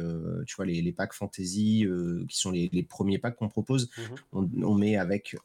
tu 0.46 0.56
vois 0.56 0.66
les, 0.66 0.92
packs 0.92 1.12
fantasy 1.12 1.86
qui 2.28 2.36
sont 2.36 2.50
les, 2.50 2.86
premiers 2.88 3.18
packs 3.18 3.36
qu'on 3.36 3.48
propose, 3.48 3.90
on, 4.32 4.48
on, 4.62 4.74
met 4.74 4.96
avec 4.96 5.36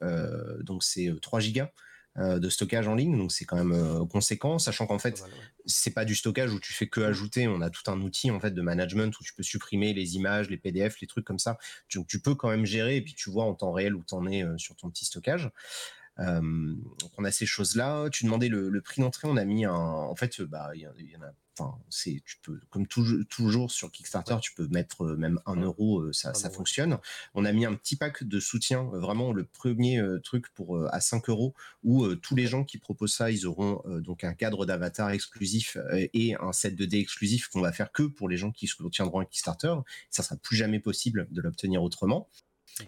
donc 0.62 0.84
c'est 0.84 1.14
3 1.22 1.40
gigas. 1.40 1.72
Euh, 2.18 2.40
de 2.40 2.50
stockage 2.50 2.90
en 2.90 2.96
ligne, 2.96 3.18
donc 3.18 3.32
c'est 3.32 3.46
quand 3.46 3.56
même 3.56 3.72
euh, 3.72 4.06
conséquent, 4.06 4.60
sachant 4.60 4.86
qu'en 4.86 5.00
fait 5.00 5.24
c'est 5.66 5.94
pas 5.94 6.04
du 6.04 6.14
stockage 6.14 6.52
où 6.52 6.60
tu 6.60 6.74
fais 6.74 6.88
que 6.88 7.00
mm. 7.00 7.04
ajouter, 7.06 7.48
on 7.48 7.62
a 7.62 7.70
tout 7.70 7.90
un 7.90 8.02
outil 8.02 8.32
en 8.32 8.40
fait 8.42 8.52
de 8.52 8.62
management 8.62 9.18
où 9.18 9.24
tu 9.24 9.34
peux 9.34 9.44
supprimer 9.44 9.94
les 9.94 10.18
images, 10.18 10.50
les 10.50 10.58
PDF, 10.58 11.00
les 11.00 11.08
trucs 11.08 11.24
comme 11.24 11.40
ça, 11.40 11.58
donc 11.96 12.08
tu 12.08 12.20
peux 12.20 12.36
quand 12.36 12.50
même 12.50 12.66
gérer 12.66 12.98
et 12.98 13.02
puis 13.02 13.14
tu 13.14 13.30
vois 13.30 13.46
en 13.46 13.54
temps 13.54 13.72
réel 13.72 13.96
où 13.96 14.04
t'en 14.04 14.28
es 14.28 14.44
euh, 14.44 14.58
sur 14.58 14.76
ton 14.76 14.90
petit 14.90 15.06
stockage. 15.06 15.50
donc 16.18 17.12
on 17.18 17.24
a 17.24 17.32
ces 17.32 17.46
choses-là. 17.46 18.10
Tu 18.10 18.26
demandais 18.26 18.50
le, 18.50 18.82
prix 18.82 19.02
d'entrée, 19.02 19.30
on 19.30 19.38
a 19.38 19.46
mis 19.46 19.64
un. 19.64 19.72
En 19.72 20.16
fait, 20.16 20.42
bah, 20.42 20.72
il 20.76 20.82
y, 20.82 21.16
en 21.16 21.22
a 21.22 21.32
c'est, 21.90 22.22
tu 22.26 22.38
peux, 22.42 22.60
comme 22.70 22.88
toujours 22.88 23.72
sur 23.72 23.92
Kickstarter, 23.92 24.38
tu 24.42 24.54
peux 24.54 24.68
mettre 24.68 25.04
euh, 25.06 25.18
même 25.18 25.40
un 25.46 25.56
euro, 25.58 26.00
euh, 26.00 26.14
ça, 26.14 26.34
ça 26.34 26.50
fonctionne. 26.50 26.98
On 27.34 27.46
a 27.46 27.52
mis 27.52 27.66
un 27.66 27.74
petit 27.74 27.96
pack 27.96 28.24
de 28.24 28.40
soutien, 28.40 28.90
euh, 28.94 29.00
vraiment 29.00 29.34
le 29.34 29.46
premier 29.46 30.02
truc 30.24 30.54
pour 30.54 30.86
à 30.92 31.02
5 31.02 31.30
euros, 31.30 31.54
où 31.84 32.08
tous 32.16 32.36
les 32.36 32.48
gens 32.48 32.64
qui 32.64 32.78
proposent 32.78 33.14
ça, 33.14 33.32
ils 33.32 33.46
auront 33.46 33.82
donc 34.00 34.24
un 34.24 34.34
cadre 34.34 34.66
d'avatar 34.66 35.10
exclusif 35.12 35.78
et 35.92 36.36
un 36.40 36.54
set 36.54 36.76
de 36.76 36.86
dés 36.86 37.00
exclusif 37.00 37.48
qu'on 37.48 37.62
va 37.62 37.72
faire 37.72 37.92
que 37.92 38.04
pour 38.04 38.30
les 38.30 38.38
gens 38.38 38.52
qui 38.52 38.68
soutiendront 38.68 39.20
un 39.20 39.26
Kickstarter. 39.26 39.76
Ça 40.10 40.24
sera 40.24 40.36
plus 40.38 40.56
jamais 40.56 40.80
possible 40.80 41.28
de 41.32 41.42
l'obtenir 41.42 41.84
autrement. 41.84 42.28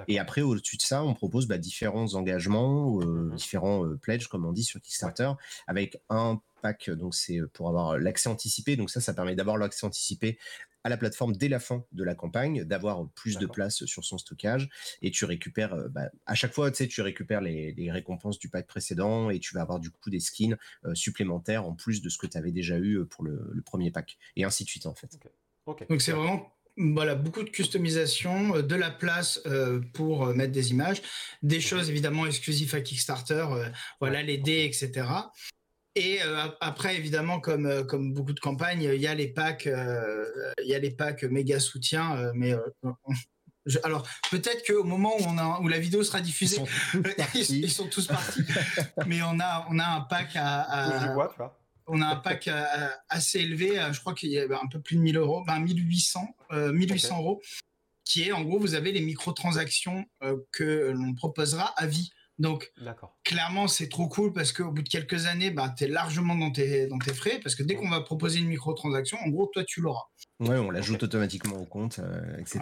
Et 0.07 0.19
après, 0.19 0.41
au-dessus 0.41 0.77
de 0.77 0.81
ça, 0.81 1.03
on 1.03 1.13
propose 1.13 1.47
bah, 1.47 1.57
différents 1.57 2.13
engagements, 2.15 2.99
mmh 2.99 3.35
différents 3.35 3.97
pledges, 3.97 4.27
comme 4.27 4.45
on 4.45 4.51
dit 4.51 4.63
sur 4.63 4.79
Kickstarter, 4.81 5.31
avec 5.67 5.97
un 6.09 6.41
pack. 6.61 6.89
Donc, 6.89 7.15
c'est 7.15 7.39
pour 7.53 7.67
avoir 7.67 7.97
l'accès 7.97 8.29
anticipé. 8.29 8.75
Donc, 8.75 8.89
ça, 8.89 9.01
ça 9.01 9.13
permet 9.13 9.35
d'avoir 9.35 9.57
l'accès 9.57 9.85
anticipé 9.85 10.37
à 10.83 10.89
la 10.89 10.97
plateforme 10.97 11.33
dès 11.35 11.47
la 11.47 11.59
fin 11.59 11.85
de 11.93 12.03
la 12.03 12.13
campagne, 12.13 12.65
d'avoir 12.65 13.07
plus 13.11 13.37
de 13.37 13.45
place 13.45 13.85
sur 13.85 14.03
son 14.03 14.17
stockage. 14.17 14.69
Et 15.01 15.11
tu 15.11 15.25
récupères 15.25 15.75
bah, 15.89 16.09
à 16.25 16.35
chaque 16.35 16.53
fois, 16.53 16.69
tu 16.71 16.77
sais, 16.77 16.87
tu 16.87 17.01
récupères 17.01 17.41
les, 17.41 17.73
récompenses 17.91 18.39
du 18.39 18.49
pack 18.49 18.67
précédent 18.67 19.29
et 19.29 19.39
tu 19.39 19.53
vas 19.55 19.61
avoir 19.61 19.79
du 19.79 19.89
coup 19.91 20.09
des 20.09 20.19
skins 20.19 20.57
supplémentaires 20.93 21.65
en 21.65 21.73
plus 21.73 22.01
de 22.01 22.09
ce 22.09 22.17
que 22.17 22.27
tu 22.27 22.37
avais 22.37 22.51
déjà 22.51 22.77
eu 22.77 23.05
pour 23.05 23.23
le, 23.23 23.61
premier 23.65 23.91
pack. 23.91 24.17
Et 24.35 24.43
ainsi 24.43 24.65
de 24.65 24.69
suite 24.69 24.85
en 24.85 24.93
fait. 24.93 25.17
Donc 25.89 26.01
c'est 26.01 26.11
vraiment 26.11 26.53
voilà, 26.77 27.15
beaucoup 27.15 27.43
de 27.43 27.49
customisation, 27.49 28.57
euh, 28.57 28.61
de 28.61 28.75
la 28.75 28.89
place 28.89 29.41
euh, 29.45 29.81
pour 29.93 30.27
euh, 30.27 30.33
mettre 30.33 30.51
des 30.51 30.71
images, 30.71 31.01
des 31.41 31.61
choses 31.61 31.89
évidemment 31.89 32.25
exclusives 32.25 32.73
à 32.75 32.81
Kickstarter, 32.81 33.45
voilà 33.99 34.23
les 34.23 34.37
dés, 34.37 34.63
etc. 34.65 35.07
Et 35.95 36.19
après, 36.59 36.97
évidemment, 36.97 37.39
comme, 37.39 37.85
comme 37.85 38.13
beaucoup 38.13 38.33
de 38.33 38.39
campagnes, 38.39 38.81
il 38.81 38.99
y 38.99 39.05
a 39.05 39.13
les 39.13 39.27
packs, 39.27 39.65
il 39.67 40.67
y 40.67 40.73
a 40.73 40.79
les 40.79 40.89
packs 40.89 41.23
méga 41.23 41.59
soutien, 41.59 42.31
mais 42.33 42.55
alors 43.83 44.07
peut-être 44.31 44.65
qu'au 44.65 44.83
moment 44.83 45.15
où, 45.19 45.23
on 45.27 45.37
a, 45.37 45.59
où 45.61 45.67
la 45.67 45.77
vidéo 45.77 46.03
sera 46.03 46.19
diffusée, 46.19 46.61
ils 47.35 47.69
sont 47.69 47.87
tous 47.87 48.07
partis. 48.07 48.41
mais 49.05 49.21
on 49.21 49.39
a, 49.39 49.67
on 49.69 49.77
a 49.77 49.85
un 49.85 50.01
pack 50.01 50.31
à, 50.35 50.61
à 50.61 51.15
on 51.87 52.01
a 52.01 52.07
un 52.07 52.15
pack 52.15 52.47
euh, 52.47 52.87
assez 53.09 53.39
élevé, 53.39 53.79
euh, 53.79 53.91
je 53.93 53.99
crois 53.99 54.13
qu'il 54.13 54.29
y 54.29 54.39
a 54.39 54.43
un 54.43 54.67
peu 54.67 54.79
plus 54.79 54.95
de 54.95 55.01
1000 55.01 55.17
euros, 55.17 55.43
ben 55.45 55.59
1800, 55.59 56.35
1800 56.51 57.19
euros, 57.19 57.41
qui 58.05 58.23
est 58.23 58.31
en 58.31 58.41
gros, 58.41 58.59
vous 58.59 58.75
avez 58.75 58.91
les 58.91 59.01
microtransactions 59.01 60.05
euh, 60.23 60.37
que 60.51 60.91
l'on 60.91 61.13
proposera 61.13 61.73
à 61.77 61.87
vie. 61.87 62.11
Donc, 62.39 62.71
clairement, 63.23 63.67
c'est 63.67 63.89
trop 63.89 64.07
cool 64.07 64.33
parce 64.33 64.51
qu'au 64.51 64.71
bout 64.71 64.81
de 64.81 64.89
quelques 64.89 65.27
années, 65.27 65.51
bah, 65.51 65.73
tu 65.77 65.83
es 65.83 65.87
largement 65.87 66.35
dans 66.35 66.51
tes, 66.51 66.87
dans 66.87 66.97
tes 66.97 67.13
frais 67.13 67.39
parce 67.43 67.55
que 67.55 67.63
dès 67.63 67.75
qu'on 67.75 67.89
va 67.89 68.01
proposer 68.01 68.39
une 68.39 68.47
microtransaction, 68.47 69.17
en 69.23 69.29
gros, 69.29 69.49
toi, 69.53 69.63
tu 69.63 69.81
l'auras. 69.81 70.07
Ouais, 70.39 70.57
on 70.57 70.71
l'ajoute 70.71 71.03
automatiquement 71.03 71.57
au 71.57 71.65
compte, 71.65 71.99
euh, 71.99 72.37
etc. 72.37 72.59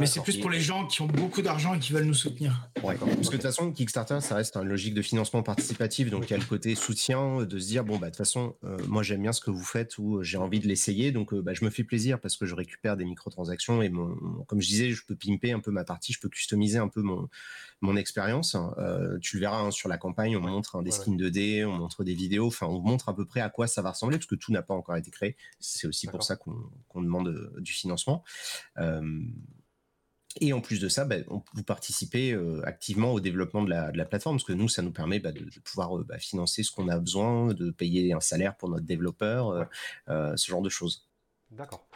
Mais 0.00 0.06
c'est 0.06 0.20
plus 0.20 0.38
pour 0.38 0.50
les 0.50 0.60
gens 0.60 0.86
qui 0.86 1.00
ont 1.00 1.06
beaucoup 1.06 1.42
d'argent 1.42 1.74
et 1.74 1.78
qui 1.78 1.92
veulent 1.92 2.04
nous 2.04 2.12
soutenir. 2.12 2.68
Ouais, 2.82 2.96
parce 2.96 3.14
que 3.14 3.20
de 3.20 3.30
toute 3.30 3.42
façon, 3.42 3.72
Kickstarter, 3.72 4.20
ça 4.20 4.34
reste 4.34 4.56
une 4.56 4.68
logique 4.68 4.94
de 4.94 5.02
financement 5.02 5.42
participatif. 5.42 6.10
Donc, 6.10 6.28
il 6.28 6.32
y 6.32 6.34
a 6.34 6.38
le 6.38 6.44
côté 6.44 6.74
soutien 6.74 7.44
de 7.44 7.58
se 7.58 7.66
dire, 7.66 7.84
bon, 7.84 7.98
bah, 7.98 8.06
de 8.06 8.10
toute 8.10 8.18
façon, 8.18 8.56
euh, 8.64 8.76
moi, 8.88 9.02
j'aime 9.02 9.22
bien 9.22 9.32
ce 9.32 9.40
que 9.40 9.50
vous 9.50 9.64
faites 9.64 9.96
ou 9.98 10.22
j'ai 10.22 10.38
envie 10.38 10.60
de 10.60 10.66
l'essayer. 10.66 11.12
Donc, 11.12 11.32
euh, 11.32 11.40
bah, 11.40 11.54
je 11.54 11.64
me 11.64 11.70
fais 11.70 11.84
plaisir 11.84 12.20
parce 12.20 12.36
que 12.36 12.46
je 12.46 12.54
récupère 12.54 12.96
des 12.96 13.04
microtransactions 13.04 13.80
et 13.80 13.88
mon, 13.88 14.16
comme 14.46 14.60
je 14.60 14.66
disais, 14.66 14.90
je 14.90 15.04
peux 15.06 15.14
pimper 15.14 15.52
un 15.52 15.60
peu 15.60 15.70
ma 15.70 15.84
partie, 15.84 16.12
je 16.12 16.20
peux 16.20 16.28
customiser 16.28 16.78
un 16.78 16.88
peu 16.88 17.00
mon, 17.00 17.28
mon 17.84 17.96
expérience. 17.96 18.56
tu 19.20 19.36
le 19.36 19.40
verras 19.40 19.60
hein, 19.60 19.70
sur 19.70 19.88
la 19.88 19.98
campagne, 19.98 20.36
on 20.36 20.40
montre 20.40 20.82
des 20.82 20.90
skins 20.90 21.16
2D, 21.16 21.64
on 21.64 21.72
montre 21.72 22.04
des 22.04 22.14
vidéos, 22.14 22.46
enfin 22.46 22.66
on 22.66 22.80
montre 22.80 23.08
à 23.08 23.14
peu 23.14 23.24
près 23.24 23.40
à 23.40 23.50
quoi 23.50 23.66
ça 23.66 23.82
va 23.82 23.90
ressembler 23.90 24.18
parce 24.18 24.26
que 24.26 24.34
tout 24.34 24.52
n'a 24.52 24.62
pas 24.62 24.74
encore 24.74 24.96
été 24.96 25.10
créé. 25.10 25.36
C'est 25.60 25.86
aussi 25.86 26.06
pour 26.06 26.22
ça 26.22 26.36
qu'on 26.36 27.02
demande 27.02 27.52
du 27.58 27.72
financement. 27.72 28.24
Et 30.40 30.52
en 30.52 30.60
plus 30.60 30.80
de 30.80 30.88
ça, 30.88 31.04
bah, 31.04 31.16
vous 31.28 31.62
participez 31.62 32.32
euh, 32.32 32.60
activement 32.66 33.12
au 33.12 33.20
développement 33.20 33.62
de 33.62 33.70
la, 33.70 34.04
plateforme, 34.04 34.36
parce 34.36 34.44
que 34.44 34.52
nous, 34.52 34.68
ça 34.68 34.82
nous 34.82 34.90
permet 34.90 35.20
bah, 35.20 35.30
de, 35.30 35.46
pouvoir 35.60 35.96
euh, 35.96 36.04
bah, 36.04 36.18
financer 36.18 36.64
ce 36.64 36.72
qu'on 36.72 36.88
a 36.88 36.98
besoin, 36.98 37.54
de 37.54 37.70
payer 37.70 38.12
un 38.12 38.20
salaire 38.20 38.56
pour 38.56 38.68
notre 38.68 38.84
développeur, 38.84 39.68
euh, 40.08 40.36
ce 40.36 40.50
genre 40.50 40.62
de 40.62 40.68
choses. 40.68 41.08
D'accord. 41.50 41.86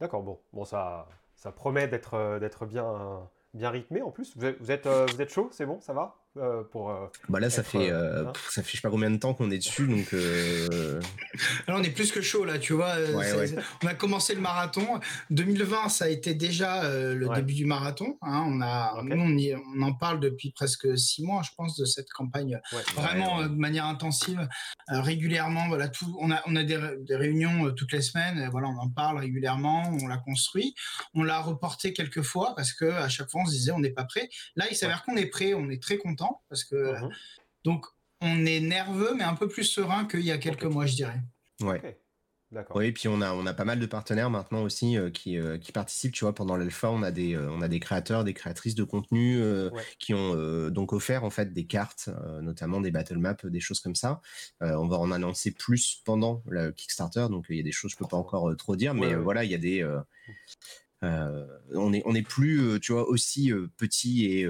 D'accord, 0.00 0.22
bon, 0.22 0.38
bon 0.52 0.64
ça, 0.64 1.08
ça 1.36 1.52
promet 1.52 1.86
d'être 1.86 2.66
bien, 2.66 3.28
bien 3.54 3.70
rythmé 3.70 4.02
en 4.02 4.10
plus. 4.10 4.36
Vous 4.36 4.44
êtes, 4.44 4.58
vous 4.60 4.70
êtes, 4.70 4.86
vous 4.86 5.20
êtes 5.22 5.30
chaud, 5.30 5.48
c'est 5.52 5.66
bon, 5.66 5.80
ça 5.80 5.92
va? 5.92 6.16
Euh, 6.38 6.62
pour. 6.64 6.90
Euh, 6.90 7.06
bah 7.28 7.40
là, 7.40 7.50
ça 7.50 7.62
fait, 7.62 7.90
euh, 7.90 8.26
hein 8.26 8.32
ça 8.50 8.62
fait 8.62 8.72
je 8.72 8.76
sais 8.76 8.82
pas 8.82 8.90
combien 8.90 9.10
de 9.10 9.16
temps 9.16 9.34
qu'on 9.34 9.50
est 9.50 9.58
dessus, 9.58 9.86
donc. 9.86 10.12
Là, 10.12 11.74
on 11.76 11.82
est 11.82 11.90
plus 11.90 12.12
que 12.12 12.20
chaud 12.20 12.44
là, 12.44 12.58
tu 12.58 12.72
vois. 12.72 12.94
On 13.82 13.86
a 13.86 13.94
commencé 13.94 14.34
le 14.34 14.40
marathon. 14.40 15.00
2020, 15.30 15.88
ça 15.88 16.06
a 16.06 16.08
été 16.08 16.34
déjà 16.34 16.88
le 16.88 17.28
début 17.34 17.54
du 17.54 17.64
marathon. 17.64 18.18
Hein. 18.22 18.44
On 18.46 18.60
a, 18.60 18.94
on, 18.96 19.82
en 19.82 19.92
parle 19.92 20.20
depuis 20.20 20.50
presque 20.50 20.98
six 20.98 21.22
mois, 21.22 21.42
je 21.42 21.50
pense, 21.56 21.76
de 21.76 21.84
cette 21.84 22.10
campagne, 22.10 22.60
vraiment 22.94 23.42
de 23.42 23.54
manière 23.54 23.86
intensive, 23.86 24.46
régulièrement. 24.88 25.68
Voilà, 25.68 25.88
tout. 25.88 26.16
On 26.20 26.30
a, 26.30 26.42
on 26.46 26.56
a 26.56 26.62
des, 26.62 26.78
des 27.00 27.16
réunions 27.16 27.72
toutes 27.72 27.92
les 27.92 28.02
semaines. 28.02 28.48
voilà, 28.50 28.68
on 28.68 28.78
en 28.78 28.88
parle 28.90 29.18
régulièrement. 29.18 29.90
On 30.02 30.06
l'a 30.06 30.18
construit. 30.18 30.74
On 31.14 31.22
l'a 31.22 31.40
reporté 31.40 31.92
quelques 31.92 32.22
fois 32.22 32.54
parce 32.56 32.72
que 32.72 32.86
à 32.86 33.08
chaque 33.08 33.30
fois, 33.30 33.42
on 33.42 33.46
se 33.46 33.52
disait 33.52 33.72
on 33.72 33.80
n'est 33.80 33.90
pas 33.90 34.04
prêt. 34.04 34.28
Là, 34.56 34.66
il 34.70 34.76
s'avère 34.76 35.02
qu'on 35.04 35.16
est 35.16 35.26
prêt. 35.26 35.54
On 35.54 35.70
est 35.70 35.82
très 35.82 35.98
content 35.98 36.25
parce 36.48 36.64
que 36.64 36.94
donc 37.64 37.86
on 38.20 38.46
est 38.46 38.60
nerveux 38.60 39.14
mais 39.16 39.24
un 39.24 39.34
peu 39.34 39.48
plus 39.48 39.64
serein 39.64 40.06
qu'il 40.06 40.24
y 40.24 40.32
a 40.32 40.38
quelques 40.38 40.64
mois, 40.64 40.86
je 40.86 40.94
dirais. 40.94 41.20
Ouais. 41.60 41.98
D'accord. 42.52 42.76
Oui, 42.76 42.92
puis 42.92 43.08
on 43.08 43.20
a, 43.22 43.32
on 43.34 43.44
a 43.44 43.52
pas 43.52 43.64
mal 43.64 43.80
de 43.80 43.86
partenaires 43.86 44.30
maintenant 44.30 44.62
aussi 44.62 44.96
euh, 44.96 45.10
qui, 45.10 45.36
euh, 45.36 45.58
qui 45.58 45.72
participent. 45.72 46.12
Tu 46.12 46.24
vois, 46.24 46.32
pendant 46.32 46.56
l'alpha, 46.56 46.90
on 46.90 47.02
a 47.02 47.10
des, 47.10 47.34
euh, 47.34 47.50
on 47.50 47.60
a 47.60 47.66
des 47.66 47.80
créateurs, 47.80 48.22
des 48.22 48.34
créatrices 48.34 48.76
de 48.76 48.84
contenu 48.84 49.40
qui 49.98 50.14
ont 50.14 50.70
donc 50.70 50.92
offert 50.92 51.24
en 51.24 51.30
fait 51.30 51.52
des 51.52 51.66
cartes, 51.66 52.08
notamment 52.40 52.80
des 52.80 52.90
battle 52.90 53.18
maps, 53.18 53.36
des 53.44 53.60
choses 53.60 53.80
comme 53.80 53.94
ça. 53.94 54.20
on 54.60 54.86
va 54.86 54.98
en 54.98 55.10
annoncer 55.10 55.50
plus 55.50 56.00
pendant 56.04 56.42
le 56.46 56.70
Kickstarter, 56.70 57.26
donc 57.30 57.46
il 57.48 57.56
y 57.56 57.60
a 57.60 57.62
des 57.62 57.72
choses 57.72 57.94
que 57.94 57.98
je 57.98 58.04
peux 58.04 58.08
pas 58.08 58.16
encore 58.16 58.54
trop 58.56 58.76
dire, 58.76 58.94
mais 58.94 59.14
voilà, 59.14 59.44
il 59.44 59.50
y 59.50 59.54
a 59.54 59.58
des, 59.58 59.84
on 61.02 61.92
est, 61.92 62.02
on 62.04 62.14
est 62.14 62.26
plus, 62.26 62.80
tu 62.80 62.92
vois, 62.92 63.08
aussi 63.08 63.52
petit 63.76 64.26
et 64.26 64.46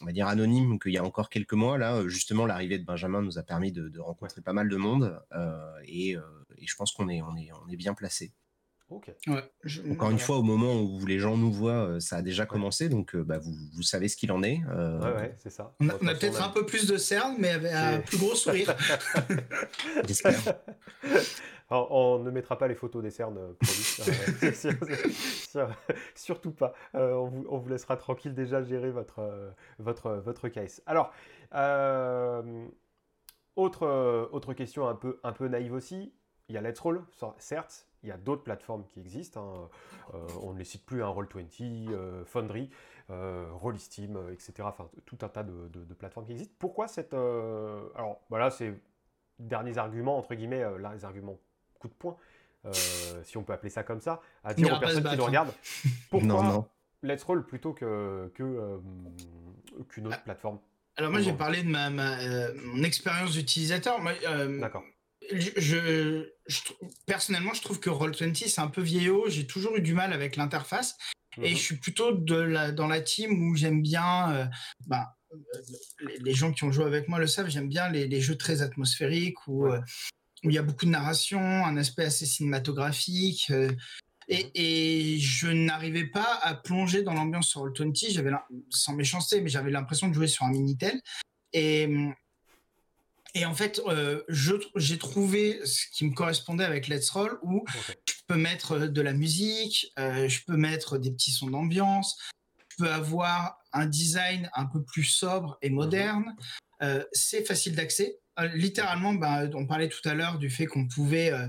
on 0.00 0.06
va 0.06 0.12
dire 0.12 0.26
anonyme 0.28 0.78
qu'il 0.78 0.92
y 0.92 0.98
a 0.98 1.04
encore 1.04 1.28
quelques 1.28 1.52
mois. 1.52 1.78
Là, 1.78 1.96
euh, 1.96 2.08
justement, 2.08 2.46
l'arrivée 2.46 2.78
de 2.78 2.84
Benjamin 2.84 3.22
nous 3.22 3.38
a 3.38 3.42
permis 3.42 3.72
de, 3.72 3.98
rencontrer 3.98 4.40
pas 4.40 4.52
mal 4.52 4.68
de 4.68 4.76
monde 4.76 5.20
euh, 5.32 5.58
euh, 5.82 5.84
et, 5.86 6.16
je 6.66 6.76
pense 6.76 6.92
qu'on 6.92 7.08
est, 7.08 7.20
on 7.22 7.36
est, 7.36 7.50
on 7.52 7.68
est 7.68 7.76
bien 7.76 7.94
placé. 7.94 8.32
Encore 8.90 10.10
une 10.10 10.18
fois, 10.18 10.36
au 10.36 10.42
moment 10.42 10.80
où 10.80 11.04
les 11.06 11.18
gens 11.18 11.36
nous 11.36 11.52
voient, 11.52 12.00
ça 12.00 12.16
a 12.16 12.22
déjà 12.22 12.46
commencé, 12.46 12.88
donc 12.88 13.16
bah, 13.16 13.38
vous, 13.38 13.54
vous, 13.74 13.82
savez 13.82 14.08
ce 14.08 14.16
qu'il 14.16 14.30
en 14.30 14.42
est. 14.42 14.60
ouais, 14.64 15.34
c'est 15.38 15.50
ça. 15.50 15.74
On 15.80 15.88
a, 15.88 16.14
peut-être 16.14 16.42
un 16.42 16.50
peu 16.50 16.66
plus 16.66 16.86
de 16.86 16.96
cernes, 16.96 17.36
mais 17.38 17.50
avec 17.50 17.72
un 17.72 18.00
plus 18.00 18.18
gros 18.18 18.34
sourire. 18.34 18.76
J'espère. 20.06 20.38
on 21.70 22.18
ne 22.18 22.30
mettra 22.30 22.58
pas 22.58 22.68
les 22.68 22.74
photos 22.74 23.02
des 23.02 23.10
cernes 23.10 23.54
surtout 26.14 26.52
pas. 26.52 26.74
Euh, 26.94 27.14
on, 27.14 27.58
vous, 27.58 27.68
laissera 27.68 27.96
tranquille 27.96 28.34
déjà 28.34 28.62
gérer 28.62 28.90
votre, 28.90 29.20
euh, 29.20 29.50
votre, 29.78 30.10
votre 30.10 30.48
case. 30.48 30.82
Alors, 30.86 31.12
euh, 31.54 32.66
autre, 33.56 34.28
autre 34.32 34.54
question 34.54 34.88
un 34.88 34.94
peu, 34.94 35.20
un 35.22 35.32
peu 35.32 35.48
naïve 35.48 35.72
aussi. 35.72 36.12
Il 36.48 36.54
y 36.54 36.58
a 36.58 36.60
Let's 36.60 36.78
Roll, 36.80 37.02
certes, 37.38 37.86
il 38.02 38.08
y 38.08 38.12
a 38.12 38.16
d'autres 38.16 38.42
plateformes 38.42 38.84
qui 38.84 39.00
existent. 39.00 39.70
Hein. 40.12 40.18
on 40.42 40.52
ne 40.52 40.58
les 40.58 40.64
cite 40.64 40.84
plus, 40.84 41.02
hein, 41.02 41.08
Roll20, 41.08 42.24
Foundry, 42.26 42.70
Rollisteam, 43.08 44.18
etc. 44.30 44.54
Enfin, 44.62 44.88
tout 45.06 45.18
un 45.22 45.28
tas 45.28 45.42
de, 45.42 45.68
de, 45.68 45.94
plateformes 45.94 46.26
qui 46.26 46.32
existent. 46.32 46.54
Pourquoi 46.58 46.86
cette. 46.86 47.14
alors, 47.14 48.20
voilà, 48.28 48.50
c'est 48.50 48.74
derniers 49.38 49.78
arguments, 49.78 50.18
entre 50.18 50.34
guillemets, 50.34 50.64
là, 50.78 50.92
les 50.92 51.04
arguments 51.04 51.38
coup 51.78 51.88
de 51.88 51.94
poing, 51.94 52.16
euh, 52.66 52.72
si 53.24 53.36
on 53.36 53.42
peut 53.42 53.52
appeler 53.52 53.70
ça 53.70 53.82
comme 53.82 54.00
ça, 54.00 54.20
à 54.42 54.54
dire 54.54 54.74
aux 54.74 54.80
personnes 54.80 55.04
qui 55.04 55.16
nous 55.16 55.24
regardent 55.24 55.52
pourquoi 56.10 56.68
Let's 57.02 57.22
Roll 57.22 57.44
plutôt 57.44 57.74
que 57.74 58.30
euh, 58.40 58.78
qu'une 59.90 60.06
autre 60.06 60.16
ah, 60.18 60.24
plateforme? 60.24 60.58
Alors 60.96 61.10
moi 61.10 61.20
j'ai 61.20 61.34
parlé 61.34 61.62
de 61.62 61.68
ma, 61.68 61.88
euh, 61.88 62.54
mon 62.64 62.82
expérience 62.82 63.32
d'utilisateur. 63.32 63.98
D'accord. 64.60 64.84
Je, 65.32 66.28
personnellement, 67.06 67.54
je 67.54 67.62
trouve 67.62 67.80
que 67.80 67.90
Roll20 67.90 68.48
c'est 68.48 68.60
un 68.60 68.68
peu 68.68 68.82
vieillot. 68.82 69.24
J'ai 69.28 69.46
toujours 69.46 69.76
eu 69.76 69.80
du 69.80 69.94
mal 69.94 70.12
avec 70.12 70.36
l'interface 70.36 70.96
et 71.42 71.50
mhm. 71.50 71.56
je 71.56 71.62
suis 71.62 71.76
plutôt 71.76 72.12
de 72.12 72.36
la, 72.36 72.72
dans 72.72 72.86
la 72.86 73.00
team 73.00 73.48
où 73.48 73.56
j'aime 73.56 73.82
bien. 73.82 74.50
Bah, 74.86 75.16
les 76.20 76.34
gens 76.34 76.52
qui 76.52 76.64
ont 76.64 76.70
joué 76.70 76.84
avec 76.84 77.08
moi 77.08 77.18
le 77.18 77.26
savent. 77.26 77.48
J'aime 77.48 77.68
bien 77.68 77.88
les, 77.88 78.20
jeux 78.20 78.36
très 78.36 78.62
atmosphériques 78.62 79.46
où 79.48 79.66
où 80.44 80.50
il 80.50 80.54
y 80.54 80.58
a 80.58 80.62
beaucoup 80.62 80.84
de 80.84 80.90
narration, 80.90 81.40
un 81.40 81.76
aspect 81.76 82.04
assez 82.04 82.26
cinématographique. 82.26 83.46
Euh, 83.50 83.70
et, 84.28 85.18
je 85.18 85.48
n'arrivais 85.48 86.06
pas 86.06 86.38
à 86.42 86.54
plonger 86.54 87.02
dans 87.02 87.14
l'ambiance 87.14 87.48
sur 87.48 87.62
Roll20. 87.62 88.12
J'avais, 88.12 88.30
sans 88.70 88.94
méchanceté, 88.94 89.40
mais 89.40 89.48
j'avais 89.48 89.70
l'impression 89.70 90.08
de 90.08 90.14
jouer 90.14 90.28
sur 90.28 90.44
un 90.44 90.50
Minitel. 90.50 91.00
Et, 91.52 91.88
et 93.34 93.44
en 93.44 93.54
fait, 93.54 93.80
euh, 93.86 94.22
j'ai 94.28 94.98
trouvé 94.98 95.60
ce 95.64 95.86
qui 95.92 96.04
me 96.04 96.14
correspondait 96.14 96.64
avec 96.64 96.88
Let's 96.88 97.10
Roll, 97.10 97.38
où 97.42 97.64
je 98.06 98.14
peux 98.26 98.36
mettre 98.36 98.78
de 98.78 99.00
la 99.00 99.12
musique, 99.12 99.92
euh, 99.98 100.28
je 100.28 100.40
peux 100.46 100.56
mettre 100.56 100.98
des 100.98 101.10
petits 101.10 101.32
sons 101.32 101.50
d'ambiance, 101.50 102.18
je 102.70 102.84
peux 102.84 102.90
avoir 102.90 103.58
un 103.72 103.86
design 103.86 104.50
un 104.54 104.66
peu 104.66 104.82
plus 104.82 105.04
sobre 105.04 105.58
et 105.62 105.70
moderne. 105.70 106.34
c'est 107.12 107.44
facile 107.44 107.74
d'accès. 107.74 108.18
Euh, 108.40 108.48
littéralement, 108.54 109.14
bah, 109.14 109.44
on 109.54 109.66
parlait 109.66 109.88
tout 109.88 110.06
à 110.08 110.14
l'heure 110.14 110.38
du 110.38 110.50
fait 110.50 110.66
qu'on 110.66 110.86
pouvait, 110.86 111.32
euh, 111.32 111.46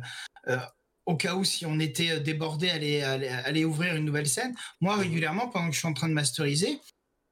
euh, 0.47 0.57
au 1.05 1.15
cas 1.15 1.35
où 1.35 1.43
si 1.43 1.65
on 1.65 1.79
était 1.79 2.19
débordé, 2.19 2.69
aller, 2.69 3.01
aller, 3.01 3.65
ouvrir 3.65 3.95
une 3.95 4.05
nouvelle 4.05 4.27
scène. 4.27 4.55
Moi, 4.81 4.95
régulièrement, 4.95 5.49
pendant 5.49 5.67
que 5.67 5.73
je 5.73 5.79
suis 5.79 5.87
en 5.87 5.93
train 5.93 6.09
de 6.09 6.13
masteriser, 6.13 6.79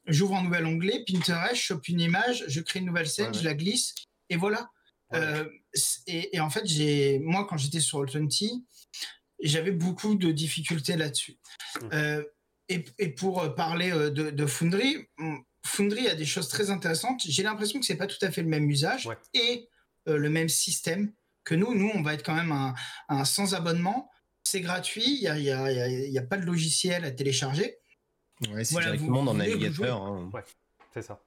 j'ouvre 0.08 0.36
un 0.36 0.44
nouvel 0.44 0.66
onglet, 0.66 1.04
Pinterest, 1.08 1.56
je 1.56 1.62
chope 1.62 1.88
une 1.88 2.02
image, 2.02 2.44
je 2.48 2.62
crée 2.62 2.80
une 2.80 2.88
nouvelle 2.88 3.08
scène, 3.08 3.34
je 3.34 3.44
la 3.44 3.54
glisse, 3.54 3.94
et 4.30 4.38
voilà. 4.38 4.70
et, 6.08 6.40
en 6.40 6.50
fait, 6.50 6.66
j'ai, 6.66 7.20
moi, 7.20 7.46
quand 7.48 7.58
j'étais 7.58 7.80
sur 7.80 8.04
Alt20, 8.04 8.64
j'avais 9.42 9.72
beaucoup 9.72 10.16
de 10.16 10.32
difficultés 10.32 10.96
là-dessus. 10.98 11.38
Mmh. 11.82 12.22
et, 12.70 13.10
pour 13.10 13.56
parler 13.56 13.92
de, 13.92 14.32
de 14.32 14.46
Foundry, 14.46 15.08
Foundry 15.66 16.08
a 16.08 16.16
des 16.16 16.26
choses 16.26 16.48
très 16.48 16.70
intéressantes. 16.70 17.22
J'ai 17.26 17.44
l'impression 17.44 17.80
que 17.80 17.86
c'est 17.86 17.96
pas 17.96 18.08
tout 18.08 18.24
à 18.24 18.32
fait 18.32 18.42
le 18.42 18.50
même 18.50 18.70
usage 18.70 19.10
et 19.34 19.70
euh, 20.08 20.18
le 20.18 20.30
même 20.30 20.50
système 20.50 21.14
que 21.44 21.56
nous. 21.56 21.74
Nous, 21.74 21.90
on 21.94 22.02
va 22.02 22.14
être 22.14 22.24
quand 22.24 22.36
même 22.36 22.52
un, 23.10 23.26
sans 23.26 23.56
abonnement. 23.56 24.10
C'est 24.44 24.62
gratuit. 24.62 25.20
Il 25.22 25.22
n'y 25.22 25.50
a, 25.50 25.72
y 25.72 26.18
a, 26.18 26.24
pas 26.24 26.38
de 26.38 26.46
logiciel 26.46 27.06
à 27.06 27.12
télécharger. 27.12 27.78
Ouais, 28.50 28.64
c'est 28.66 28.80
directement 28.80 29.24
dans 29.24 29.34
le 29.34 29.40
navigateur. 29.40 30.02
Hein. 30.02 30.32
c'est 30.94 31.02
ça. 31.02 31.24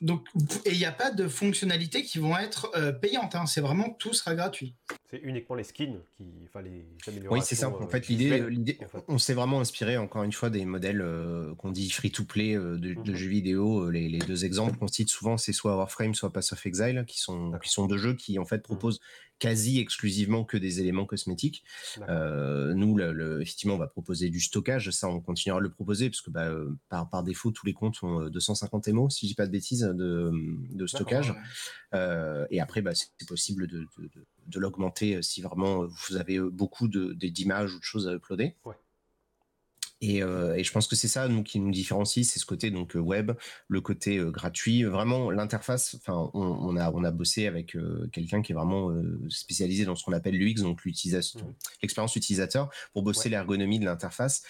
Donc, 0.00 0.26
et 0.64 0.72
il 0.72 0.78
n'y 0.78 0.84
a 0.84 0.92
pas 0.92 1.10
de 1.10 1.28
fonctionnalités 1.28 2.02
qui 2.02 2.18
vont 2.18 2.36
être 2.36 2.70
euh, 2.76 2.92
payantes. 2.92 3.34
Hein. 3.34 3.46
C'est 3.46 3.60
vraiment 3.60 3.90
tout 3.90 4.12
sera 4.12 4.34
gratuit. 4.34 4.74
C'est 5.10 5.20
uniquement 5.22 5.56
les 5.56 5.64
skins 5.64 6.00
qui, 6.16 6.24
enfin 6.44 6.62
les 6.62 6.84
Oui, 7.28 7.40
c'est 7.42 7.54
ça. 7.54 7.68
En 7.68 7.88
fait, 7.88 8.04
euh, 8.10 8.48
l'idée, 8.48 8.78
on 9.08 9.18
s'est 9.18 9.34
vraiment 9.34 9.60
inspiré 9.60 9.96
encore 9.96 10.22
une 10.22 10.32
fois 10.32 10.50
des 10.50 10.64
modèles 10.64 11.00
euh, 11.00 11.54
qu'on 11.54 11.70
dit 11.70 11.90
free 11.90 12.10
to 12.10 12.24
play 12.24 12.54
de, 12.54 12.94
mhm. 12.94 13.14
jeux 13.14 13.28
vidéo. 13.28 13.90
Les, 13.90 14.18
deux 14.18 14.44
exemples 14.44 14.76
qu'on 14.78 14.88
cite 14.88 15.08
souvent, 15.08 15.36
c'est 15.36 15.52
soit 15.52 15.76
Warframe, 15.76 16.14
soit 16.14 16.32
Pass 16.32 16.52
of 16.52 16.66
Exile, 16.66 17.04
qui 17.06 17.20
sont 17.20 17.52
qui 17.62 17.70
sont 17.70 17.86
deux 17.86 17.98
jeux 17.98 18.14
qui 18.14 18.38
en 18.38 18.44
fait 18.44 18.56
mhm. 18.56 18.62
proposent 18.62 19.00
quasi 19.44 19.78
exclusivement 19.78 20.42
que 20.42 20.56
des 20.56 20.80
éléments 20.80 21.04
cosmétiques. 21.04 21.64
Euh, 22.08 22.72
nous, 22.72 22.98
effectivement, 23.40 23.74
on 23.74 23.78
va 23.78 23.88
proposer 23.88 24.30
du 24.30 24.40
stockage. 24.40 24.88
Ça, 24.90 25.06
on 25.06 25.20
continuera 25.20 25.58
à 25.58 25.60
le 25.60 25.70
proposer 25.70 26.08
parce 26.08 26.22
que 26.22 26.30
bah, 26.30 26.46
euh, 26.46 26.70
par, 26.88 27.10
par, 27.10 27.22
défaut, 27.22 27.50
tous 27.50 27.66
les 27.66 27.74
comptes 27.74 28.02
ont 28.02 28.30
250 28.30 28.88
euh, 28.88 28.92
MO, 28.94 29.10
si 29.10 29.26
je 29.26 29.32
dis 29.32 29.34
pas 29.34 29.46
de 29.46 29.52
bêtises, 29.52 29.82
de, 29.82 30.32
de 30.72 30.86
stockage. 30.86 31.34
et 31.92 32.58
après, 32.58 32.80
bah, 32.80 32.94
c'est 32.94 33.28
possible 33.28 33.66
de, 33.66 33.80
de, 33.98 34.10
de 34.46 34.58
l'augmenter 34.58 35.20
si 35.20 35.42
vraiment 35.42 35.84
vous 35.84 36.16
avez 36.16 36.40
beaucoup 36.40 36.88
d'images 36.88 37.74
ou 37.74 37.78
de 37.78 37.84
choses 37.84 38.08
à 38.08 38.14
uploader. 38.14 38.56
Ouais. 38.64 38.76
Euh, 40.04 40.54
et, 40.54 40.64
je 40.64 40.72
pense 40.72 40.86
que 40.86 40.96
c'est 40.96 41.08
ça 41.08 41.28
nous 41.28 41.42
qui 41.42 41.60
nous 41.60 41.70
différencie, 41.70 42.28
c'est 42.28 42.38
ce 42.38 42.46
côté 42.46 42.70
donc 42.70 42.96
euh, 42.96 43.00
web, 43.00 43.32
le 43.68 43.80
côté 43.80 44.18
euh, 44.18 44.30
gratuit, 44.30 44.82
vraiment 44.84 45.30
l'interface. 45.30 45.96
Enfin, 45.96 46.30
on, 46.34 46.76
a 46.76 46.90
on 46.92 47.04
a 47.04 47.10
bossé 47.10 47.46
avec 47.46 47.76
quelqu'un 48.12 48.42
qui 48.42 48.52
est 48.52 48.54
vraiment 48.54 48.94
spécialisé 49.28 49.84
dans 49.84 49.96
ce 49.96 50.04
qu'on 50.04 50.12
appelle 50.12 50.36
l'UX, 50.36 50.62
donc 50.62 50.84
l'utilisation, 50.84 51.40
mmh. 51.40 51.54
l'expérience 51.82 52.16
utilisateur, 52.16 52.70
pour 52.92 53.02
bosser 53.02 53.28
l'ergonomie 53.28 53.78
de 53.78 53.84
l'interface. 53.84 54.42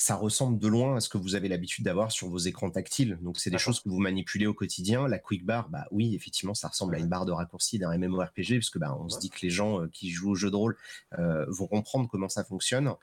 Ça 0.00 0.14
ressemble 0.14 0.58
de 0.58 0.66
loin 0.66 0.96
à 0.96 1.00
ce 1.00 1.10
que 1.10 1.18
vous 1.18 1.34
avez 1.34 1.46
l'habitude 1.46 1.84
d'avoir 1.84 2.10
sur 2.10 2.26
vos 2.28 2.38
écrans 2.38 2.70
tactiles. 2.70 3.18
Donc 3.20 3.38
c'est 3.38 3.50
des 3.50 3.58
choses 3.58 3.80
que 3.80 3.90
vous 3.90 3.98
manipulez 3.98 4.46
au 4.46 4.54
quotidien. 4.54 5.06
La 5.06 5.18
quick 5.18 5.44
bar, 5.44 5.68
bah 5.68 5.84
oui, 5.90 6.14
effectivement, 6.14 6.54
ça 6.54 6.68
ressemble 6.68 6.94
à 6.94 6.98
une 6.98 7.06
barre 7.06 7.26
de 7.26 7.32
raccourci 7.32 7.78
d'un 7.78 7.94
MMORPG, 7.98 8.54
parce 8.54 8.70
que 8.70 8.78
bah, 8.78 8.96
on 8.98 9.10
se 9.10 9.18
dit 9.18 9.28
que 9.28 9.40
les 9.42 9.50
gens 9.50 9.86
qui 9.88 10.08
jouent 10.08 10.30
au 10.30 10.34
jeu 10.34 10.50
de 10.50 10.56
rôle 10.56 10.78
vont 11.18 11.66
comprendre 11.66 12.08
comment 12.10 12.30
ça 12.30 12.44
fonctionne. 12.44 12.94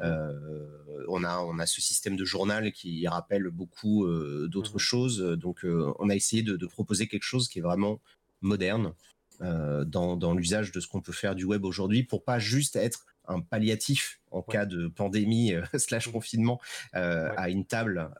on 0.00 1.24
a 1.24 1.38
on 1.38 1.58
a 1.60 1.66
ce 1.66 1.80
système 1.80 2.16
de 2.16 2.24
journal 2.24 2.72
qui 2.72 3.06
rappelle 3.06 3.48
beaucoup 3.50 4.08
d'autres 4.48 4.74
mmh 4.74 4.78
choses. 4.78 5.18
Donc 5.20 5.64
on 5.64 6.10
a 6.10 6.16
essayé 6.16 6.42
de, 6.42 6.56
de 6.56 6.66
proposer 6.66 7.06
quelque 7.06 7.22
chose 7.22 7.48
qui 7.48 7.60
est 7.60 7.62
vraiment 7.62 8.00
moderne 8.40 8.92
euh, 9.42 9.84
dans, 9.86 10.16
dans 10.16 10.34
l'usage 10.34 10.70
de 10.70 10.80
ce 10.80 10.86
qu'on 10.86 11.00
peut 11.00 11.12
faire 11.12 11.34
du 11.34 11.44
web 11.44 11.64
aujourd'hui 11.64 12.02
pour 12.02 12.24
pas 12.24 12.38
juste 12.38 12.76
être 12.76 13.06
un 13.30 13.40
palliatif 13.40 14.20
en 14.30 14.42
cas 14.42 14.64
de 14.64 14.86
pandémie 14.86 15.54
euh, 15.54 15.62
slash 15.78 16.08
mmh. 16.08 16.12
confinement 16.12 16.60
euh, 16.94 17.30
à 17.36 17.48
une 17.48 17.64
table 17.64 18.10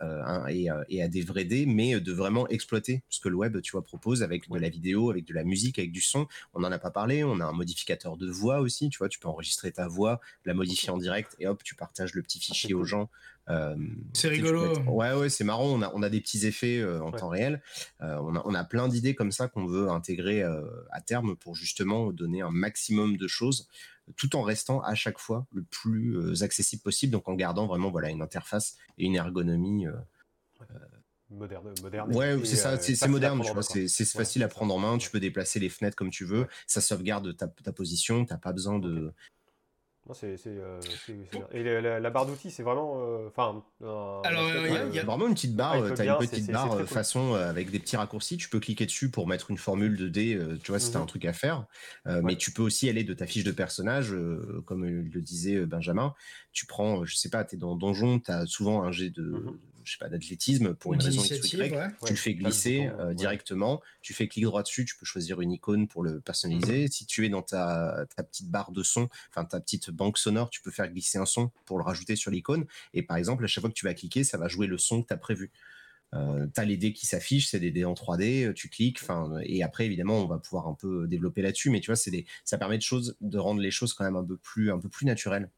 et, 0.48 0.68
et, 0.88 1.02
à 1.02 1.08
des 1.08 1.22
vrais 1.22 1.44
dés, 1.44 1.66
mais 1.66 2.00
de 2.00 2.12
vraiment 2.12 2.48
exploiter 2.48 3.02
ce 3.08 3.20
que 3.20 3.28
le 3.28 3.36
web, 3.36 3.60
tu 3.60 3.72
vois, 3.72 3.82
propose 3.82 4.22
avec 4.22 4.50
de 4.50 4.58
la 4.58 4.68
vidéo, 4.68 5.10
avec 5.10 5.24
de 5.24 5.34
la 5.34 5.44
musique, 5.44 5.78
avec 5.78 5.92
du 5.92 6.00
son. 6.00 6.26
On 6.54 6.60
n'en 6.60 6.72
a 6.72 6.78
pas 6.78 6.90
parlé. 6.90 7.22
On 7.22 7.40
a 7.40 7.44
un 7.44 7.52
modificateur 7.52 8.16
de 8.16 8.28
voix 8.30 8.60
aussi. 8.60 8.88
Tu 8.88 8.98
vois, 8.98 9.08
tu 9.08 9.18
peux 9.18 9.28
enregistrer 9.28 9.72
ta 9.72 9.86
voix, 9.86 10.20
la 10.44 10.54
modifier 10.54 10.90
en 10.90 10.98
direct 10.98 11.36
et 11.38 11.46
hop, 11.46 11.62
tu 11.62 11.74
partages 11.74 12.14
le 12.14 12.22
petit 12.22 12.38
ah, 12.42 12.46
fichier 12.46 12.74
aux 12.74 12.84
gens 12.84 13.08
euh, 13.50 13.76
c'est 14.12 14.28
rigolo. 14.28 14.78
Ouais, 14.86 15.12
ouais, 15.12 15.28
c'est 15.28 15.44
marrant. 15.44 15.66
On 15.66 15.82
a, 15.82 15.90
on 15.94 16.02
a 16.02 16.08
des 16.08 16.20
petits 16.20 16.46
effets 16.46 16.78
euh, 16.78 17.02
en 17.02 17.10
temps 17.10 17.28
réel. 17.28 17.62
Euh, 18.00 18.16
on, 18.22 18.36
a, 18.36 18.42
on 18.44 18.54
a 18.54 18.64
plein 18.64 18.88
d'idées 18.88 19.14
comme 19.14 19.32
ça 19.32 19.48
qu'on 19.48 19.66
veut 19.66 19.88
intégrer 19.88 20.42
à 20.42 21.00
terme 21.00 21.36
pour 21.36 21.54
justement 21.54 22.12
donner 22.12 22.42
un 22.42 22.50
maximum 22.50 23.16
de 23.16 23.26
choses 23.26 23.68
tout 24.16 24.34
en 24.34 24.42
restant 24.42 24.80
à 24.82 24.94
chaque 24.96 25.18
fois 25.18 25.46
le 25.52 25.62
plus 25.62 26.42
accessible 26.42 26.82
possible, 26.82 27.12
donc 27.12 27.28
en 27.28 27.34
gardant 27.34 27.66
vraiment 27.66 27.90
voilà 27.90 28.10
une 28.10 28.22
interface 28.22 28.76
et 28.98 29.04
une 29.04 29.14
ergonomie 29.14 29.86
moderne. 31.30 31.72
moderne 31.80 32.16
ouais, 32.16 32.36
c'est 32.44 32.56
ça, 32.56 32.76
c'est 32.76 33.06
moderne, 33.06 33.40
tu 33.44 33.52
vois, 33.52 33.62
c'est 33.62 34.04
facile 34.04 34.42
à 34.42 34.48
prendre 34.48 34.74
en 34.74 34.78
main, 34.78 34.98
tu 34.98 35.10
peux 35.10 35.20
déplacer 35.20 35.60
les 35.60 35.68
fenêtres 35.68 35.96
comme 35.96 36.10
tu 36.10 36.24
veux, 36.24 36.48
ça 36.66 36.80
sauvegarde 36.80 37.36
ta, 37.36 37.46
ta 37.46 37.72
position, 37.72 38.24
t'as 38.24 38.38
pas 38.38 38.52
besoin 38.52 38.80
de, 38.80 39.12
c'est, 40.12 40.36
euh, 40.46 40.80
et 41.52 41.62
la, 41.62 42.10
barre 42.10 42.26
d'outils, 42.26 42.50
c'est 42.50 42.62
vraiment. 42.62 42.94
Euh, 42.96 43.28
enfin. 43.28 43.62
Alors, 43.80 44.24
il 44.88 44.94
y, 44.94 44.98
a 44.98 45.04
vraiment 45.04 45.28
une 45.28 45.34
petite 45.34 45.54
barre. 45.54 45.94
tu 45.94 46.00
as 46.00 46.04
une 46.04 46.18
petite 46.18 46.50
barre 46.50 46.80
façon 46.88 47.34
euh, 47.34 47.48
avec 47.48 47.70
des 47.70 47.78
petits 47.78 47.96
raccourcis. 47.96 48.36
Tu 48.36 48.48
peux 48.48 48.60
cliquer 48.60 48.86
dessus 48.86 49.10
pour 49.10 49.28
mettre 49.28 49.50
une 49.50 49.58
formule 49.58 49.96
de 49.96 50.08
dés. 50.08 50.38
tu 50.62 50.72
vois, 50.72 50.80
si 50.80 50.90
tu 50.90 50.96
as 50.96 51.00
un 51.00 51.06
truc 51.06 51.24
à 51.24 51.32
faire. 51.32 51.66
Mais 52.06 52.36
tu 52.36 52.50
peux 52.50 52.62
aussi 52.62 52.88
aller 52.88 53.04
de 53.04 53.14
ta 53.14 53.26
fiche 53.26 53.44
de 53.44 53.52
personnage, 53.52 54.14
comme 54.66 54.84
le 54.84 55.20
disait 55.20 55.64
Benjamin. 55.66 56.14
Tu 56.52 56.66
prends, 56.66 57.04
je 57.04 57.14
sais 57.14 57.30
pas, 57.30 57.44
tu 57.44 57.54
es 57.54 57.58
dans 57.58 57.76
Donjon, 57.76 58.18
tu 58.18 58.30
as 58.30 58.46
souvent 58.46 58.82
un 58.82 58.92
jet 58.92 59.10
de. 59.10 59.22
Mhm 59.22 59.58
je 59.90 59.96
sais 59.96 60.04
pas, 60.04 60.08
d'athlétisme 60.08 60.74
pour 60.74 60.94
une, 60.94 61.02
raison 61.02 61.20
X 61.20 61.52
ou 61.52 61.56
Y, 61.56 61.96
tu 62.06 62.12
le 62.12 62.16
fais 62.16 62.34
glisser 62.34 62.90
euh, 63.00 63.12
directement, 63.12 63.82
tu 64.02 64.14
fais 64.14 64.28
clic 64.28 64.44
droit 64.44 64.62
dessus, 64.62 64.84
tu 64.84 64.96
peux 64.96 65.04
choisir 65.04 65.40
une 65.40 65.50
icône 65.50 65.88
pour 65.88 66.04
le 66.04 66.20
personnaliser. 66.20 66.82
Mhm. 66.82 66.88
Si 66.88 67.06
tu 67.06 67.26
es 67.26 67.28
dans 67.28 67.42
ta, 67.42 68.06
ta, 68.14 68.22
petite 68.22 68.48
barre 68.48 68.70
de 68.70 68.84
son, 68.84 69.08
enfin 69.30 69.44
ta 69.44 69.58
petite 69.60 69.90
banque 69.90 70.16
sonore, 70.16 70.48
tu 70.50 70.62
peux 70.62 70.70
faire 70.70 70.88
glisser 70.88 71.18
un 71.18 71.26
son 71.26 71.50
pour 71.64 71.76
le 71.76 71.82
rajouter 71.82 72.14
sur 72.14 72.30
l'icône. 72.30 72.66
Et 72.94 73.02
par 73.02 73.16
exemple, 73.16 73.42
à 73.42 73.48
chaque 73.48 73.62
fois 73.62 73.70
que 73.70 73.74
tu 73.74 73.84
vas 73.84 73.94
cliquer, 73.94 74.22
ça 74.22 74.38
va 74.38 74.46
jouer 74.46 74.68
le 74.68 74.78
son 74.78 75.02
que 75.02 75.08
tu 75.08 75.14
as 75.14 75.18
prévu. 75.18 75.50
Euh, 76.14 76.46
tu 76.54 76.60
as 76.60 76.64
les 76.64 76.76
dés 76.76 76.92
qui 76.92 77.06
s'affichent, 77.06 77.48
c'est 77.48 77.60
des 77.60 77.72
dés 77.72 77.84
en 77.84 77.94
3D, 77.94 78.46
euh, 78.46 78.52
tu 78.52 78.68
cliques, 78.68 78.98
enfin, 79.02 79.38
et 79.42 79.64
après 79.64 79.86
évidemment 79.86 80.18
on 80.18 80.26
va 80.26 80.38
pouvoir 80.38 80.68
un 80.68 80.74
peu 80.74 81.08
développer 81.08 81.42
là-dessus, 81.42 81.70
mais 81.70 81.80
tu 81.80 81.86
vois, 81.86 81.96
c'est 81.96 82.10
des, 82.10 82.26
ça 82.44 82.58
permet 82.58 82.78
de 82.78 82.82
choses, 82.82 83.16
de 83.20 83.38
rendre 83.38 83.60
les 83.60 83.70
choses 83.70 83.92
quand 83.92 84.04
même 84.04 84.16
un 84.16 84.24
peu 84.24 84.36
plus, 84.36 84.72
un 84.72 84.78
peu 84.78 84.88
plus 84.88 85.06
naturelles 85.06 85.50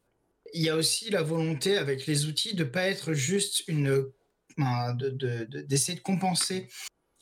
il 0.53 0.61
y 0.61 0.69
a 0.69 0.75
aussi 0.75 1.09
la 1.09 1.23
volonté 1.23 1.77
avec 1.77 2.05
les 2.05 2.25
outils 2.25 2.55
de 2.55 2.63
pas 2.63 2.83
être 2.83 3.13
juste 3.13 3.63
une 3.67 4.05
d'essayer 4.57 5.97
de, 5.97 6.03
compenser 6.03 6.69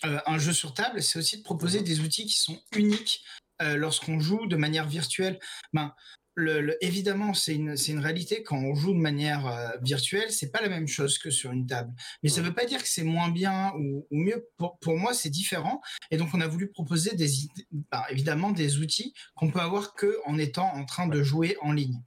euh, 0.06 0.20
un 0.26 0.40
jeu 0.40 0.54
sur 0.54 0.74
table, 0.74 1.02
c'est 1.02 1.20
aussi 1.20 1.38
de 1.38 1.44
proposer 1.44 1.80
mhm. 1.80 1.86
des 1.86 2.00
outils 2.00 2.26
qui 2.26 2.40
sont 2.40 2.60
uniques 2.76 3.24
euh, 3.62 3.76
lorsqu'on 3.76 4.20
joue 4.20 4.48
de 4.48 4.56
manière 4.56 4.88
virtuelle. 4.88 5.40
Ben, 5.74 5.94
le, 6.36 6.78
évidemment, 6.84 7.34
c'est 7.34 7.54
une, 7.56 7.76
une, 7.88 8.00
réalité. 8.00 8.42
Quand 8.42 8.58
on 8.58 8.74
joue 8.74 8.94
de 8.94 9.00
manière 9.00 9.46
euh, 9.48 9.70
virtuelle, 9.82 10.32
c'est 10.32 10.50
pas 10.50 10.62
la 10.62 10.70
même 10.70 10.88
chose 10.88 11.18
que 11.18 11.30
sur 11.30 11.52
une 11.52 11.68
table. 11.68 11.94
Mais 12.24 12.30
ça 12.30 12.42
ne 12.42 12.48
veut 12.48 12.54
pas 12.54 12.66
dire 12.66 12.82
que 12.82 12.88
c'est 12.88 13.04
moins 13.04 13.30
bien 13.30 13.74
ou, 13.76 14.08
mieux. 14.12 14.50
Pour, 14.58 14.80
pour 14.80 14.98
moi, 14.98 15.14
c'est 15.14 15.30
différent. 15.30 15.82
Et 16.10 16.18
donc, 16.18 16.30
on 16.34 16.42
a 16.42 16.48
voulu 16.48 16.72
proposer 16.72 17.16
des, 17.16 17.30
ben, 17.92 18.04
évidemment 18.10 18.52
des 18.52 18.80
outils 18.80 19.14
qu'on 19.36 19.52
peut 19.52 19.60
avoir 19.60 19.94
que 19.94 20.20
en 20.26 20.38
étant 20.38 20.74
en 20.74 20.86
train 20.86 21.08
de 21.08 21.22
jouer 21.22 21.58
en 21.62 21.74
ligne. 21.74 22.02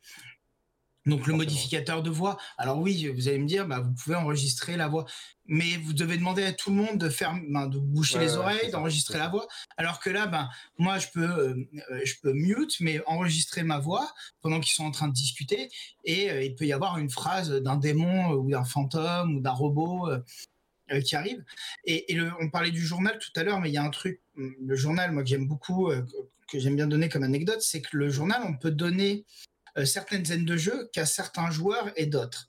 Donc 1.07 1.26
le 1.26 1.34
modificateur 1.34 2.02
de 2.02 2.09
voix. 2.09 2.38
Alors 2.57 2.78
oui, 2.78 3.09
vous 3.09 3.28
allez 3.28 3.38
me 3.38 3.46
dire, 3.46 3.66
bah, 3.66 3.80
vous 3.80 3.92
pouvez 3.92 4.16
enregistrer 4.16 4.76
la 4.76 4.88
voix, 4.88 5.05
mais 5.46 5.76
vous 5.76 5.92
devez 5.92 6.16
demander 6.16 6.44
à 6.44 6.52
tout 6.52 6.70
le 6.70 6.76
monde 6.76 6.96
de 6.96 7.11
faire, 7.11 7.34
ben, 7.48 7.66
de 7.66 7.78
boucher 7.78 8.18
les 8.18 8.36
oreilles, 8.36 8.70
d'enregistrer 8.70 9.18
la 9.18 9.28
voix. 9.28 9.46
Alors 9.76 10.00
que 10.00 10.09
là, 10.09 10.26
ben, 10.26 10.48
moi, 10.78 10.98
je 10.98 11.09
peux, 11.12 11.20
euh, 11.20 11.55
euh, 11.90 12.00
je 12.05 12.14
peux 12.22 12.32
mute, 12.32 12.80
mais 12.80 13.02
enregistrer 13.07 13.64
ma 13.64 13.78
voix 13.78 14.11
pendant 14.40 14.61
qu'ils 14.61 14.72
sont 14.72 14.84
en 14.84 14.90
train 14.90 15.09
de 15.09 15.12
discuter, 15.12 15.68
et 16.05 16.30
euh, 16.30 16.42
il 16.42 16.55
peut 16.55 16.64
y 16.64 16.72
avoir 16.72 16.96
une 16.96 17.11
phrase 17.11 17.50
d'un 17.50 17.76
démon 17.76 18.30
ou 18.30 18.50
d'un 18.50 18.64
fantôme 18.64 19.36
ou 19.36 19.40
d'un 19.40 19.52
robot. 19.52 20.09
qui 21.05 21.16
arrive. 21.16 21.42
Et, 21.86 22.07
on 22.40 22.50
parlait 22.50 22.70
du 22.70 22.84
journal 22.84 23.18
tout 23.18 23.32
à 23.36 23.42
l'heure, 23.42 23.61
mais 23.61 23.70
il 23.70 23.72
y 23.72 23.78
a 23.78 23.82
un 23.82 23.90
truc, 23.90 24.20
le 24.36 24.76
journal, 24.76 25.12
moi 25.12 25.22
que 25.22 25.28
j'aime 25.28 25.48
beaucoup, 25.48 25.90
que 26.48 26.59
j'aime 26.59 26.76
bien 26.76 26.86
donner 26.86 27.09
comme 27.09 27.22
anecdote, 27.22 27.61
c'est 27.61 27.80
que 27.80 27.96
le 27.96 28.11
journal, 28.11 28.42
on 28.46 28.57
peut 28.57 28.70
donner 28.70 29.24
euh, 29.24 29.53
certaines 29.85 30.31
aides 30.31 30.45
de 30.45 30.57
jeu 30.57 30.89
qu'à 30.93 31.07
certains 31.07 31.51
joueurs 31.51 31.91
et 31.97 32.07
d'autres. 32.07 32.47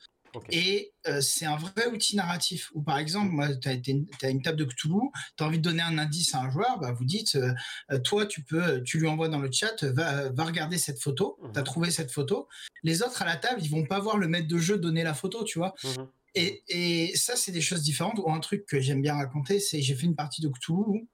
Et 0.49 0.93
euh, 1.07 1.21
c'est 1.21 1.45
un 1.45 1.55
vrai 1.55 1.87
outil 1.87 2.15
narratif 2.15 2.71
où, 2.73 2.81
par 2.81 2.97
exemple, 2.97 3.35
tu 3.59 3.69
as, 3.69 4.29
une 4.29 4.41
table 4.41 4.57
de 4.57 4.65
Cthulhu, 4.65 5.09
tu 5.37 5.43
as 5.43 5.47
envie 5.47 5.57
de 5.57 5.63
donner 5.63 5.81
un 5.81 5.97
indice 5.97 6.33
à 6.35 6.41
un 6.41 6.49
joueur, 6.49 6.79
bah, 6.79 6.91
vous 6.91 7.05
dites, 7.05 7.35
euh, 7.35 7.99
toi, 7.99 8.25
tu 8.25 8.41
peux, 8.41 8.83
tu 8.83 8.99
lui 8.99 9.07
envoies 9.07 9.29
dans 9.29 9.39
le 9.39 9.51
chat, 9.51 9.83
va, 9.83 10.29
va 10.29 10.43
regarder 10.43 10.77
cette 10.77 11.01
photo, 11.01 11.37
tu 11.53 11.57
as 11.57 11.61
mhm. 11.61 11.65
trouvé 11.65 11.91
cette 11.91 12.11
photo. 12.11 12.47
Les 12.83 13.01
autres 13.01 13.21
à 13.21 13.25
la 13.25 13.37
table, 13.37 13.61
ils 13.63 13.69
vont 13.69 13.85
pas 13.85 13.99
voir 13.99 14.17
le 14.17 14.27
maître 14.27 14.47
de 14.47 14.57
jeu 14.57 14.77
donner 14.77 15.03
la 15.03 15.13
photo, 15.13 15.43
tu 15.43 15.59
vois. 15.59 15.73
Mhm. 15.83 16.07
Et, 16.37 16.63
et, 16.67 17.15
ça, 17.15 17.35
c'est 17.37 17.53
des 17.53 17.61
choses 17.61 17.81
différentes. 17.81 18.19
Ou 18.19 18.29
un 18.29 18.41
truc 18.41 18.65
que 18.65 18.81
j'aime 18.81 19.01
bien 19.01 19.15
raconter, 19.15 19.59
c'est 19.59 19.81
j'ai 19.81 19.95
fait 19.95 20.05
une 20.05 20.15
partie 20.15 20.41
de 20.41 20.49
Cthulhu 20.49 21.07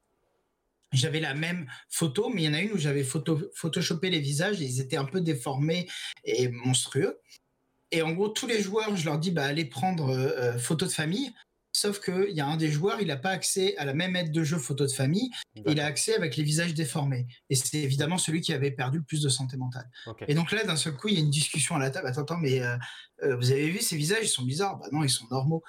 j'avais 0.92 1.20
la 1.20 1.34
même 1.34 1.66
photo, 1.88 2.28
mais 2.28 2.42
il 2.42 2.44
y 2.46 2.48
en 2.48 2.54
a 2.54 2.60
une 2.60 2.72
où 2.72 2.78
j'avais 2.78 3.04
photo, 3.04 3.40
photoshopé 3.54 4.10
les 4.10 4.20
visages 4.20 4.60
et 4.60 4.64
ils 4.64 4.80
étaient 4.80 4.96
un 4.96 5.04
peu 5.04 5.20
déformés 5.20 5.88
et 6.24 6.48
monstrueux. 6.48 7.20
Et 7.90 8.02
en 8.02 8.12
gros, 8.12 8.28
tous 8.28 8.46
les 8.46 8.60
joueurs, 8.60 8.96
je 8.96 9.04
leur 9.04 9.18
dis, 9.18 9.30
bah, 9.30 9.44
allez 9.44 9.66
prendre 9.66 10.08
euh, 10.08 10.32
euh, 10.38 10.58
photo 10.58 10.86
de 10.86 10.90
famille. 10.90 11.32
Sauf 11.74 12.00
qu'il 12.00 12.34
y 12.34 12.40
a 12.40 12.46
un 12.46 12.58
des 12.58 12.70
joueurs, 12.70 13.00
il 13.00 13.06
n'a 13.06 13.16
pas 13.16 13.30
accès 13.30 13.74
à 13.78 13.86
la 13.86 13.94
même 13.94 14.14
aide 14.14 14.30
de 14.30 14.44
jeu 14.44 14.58
photo 14.58 14.84
de 14.84 14.92
famille. 14.92 15.30
Il 15.66 15.80
a 15.80 15.86
accès 15.86 16.14
avec 16.14 16.36
les 16.36 16.42
visages 16.42 16.74
déformés. 16.74 17.26
Et 17.48 17.54
c'est 17.54 17.78
évidemment 17.78 18.18
celui 18.18 18.42
qui 18.42 18.52
avait 18.52 18.70
perdu 18.70 18.98
le 18.98 19.04
plus 19.04 19.22
de 19.22 19.30
santé 19.30 19.56
mentale. 19.56 19.90
Et 20.28 20.34
donc 20.34 20.52
là, 20.52 20.64
d'un 20.64 20.76
seul 20.76 20.94
coup, 20.94 21.08
il 21.08 21.14
y 21.14 21.16
a 21.16 21.20
une 21.20 21.30
discussion 21.30 21.74
à 21.76 21.78
la 21.78 21.90
table. 21.90 22.08
Attends, 22.08 22.22
attends 22.22 22.36
mais 22.36 22.60
euh, 22.60 22.76
vous 23.36 23.52
avez 23.52 23.70
vu 23.70 23.78
ces 23.80 23.96
visages, 23.96 24.24
ils 24.24 24.28
sont 24.28 24.44
bizarres. 24.44 24.78
Bah 24.78 24.88
non, 24.92 25.02
ils 25.02 25.10
sont 25.10 25.26
normaux. 25.30 25.62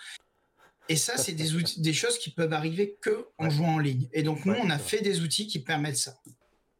Et 0.90 0.96
ça, 0.96 1.18
c'est 1.18 1.34
des, 1.34 1.56
outils, 1.56 1.82
des 1.82 1.94
choses 1.94 2.18
qui 2.18 2.30
peuvent 2.30 2.54
arriver 2.54 2.98
que 3.02 3.28
en 3.38 3.50
jouant 3.50 3.76
en 3.76 3.80
ligne. 3.80 4.08
Et 4.12 4.24
donc, 4.24 4.46
nous, 4.46 4.54
on 4.54 4.70
a 4.70 4.78
fait 4.78 5.02
des 5.02 5.22
outils 5.22 5.48
qui 5.48 5.60
permettent 5.60 5.98
ça. 5.98 6.16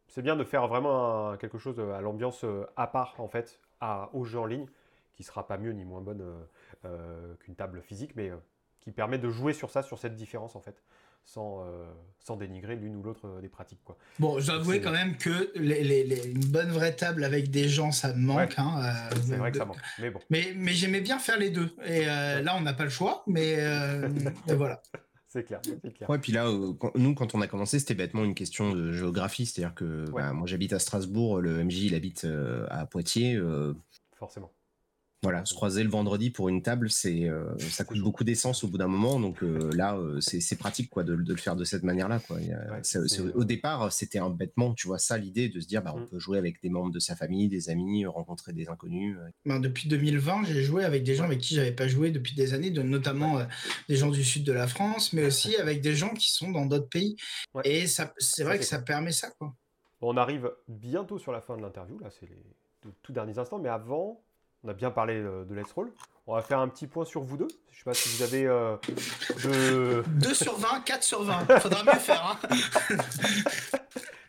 C'est 0.08 0.22
bien 0.22 0.36
de 0.36 0.44
faire 0.44 0.68
vraiment 0.68 1.38
quelque 1.38 1.58
chose 1.58 1.80
à 1.80 2.02
l'ambiance 2.02 2.44
euh, 2.44 2.66
à 2.76 2.88
part, 2.88 3.16
en 3.18 3.28
fait, 3.28 3.60
à, 3.80 4.10
au 4.14 4.26
jeu 4.26 4.40
en 4.40 4.46
ligne, 4.46 4.68
qui 5.14 5.24
sera 5.24 5.48
pas 5.48 5.58
mieux 5.58 5.72
ni 5.72 5.86
moins 5.86 6.02
bonne 6.02 6.22
euh, 6.22 6.44
euh, 6.86 7.36
qu'une 7.40 7.56
table 7.56 7.82
physique, 7.82 8.16
mais 8.16 8.32
qui 8.82 8.92
permet 8.92 9.18
de 9.18 9.30
jouer 9.30 9.54
sur 9.54 9.70
ça, 9.72 9.82
sur 9.82 9.98
cette 9.98 10.16
différence, 10.16 10.56
en 10.56 10.62
fait 10.62 10.84
sans, 11.26 11.64
euh, 11.66 11.86
sans 12.20 12.38
dénigrer 12.38 12.76
l'une 12.76 12.96
ou 12.96 13.04
l'autre 13.04 13.40
des 13.42 13.50
pratiques. 13.50 13.84
Quoi. 13.84 13.98
Bon, 14.20 14.40
j'avoue 14.40 14.74
quand 14.74 14.92
même 14.92 15.18
que 15.18 15.52
les, 15.56 15.84
les, 15.84 16.28
une 16.28 16.46
bonne 16.46 16.72
vraie 16.72 16.96
table 16.96 17.24
avec 17.24 17.50
des 17.50 17.70
gens, 17.70 17.92
ça 17.92 18.14
me 18.14 18.22
manque. 18.22 18.56
Hein, 18.58 19.10
euh, 19.12 19.16
c'est 19.22 19.38
vrai 19.38 19.52
que 19.52 19.58
ça 19.58 19.66
manque. 19.66 19.78
Mais 20.00 20.10
bon. 20.10 20.20
Mais, 20.30 20.54
mais 20.56 20.74
j'aimais 20.74 21.02
bien 21.02 21.20
faire 21.20 21.38
les 21.38 21.50
deux. 21.50 21.76
Et 21.86 22.08
euh, 22.08 22.42
là, 22.42 22.56
on 22.58 22.62
n'a 22.62 22.74
pas 22.74 22.84
le 22.84 22.90
choix, 22.90 23.24
mais 23.28 23.58
voilà. 24.48 24.82
C'est 25.28 25.44
clair, 25.44 25.62
clair. 25.96 26.08
Ouais, 26.12 26.20
puis 26.20 26.32
là, 26.32 26.48
nous, 26.94 27.16
quand 27.16 27.34
on 27.34 27.42
a 27.42 27.48
commencé, 27.48 27.80
c'était 27.80 27.96
bêtement 27.96 28.24
une 28.24 28.36
question 28.36 28.72
de 28.72 28.92
géographie. 28.92 29.48
C'est-à-dire 29.48 29.74
que 29.74 30.06
bah, 30.12 30.32
moi, 30.32 30.46
j'habite 30.46 30.74
à 30.74 30.80
Strasbourg, 30.80 31.42
le 31.42 31.64
MJ, 31.64 31.86
il 31.86 31.96
habite 31.96 32.28
à 32.70 32.86
Poitiers. 32.86 33.40
Forcément. 34.16 34.52
Voilà, 35.24 35.46
se 35.46 35.54
croiser 35.54 35.84
le 35.84 35.90
vendredi 35.90 36.32
pour 36.32 36.50
une 36.50 36.62
table, 36.62 36.90
c'est 36.90 37.30
euh, 37.30 37.58
ça 37.58 37.86
coûte 37.86 38.00
beaucoup 38.00 38.26
d'essence 38.26 38.66
au 38.66 38.68
bout 38.68 38.78
d'un 38.78 38.90
moment, 38.90 39.22
donc 39.22 39.42
euh, 39.42 39.72
là 39.74 39.96
euh, 39.96 40.20
c'est 40.20 40.58
pratique 40.58 40.90
quoi 40.90 41.06
de, 41.06 41.14
le 41.14 41.36
faire 41.38 41.56
de 41.56 41.64
cette 41.64 41.84
manière-là 41.84 42.20
quoi. 42.20 42.40
au 43.34 43.46
départ 43.46 43.94
c'était 43.94 44.20
un 44.20 44.30
bêtement, 44.30 44.74
tu 44.74 44.86
vois 44.86 45.00
ça 45.00 45.18
l'idée 45.18 45.48
de 45.48 45.62
se 45.62 45.68
dire 45.68 45.82
bah 45.82 45.94
on 45.96 46.02
mmh. 46.02 46.08
peut 46.10 46.20
jouer 46.20 46.38
avec 46.38 46.62
des 46.62 46.70
membres 46.70 46.92
de 46.92 47.00
sa 47.00 47.16
famille, 47.16 47.48
des 47.48 47.70
amis, 47.70 48.06
rencontrer 48.06 48.52
des 48.52 48.68
inconnus. 48.68 49.18
Ben, 49.46 49.62
depuis 49.62 49.88
2020 49.88 50.44
j'ai 50.44 50.62
joué 50.62 50.84
avec 50.84 51.04
des 51.04 51.16
gens 51.16 51.24
avec 51.24 51.40
qui 51.40 51.56
j'avais 51.56 51.72
pas 51.72 51.88
joué 51.88 52.12
depuis 52.12 52.36
des 52.36 52.54
années, 52.54 52.72
de, 52.72 52.82
notamment 52.82 53.40
des 53.88 53.96
gens 53.96 54.12
du 54.12 54.26
sud 54.26 54.44
de 54.44 54.52
la 54.52 54.68
France, 54.68 55.14
mais 55.14 55.26
aussi 55.26 55.56
avec 55.56 55.80
des 55.80 55.96
gens 55.96 56.14
qui 56.14 56.34
sont 56.34 56.52
dans 56.52 56.66
d'autres 56.66 56.90
pays. 56.90 57.16
Et 57.64 57.88
ça 57.88 58.14
c'est 58.18 58.44
vrai 58.44 58.60
que 58.60 58.66
ça 58.66 58.80
permet 58.80 59.14
ça 59.14 59.30
quoi. 59.40 59.56
on 60.02 60.18
arrive 60.18 60.52
bientôt 60.68 61.18
sur 61.18 61.32
la 61.32 61.40
fin 61.40 61.56
de 61.56 61.62
l'interview 61.62 61.98
là, 62.00 62.10
c'est 62.10 62.30
les 62.30 62.44
tout 63.02 63.14
derniers 63.14 63.38
instants, 63.38 63.60
mais 63.60 63.70
avant 63.70 64.22
on 64.64 64.70
a 64.70 64.74
bien 64.74 64.92
parlé 64.92 65.16
euh, 65.16 65.46
de 65.46 65.54
Let's 65.56 65.72
Roll. 65.72 65.92
on 66.28 66.36
va 66.36 66.42
faire 66.42 66.60
un 66.60 66.68
petit 66.68 66.88
point 66.88 67.06
sur 67.06 67.22
vous 67.22 67.38
deux. 67.38 67.48
Je 67.72 67.78
sais 67.78 67.84
pas 67.84 67.94
si 67.94 68.10
vous 68.16 68.24
avez 68.24 68.44
de... 68.44 70.04
2 70.08 70.34
sur 70.34 70.58
20, 70.58 70.82
4 70.86 71.04
sur 71.04 71.24
20. 71.24 71.60
Faudra 71.60 71.84
mieux 71.84 72.00
faire. 72.00 72.26
Hein. 72.26 72.38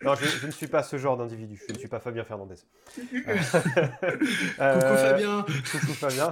non, 0.02 0.14
je, 0.14 0.46
ne 0.46 0.50
suis 0.50 0.66
pas 0.66 0.82
ce 0.82 0.96
genre 0.96 1.16
d'individu. 1.16 1.62
Je 1.68 1.72
ne 1.72 1.78
suis 1.78 1.88
pas 1.88 2.00
Fabien 2.00 2.24
Fernandez. 2.24 2.56
coucou 2.96 3.38
Fabien. 4.56 5.44
Coucou 5.70 5.92
Fabien. 5.94 6.30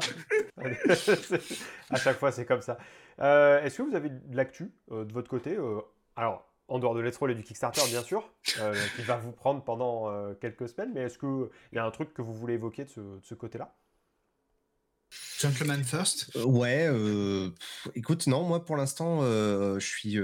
à 1.90 1.96
chaque 1.96 2.18
fois, 2.18 2.32
c'est 2.32 2.44
comme 2.44 2.62
ça. 2.62 2.78
Est-ce 3.18 3.78
que 3.78 3.82
vous 3.82 3.94
avez 3.94 4.08
de 4.08 4.36
l'actu 4.36 4.72
de 4.90 5.12
votre 5.12 5.28
côté 5.28 5.56
Alors, 6.16 6.52
en 6.72 6.78
dehors 6.78 6.94
de 6.94 7.00
Let's 7.00 7.18
Roll 7.18 7.30
et 7.30 7.34
du 7.34 7.42
Kickstarter, 7.42 7.82
bien 7.88 8.02
sûr, 8.02 8.30
euh, 8.60 8.74
qui 8.96 9.02
va 9.02 9.16
vous 9.16 9.32
prendre 9.32 9.62
pendant 9.62 10.08
euh, 10.08 10.32
quelques 10.34 10.68
semaines. 10.70 10.92
Mais 10.94 11.02
est-ce 11.02 11.18
qu'il 11.18 11.50
y 11.72 11.78
a 11.78 11.84
un 11.84 11.90
truc 11.90 12.14
que 12.14 12.22
vous 12.22 12.32
voulez 12.32 12.54
évoquer 12.54 12.84
de 12.84 13.20
ce 13.22 13.34
côté-là? 13.34 13.74
Gentleman 15.42 15.82
First. 15.82 16.30
Euh, 16.36 16.44
Ouais, 16.44 16.86
euh, 16.86 17.50
écoute, 17.96 18.28
non, 18.28 18.44
moi 18.44 18.64
pour 18.64 18.76
l'instant, 18.76 19.20
euh, 19.22 19.80
je 19.80 19.86
suis, 19.86 20.20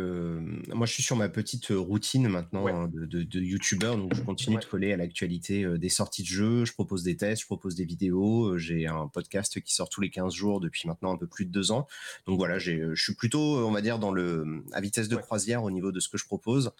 moi 0.73 0.87
je 0.87 0.93
suis 0.93 1.03
sur 1.03 1.17
ma 1.17 1.29
petite 1.29 1.69
routine 1.71 2.29
maintenant 2.29 2.69
hein, 2.69 2.89
de, 2.93 3.05
de, 3.05 3.41
YouTuber, 3.41 3.97
donc 3.97 4.15
je 4.15 4.23
continue 4.23 4.59
de 4.59 4.65
coller 4.65 4.93
à 4.93 4.97
l'actualité 4.97 5.67
des 5.77 5.89
sorties 5.89 6.23
de 6.23 6.29
jeux, 6.29 6.65
je 6.65 6.73
propose 6.73 7.03
des 7.03 7.17
tests, 7.17 7.43
je 7.43 7.47
propose 7.47 7.75
des 7.75 7.85
vidéos, 7.85 8.59
j'ai 8.59 8.87
un 8.87 9.09
podcast 9.09 9.61
qui 9.61 9.75
sort 9.75 9.89
tous 9.89 10.01
les 10.01 10.11
15 10.11 10.33
jours 10.33 10.61
depuis 10.61 10.87
maintenant 10.87 11.13
un 11.13 11.17
peu 11.17 11.27
plus 11.27 11.47
de 11.47 11.51
deux 11.51 11.73
ans, 11.73 11.89
donc 12.27 12.39
voilà, 12.39 12.59
je 12.59 12.95
suis 12.95 13.15
plutôt, 13.15 13.67
on 13.67 13.73
va 13.73 13.81
dire, 13.81 13.99
dans 13.99 14.13
le, 14.13 14.63
à 14.73 14.81
vitesse 14.81 15.09
de 15.09 15.17
croisière 15.17 15.65
au 15.65 15.71
niveau 15.73 15.91
de 15.91 15.99
ce 15.99 16.09
que 16.09 16.19
je 16.19 16.27
propose, 16.27 16.71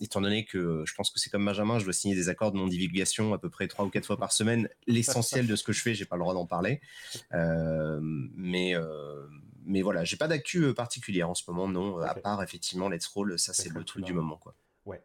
étant 0.00 0.20
donné 0.20 0.44
que 0.44 0.84
je 0.86 0.94
pense 0.94 1.10
que 1.10 1.18
c'est 1.18 1.30
comme 1.30 1.44
Benjamin, 1.44 1.80
je 1.80 1.84
dois 1.84 1.94
signer 1.94 2.14
des 2.14 2.28
accords 2.28 2.52
de 2.52 2.58
non-divulgation 2.58 3.34
à 3.34 3.38
peu 3.38 3.50
près 3.50 3.66
trois 3.66 3.84
ou 3.84 3.90
quatre 3.90 4.06
fois 4.06 4.18
par 4.18 4.32
semaine, 4.32 4.68
l'essentiel 4.86 5.46
de 5.46 5.56
ce 5.56 5.64
que 5.64 5.72
je 5.72 5.80
fais, 5.80 5.94
j'ai 5.94 6.04
pas 6.04 6.16
le 6.16 6.20
droit 6.20 6.34
d'en 6.34 6.46
parler. 6.46 6.80
Euh, 7.39 7.39
mais 8.34 8.74
euh, 8.74 9.26
mais 9.64 9.82
voilà, 9.82 10.04
j'ai 10.04 10.16
pas 10.16 10.28
d'actu 10.28 10.64
euh, 10.64 10.74
particulière 10.74 11.30
en 11.30 11.34
ce 11.34 11.44
moment, 11.48 11.68
non, 11.68 11.98
à 11.98 12.14
part 12.14 12.42
effectivement 12.42 12.88
Let's 12.88 13.06
Roll, 13.06 13.38
ça 13.38 13.52
c'est 13.52 13.72
le 13.72 13.84
truc 13.84 14.04
du 14.04 14.12
moment, 14.12 14.36
quoi. 14.36 14.54
Ouais. 14.84 15.02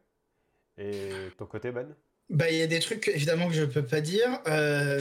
Et 0.77 1.09
ton 1.37 1.45
côté, 1.45 1.71
Ben? 1.71 1.95
Bah, 2.31 2.49
il 2.49 2.57
y 2.57 2.61
a 2.63 2.67
des 2.67 2.79
trucs 2.79 3.07
évidemment 3.09 3.47
que 3.47 3.53
je 3.53 3.65
peux 3.65 3.85
pas 3.85 4.01
dire, 4.01 4.41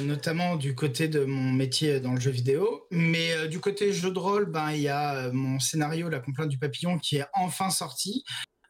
notamment 0.02 0.56
du 0.56 0.74
côté 0.74 1.08
de 1.08 1.24
mon 1.24 1.52
métier 1.52 1.98
dans 1.98 2.12
le 2.12 2.20
jeu 2.20 2.30
vidéo. 2.30 2.86
Mais 2.90 3.48
du 3.48 3.60
côté 3.60 3.94
jeu 3.94 4.10
de 4.10 4.18
rôle, 4.18 4.44
ben 4.44 4.72
il 4.72 4.82
y 4.82 4.88
a 4.88 5.30
mon 5.32 5.58
scénario 5.58 6.10
La 6.10 6.20
complainte 6.20 6.50
du 6.50 6.58
papillon 6.58 6.98
qui 6.98 7.16
est 7.16 7.26
enfin 7.32 7.70
sorti, 7.70 8.24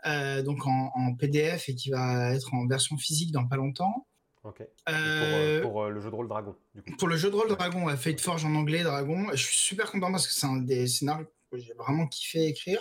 donc 0.05 0.67
en, 0.69 0.93
en, 0.95 1.15
PDF 1.17 1.69
et 1.69 1.75
qui 1.75 1.91
va 1.91 2.33
être 2.33 2.55
en 2.55 2.69
version 2.69 2.97
physique 2.97 3.33
dans 3.33 3.49
pas 3.49 3.57
longtemps. 3.57 4.07
Ok. 4.45 4.61
Euh, 4.61 4.67
euh, 4.91 5.63
pour, 5.63 5.83
euh, 5.83 5.91
le 5.91 6.01
jeu 6.01 6.11
de 6.11 6.15
rôle 6.15 6.29
Dragon, 6.29 6.55
du 6.75 6.83
coup. 6.83 6.97
Pour 6.99 7.09
le 7.09 7.17
jeu 7.17 7.31
de 7.31 7.35
rôle 7.35 7.49
Dragon, 7.49 7.89
Fate 7.97 8.21
Forge 8.21 8.45
en 8.45 8.55
anglais, 8.55 8.83
Dragon. 8.83 9.29
Je 9.33 9.43
suis 9.43 9.57
super 9.57 9.91
content 9.91 10.11
parce 10.11 10.27
que 10.27 10.35
c'est 10.35 10.47
un 10.47 10.57
des 10.57 10.87
scénarios 10.87 11.27
que 11.51 11.59
j'ai 11.59 11.73
vraiment 11.73 12.07
kiffé 12.07 12.47
écrire. 12.47 12.81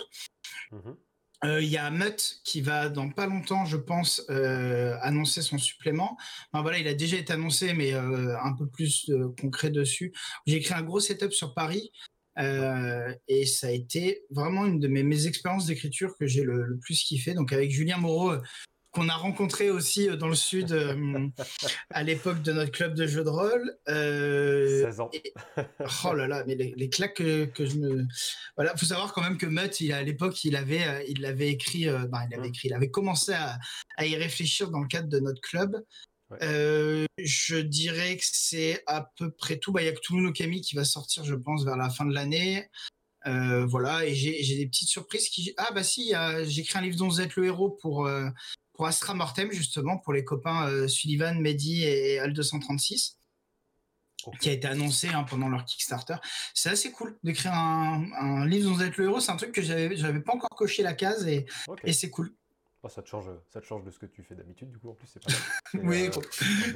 Mhm. 0.70 0.96
Il 1.60 1.68
y 1.68 1.76
a 1.76 1.90
Mutt 1.90 2.40
qui 2.42 2.62
va 2.62 2.88
dans 2.88 3.10
pas 3.10 3.26
longtemps, 3.26 3.66
je 3.66 3.76
pense, 3.76 4.22
annoncer 4.30 5.42
son 5.42 5.58
supplément. 5.58 6.16
voilà, 6.54 6.78
il 6.78 6.88
a 6.88 6.94
déjà 6.94 7.18
été 7.18 7.34
annoncé, 7.34 7.74
mais 7.74 7.92
un 7.92 8.54
peu 8.54 8.66
plus 8.66 9.12
concret 9.38 9.68
dessus. 9.68 10.14
J'ai 10.46 10.56
écrit 10.56 10.72
un 10.72 10.80
gros 10.80 11.00
setup 11.00 11.34
sur 11.34 11.52
Paris. 11.52 11.92
et 12.38 13.44
ça 13.44 13.66
a 13.66 13.70
été 13.72 14.24
vraiment 14.30 14.64
une 14.64 14.80
de 14.80 14.88
mes, 14.88 15.02
mes 15.02 15.26
expériences 15.26 15.66
d'écriture 15.66 16.16
que 16.16 16.26
j'ai 16.26 16.44
le, 16.44 16.64
le, 16.64 16.78
plus 16.78 17.02
kiffé. 17.02 17.34
Donc 17.34 17.52
avec 17.52 17.70
Julien 17.70 17.98
Moreau, 17.98 18.36
qu'on 18.94 19.08
a 19.08 19.14
rencontré 19.14 19.70
aussi 19.70 20.08
euh, 20.08 20.16
dans 20.16 20.28
le 20.28 20.36
sud 20.36 20.72
euh, 20.72 21.28
à 21.90 22.02
l'époque 22.02 22.42
de 22.42 22.52
notre 22.52 22.70
club 22.70 22.94
de 22.94 23.06
jeux 23.06 23.24
de 23.24 23.28
rôle. 23.28 23.76
16 23.86 23.94
euh, 23.96 24.98
ans. 25.00 25.10
oh 26.04 26.14
là 26.14 26.28
là, 26.28 26.44
mais 26.46 26.54
les, 26.54 26.88
claques 26.88 27.14
que, 27.16 27.50
je 27.58 27.76
me. 27.76 28.06
Voilà, 28.56 28.76
faut 28.76 28.86
savoir 28.86 29.12
quand 29.12 29.22
même 29.22 29.36
que 29.36 29.46
Mutt, 29.46 29.80
il, 29.80 29.92
à 29.92 30.02
l'époque, 30.02 30.44
il 30.44 30.56
avait, 30.56 31.04
il 31.08 31.20
l'avait 31.20 31.48
écrit, 31.48 31.86
ben, 31.86 32.26
il 32.30 32.34
avait 32.34 32.46
mmh. 32.46 32.50
écrit, 32.50 32.68
il 32.68 32.74
avait 32.74 32.90
commencé 32.90 33.32
à, 33.32 33.58
y 34.06 34.16
réfléchir 34.16 34.70
dans 34.70 34.80
le 34.80 34.88
cadre 34.88 35.08
de 35.08 35.18
notre 35.18 35.40
club. 35.40 35.76
je 36.40 37.56
dirais 37.56 38.16
que 38.16 38.24
c'est 38.24 38.82
à 38.86 39.10
peu 39.18 39.30
près 39.32 39.58
tout. 39.58 39.72
Bah, 39.72 39.82
il 39.82 39.86
y 39.86 39.88
a 39.88 39.92
que 39.92 40.00
Toulouse 40.00 40.32
Kami 40.32 40.60
qui 40.60 40.76
va 40.76 40.84
sortir, 40.84 41.24
je 41.24 41.34
pense, 41.34 41.64
vers 41.64 41.76
la 41.76 41.90
fin 41.90 42.06
de 42.06 42.14
l'année. 42.14 42.70
voilà, 43.24 44.06
et 44.06 44.14
j'ai 44.14 44.56
des 44.56 44.66
petites 44.66 44.88
surprises 44.88 45.28
qui. 45.28 45.52
Ah, 45.56 45.72
bah 45.74 45.82
si, 45.82 46.12
j'ai 46.44 46.60
écrit 46.60 46.78
un 46.78 46.82
livre 46.82 46.96
dont 46.96 47.08
vous 47.08 47.20
êtes 47.20 47.34
le 47.34 47.46
héros 47.46 47.70
pour, 47.82 48.08
pour 48.74 48.86
Astra 48.86 49.14
Mortem, 49.14 49.50
justement, 49.52 49.98
pour 49.98 50.12
les 50.12 50.24
copains 50.24 50.68
euh, 50.68 50.88
Sullivan, 50.88 51.40
Mehdi 51.40 51.84
et 51.84 52.18
Al 52.18 52.32
236. 52.32 53.18
qui 54.40 54.48
a 54.48 54.52
été 54.52 54.66
annoncé 54.66 55.08
hein, 55.08 55.24
pendant 55.24 55.48
leur 55.48 55.64
Kickstarter. 55.64 56.16
C'est 56.54 56.70
assez 56.70 56.90
cool 56.92 57.18
d'écrire 57.22 57.52
un, 57.54 58.04
un, 58.18 58.46
livre 58.46 58.68
dont 58.68 58.76
vous 58.76 58.82
êtes 58.82 58.96
le 58.96 59.04
héros. 59.04 59.20
C'est 59.20 59.32
un 59.32 59.36
truc 59.36 59.52
que 59.52 59.62
j'avais, 59.62 59.96
j'avais 59.96 60.20
pas 60.20 60.34
encore 60.34 60.50
coché 60.50 60.82
la 60.82 60.94
case 60.94 61.26
et, 61.26 61.46
et 61.84 61.92
c'est 61.92 62.10
cool. 62.10 62.34
Oh, 62.82 62.88
ça, 62.90 63.00
te 63.00 63.08
change, 63.08 63.30
ça 63.50 63.62
te 63.62 63.66
change 63.66 63.82
de 63.82 63.90
ce 63.90 63.98
que 63.98 64.04
tu 64.04 64.22
fais 64.22 64.34
d'habitude, 64.34 64.70
du 64.70 64.78
coup, 64.78 64.90
en 64.90 64.94
plus, 64.94 65.06
c'est 65.06 65.22
pas 65.22 65.32
Oui, 65.82 66.10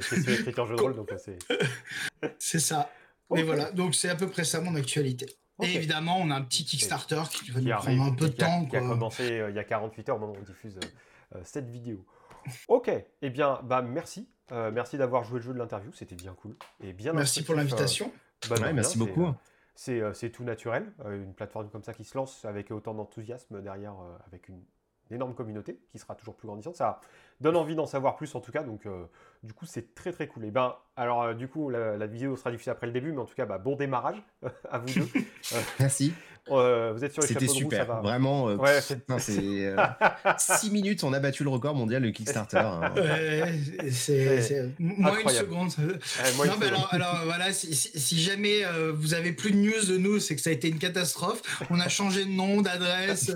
c'est 0.01 0.25
jeu 0.25 0.75
de 0.75 0.81
rôle, 0.81 0.95
donc 0.95 1.11
c'est. 1.23 1.37
c'est 2.39 2.59
ça. 2.59 2.91
Mais 3.29 3.43
voilà, 3.43 3.71
donc 3.71 3.93
c'est 3.93 4.09
à 4.09 4.15
peu 4.15 4.27
près 4.27 4.43
ça 4.43 4.59
mon 4.59 4.73
actualité. 4.73 5.27
Et 5.61 5.75
évidemment, 5.75 6.17
on 6.19 6.31
a 6.31 6.35
un 6.35 6.41
petit 6.41 6.65
Kickstarter 6.65 7.21
qui 7.31 7.51
va 7.51 7.61
nous 7.61 7.69
prendre 7.69 8.03
un 8.03 8.13
peu 8.13 8.29
de 8.29 8.33
temps. 8.33 8.65
Qui 8.65 8.77
a 8.77 8.79
commencé 8.79 9.39
euh, 9.39 9.49
il 9.49 9.55
y 9.55 9.59
a 9.59 9.63
48 9.63 10.09
heures 10.09 10.15
au 10.15 10.19
moment 10.19 10.33
où 10.33 10.37
on 10.37 10.43
diffuse 10.43 10.77
euh, 10.77 10.87
euh, 10.87 11.18
cette 11.43 11.69
vidéo. 11.69 12.05
Ok, 12.67 12.91
eh 13.21 13.29
bien, 13.29 13.59
bah 13.63 13.81
merci. 13.81 14.29
Euh, 14.51 14.71
merci 14.71 14.97
d'avoir 14.97 15.23
joué 15.23 15.39
le 15.39 15.45
jeu 15.45 15.53
de 15.53 15.59
l'interview, 15.59 15.91
c'était 15.93 16.15
bien 16.15 16.33
cool. 16.33 16.55
Et 16.81 16.93
bien 16.93 17.13
merci 17.13 17.43
pour 17.43 17.55
l'invitation. 17.55 18.11
Euh, 18.45 18.55
bah, 18.55 18.73
merci 18.73 18.97
beaucoup. 18.97 19.27
C'est 19.75 20.29
tout 20.31 20.43
naturel, 20.43 20.91
une 21.05 21.33
plateforme 21.33 21.69
comme 21.69 21.83
ça 21.83 21.93
qui 21.93 22.03
se 22.03 22.17
lance 22.17 22.43
avec 22.45 22.71
autant 22.71 22.93
d'enthousiasme 22.93 23.61
derrière, 23.61 23.95
avec 24.27 24.49
une 24.49 24.61
énorme 25.11 25.33
communauté 25.33 25.79
qui 25.91 25.99
sera 25.99 26.15
toujours 26.15 26.35
plus 26.35 26.47
grandissante. 26.47 26.75
Ça 26.75 26.99
donne 27.39 27.55
envie 27.55 27.75
d'en 27.75 27.85
savoir 27.85 28.15
plus 28.15 28.33
en 28.35 28.41
tout 28.41 28.51
cas, 28.51 28.63
donc 28.63 28.87
du 29.43 29.53
coup 29.53 29.65
c'est 29.65 29.95
très 29.95 30.11
très 30.11 30.27
cool. 30.27 30.45
Et 30.45 30.51
ben 30.51 30.75
alors 30.97 31.33
du 31.33 31.47
coup 31.47 31.69
la, 31.69 32.07
vidéo 32.07 32.35
sera 32.35 32.51
diffusée 32.51 32.71
après 32.71 32.87
le 32.87 32.93
début, 32.93 33.13
mais 33.13 33.21
en 33.21 33.25
tout 33.25 33.35
cas 33.35 33.45
bah, 33.45 33.57
bon 33.57 33.75
démarrage 33.75 34.21
à 34.69 34.79
vous 34.79 34.93
deux. 34.93 35.07
Merci. 35.79 36.13
Euh, 36.51 36.93
vous 36.93 37.03
êtes 37.03 37.13
sur 37.13 37.21
les 37.21 37.27
C'était 37.27 37.47
super, 37.47 37.79
ça 37.79 37.85
va. 37.85 38.01
vraiment. 38.01 38.49
Euh, 38.49 38.55
ouais, 38.55 38.81
c'est 38.81 38.99
6 39.19 39.39
euh, 39.39 39.75
minutes, 40.71 41.03
on 41.03 41.13
a 41.13 41.19
battu 41.19 41.43
le 41.43 41.49
record 41.49 41.75
mondial 41.75 42.01
de 42.01 42.09
Kickstarter. 42.09 42.57
Hein. 42.57 42.93
c'est 43.91 44.67
moins 44.79 45.19
une 45.19 45.29
seconde. 45.29 45.69
non, 45.77 46.53
mais 46.59 46.67
alors, 46.67 46.87
alors, 46.91 47.21
voilà, 47.25 47.53
si, 47.53 47.73
si 47.73 48.19
jamais 48.19 48.63
vous 48.93 49.13
avez 49.13 49.31
plus 49.31 49.51
de 49.51 49.57
news 49.57 49.85
de 49.87 49.97
nous, 49.97 50.19
c'est 50.19 50.35
que 50.35 50.41
ça 50.41 50.49
a 50.49 50.53
été 50.53 50.69
une 50.69 50.79
catastrophe. 50.79 51.41
On 51.69 51.79
a 51.79 51.89
changé 51.89 52.25
de 52.25 52.31
nom, 52.31 52.61
d'adresse. 52.61 53.31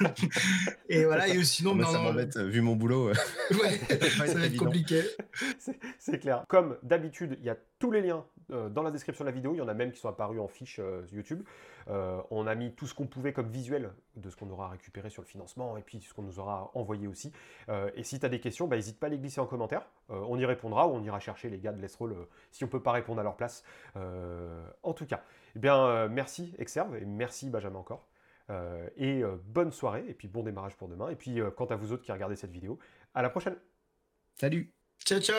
et 0.88 1.04
voilà, 1.04 1.28
et 1.28 1.44
sinon, 1.44 1.74
non, 1.74 1.90
ça 1.90 1.98
m'embête, 1.98 2.36
vu 2.36 2.60
mon 2.60 2.76
boulot. 2.76 3.08
ouais, 3.50 3.80
ça 4.26 4.34
va 4.34 4.46
être 4.46 4.56
compliqué. 4.56 5.02
C'est 5.98 6.18
clair. 6.18 6.44
Comme 6.48 6.76
d'habitude, 6.82 7.36
il 7.40 7.46
y 7.46 7.50
a 7.50 7.56
tous 7.78 7.90
les 7.90 8.02
liens 8.02 8.24
dans 8.48 8.82
la 8.82 8.90
description 8.90 9.24
de 9.24 9.30
la 9.30 9.34
vidéo. 9.34 9.52
Il 9.54 9.58
y 9.58 9.62
en 9.62 9.68
a 9.68 9.74
même 9.74 9.92
qui 9.92 10.00
sont 10.00 10.08
apparus 10.08 10.40
en 10.40 10.48
fiche 10.48 10.80
YouTube. 11.12 11.42
Euh, 11.88 12.20
on 12.30 12.46
a 12.46 12.54
mis 12.54 12.72
tout 12.74 12.86
ce 12.86 12.94
qu'on 12.94 13.06
pouvait 13.06 13.32
comme 13.32 13.48
visuel 13.48 13.92
de 14.16 14.30
ce 14.30 14.36
qu'on 14.36 14.50
aura 14.50 14.68
récupéré 14.68 15.10
sur 15.10 15.22
le 15.22 15.26
financement 15.26 15.76
et 15.76 15.82
puis 15.82 16.00
ce 16.00 16.12
qu'on 16.14 16.22
nous 16.22 16.38
aura 16.38 16.70
envoyé 16.74 17.06
aussi. 17.06 17.32
Euh, 17.68 17.90
et 17.94 18.02
si 18.02 18.18
tu 18.18 18.26
as 18.26 18.28
des 18.28 18.40
questions, 18.40 18.66
bah, 18.66 18.76
n'hésite 18.76 18.98
pas 18.98 19.06
à 19.06 19.10
les 19.10 19.18
glisser 19.18 19.40
en 19.40 19.46
commentaire. 19.46 19.86
Euh, 20.10 20.20
on 20.28 20.38
y 20.38 20.44
répondra 20.44 20.88
ou 20.88 20.92
on 20.92 21.02
ira 21.02 21.20
chercher 21.20 21.48
les 21.48 21.58
gars 21.58 21.72
de 21.72 21.80
Let's 21.80 21.96
Roll 21.96 22.16
si 22.50 22.64
on 22.64 22.68
peut 22.68 22.82
pas 22.82 22.92
répondre 22.92 23.20
à 23.20 23.22
leur 23.22 23.36
place. 23.36 23.62
en 23.94 24.92
tout 24.92 25.06
cas, 25.06 25.22
eh 25.54 25.58
bien, 25.58 26.08
merci 26.08 26.54
Exerve 26.58 26.96
et 26.96 27.04
merci 27.04 27.50
Benjamin 27.50 27.78
encore. 27.78 28.06
et 28.96 29.22
bonne 29.44 29.72
soirée 29.72 30.04
et 30.08 30.14
puis 30.14 30.28
bon 30.28 30.42
démarrage 30.42 30.76
pour 30.76 30.88
demain. 30.88 31.08
Et 31.08 31.16
puis 31.16 31.40
quant 31.56 31.66
à 31.66 31.76
vous 31.76 31.92
autres 31.92 32.02
qui 32.02 32.12
regardez 32.12 32.36
cette 32.36 32.52
vidéo, 32.52 32.78
à 33.14 33.22
la 33.22 33.30
prochaine. 33.30 33.56
Salut. 34.34 34.72
Ciao 35.04 35.20
ciao. 35.20 35.36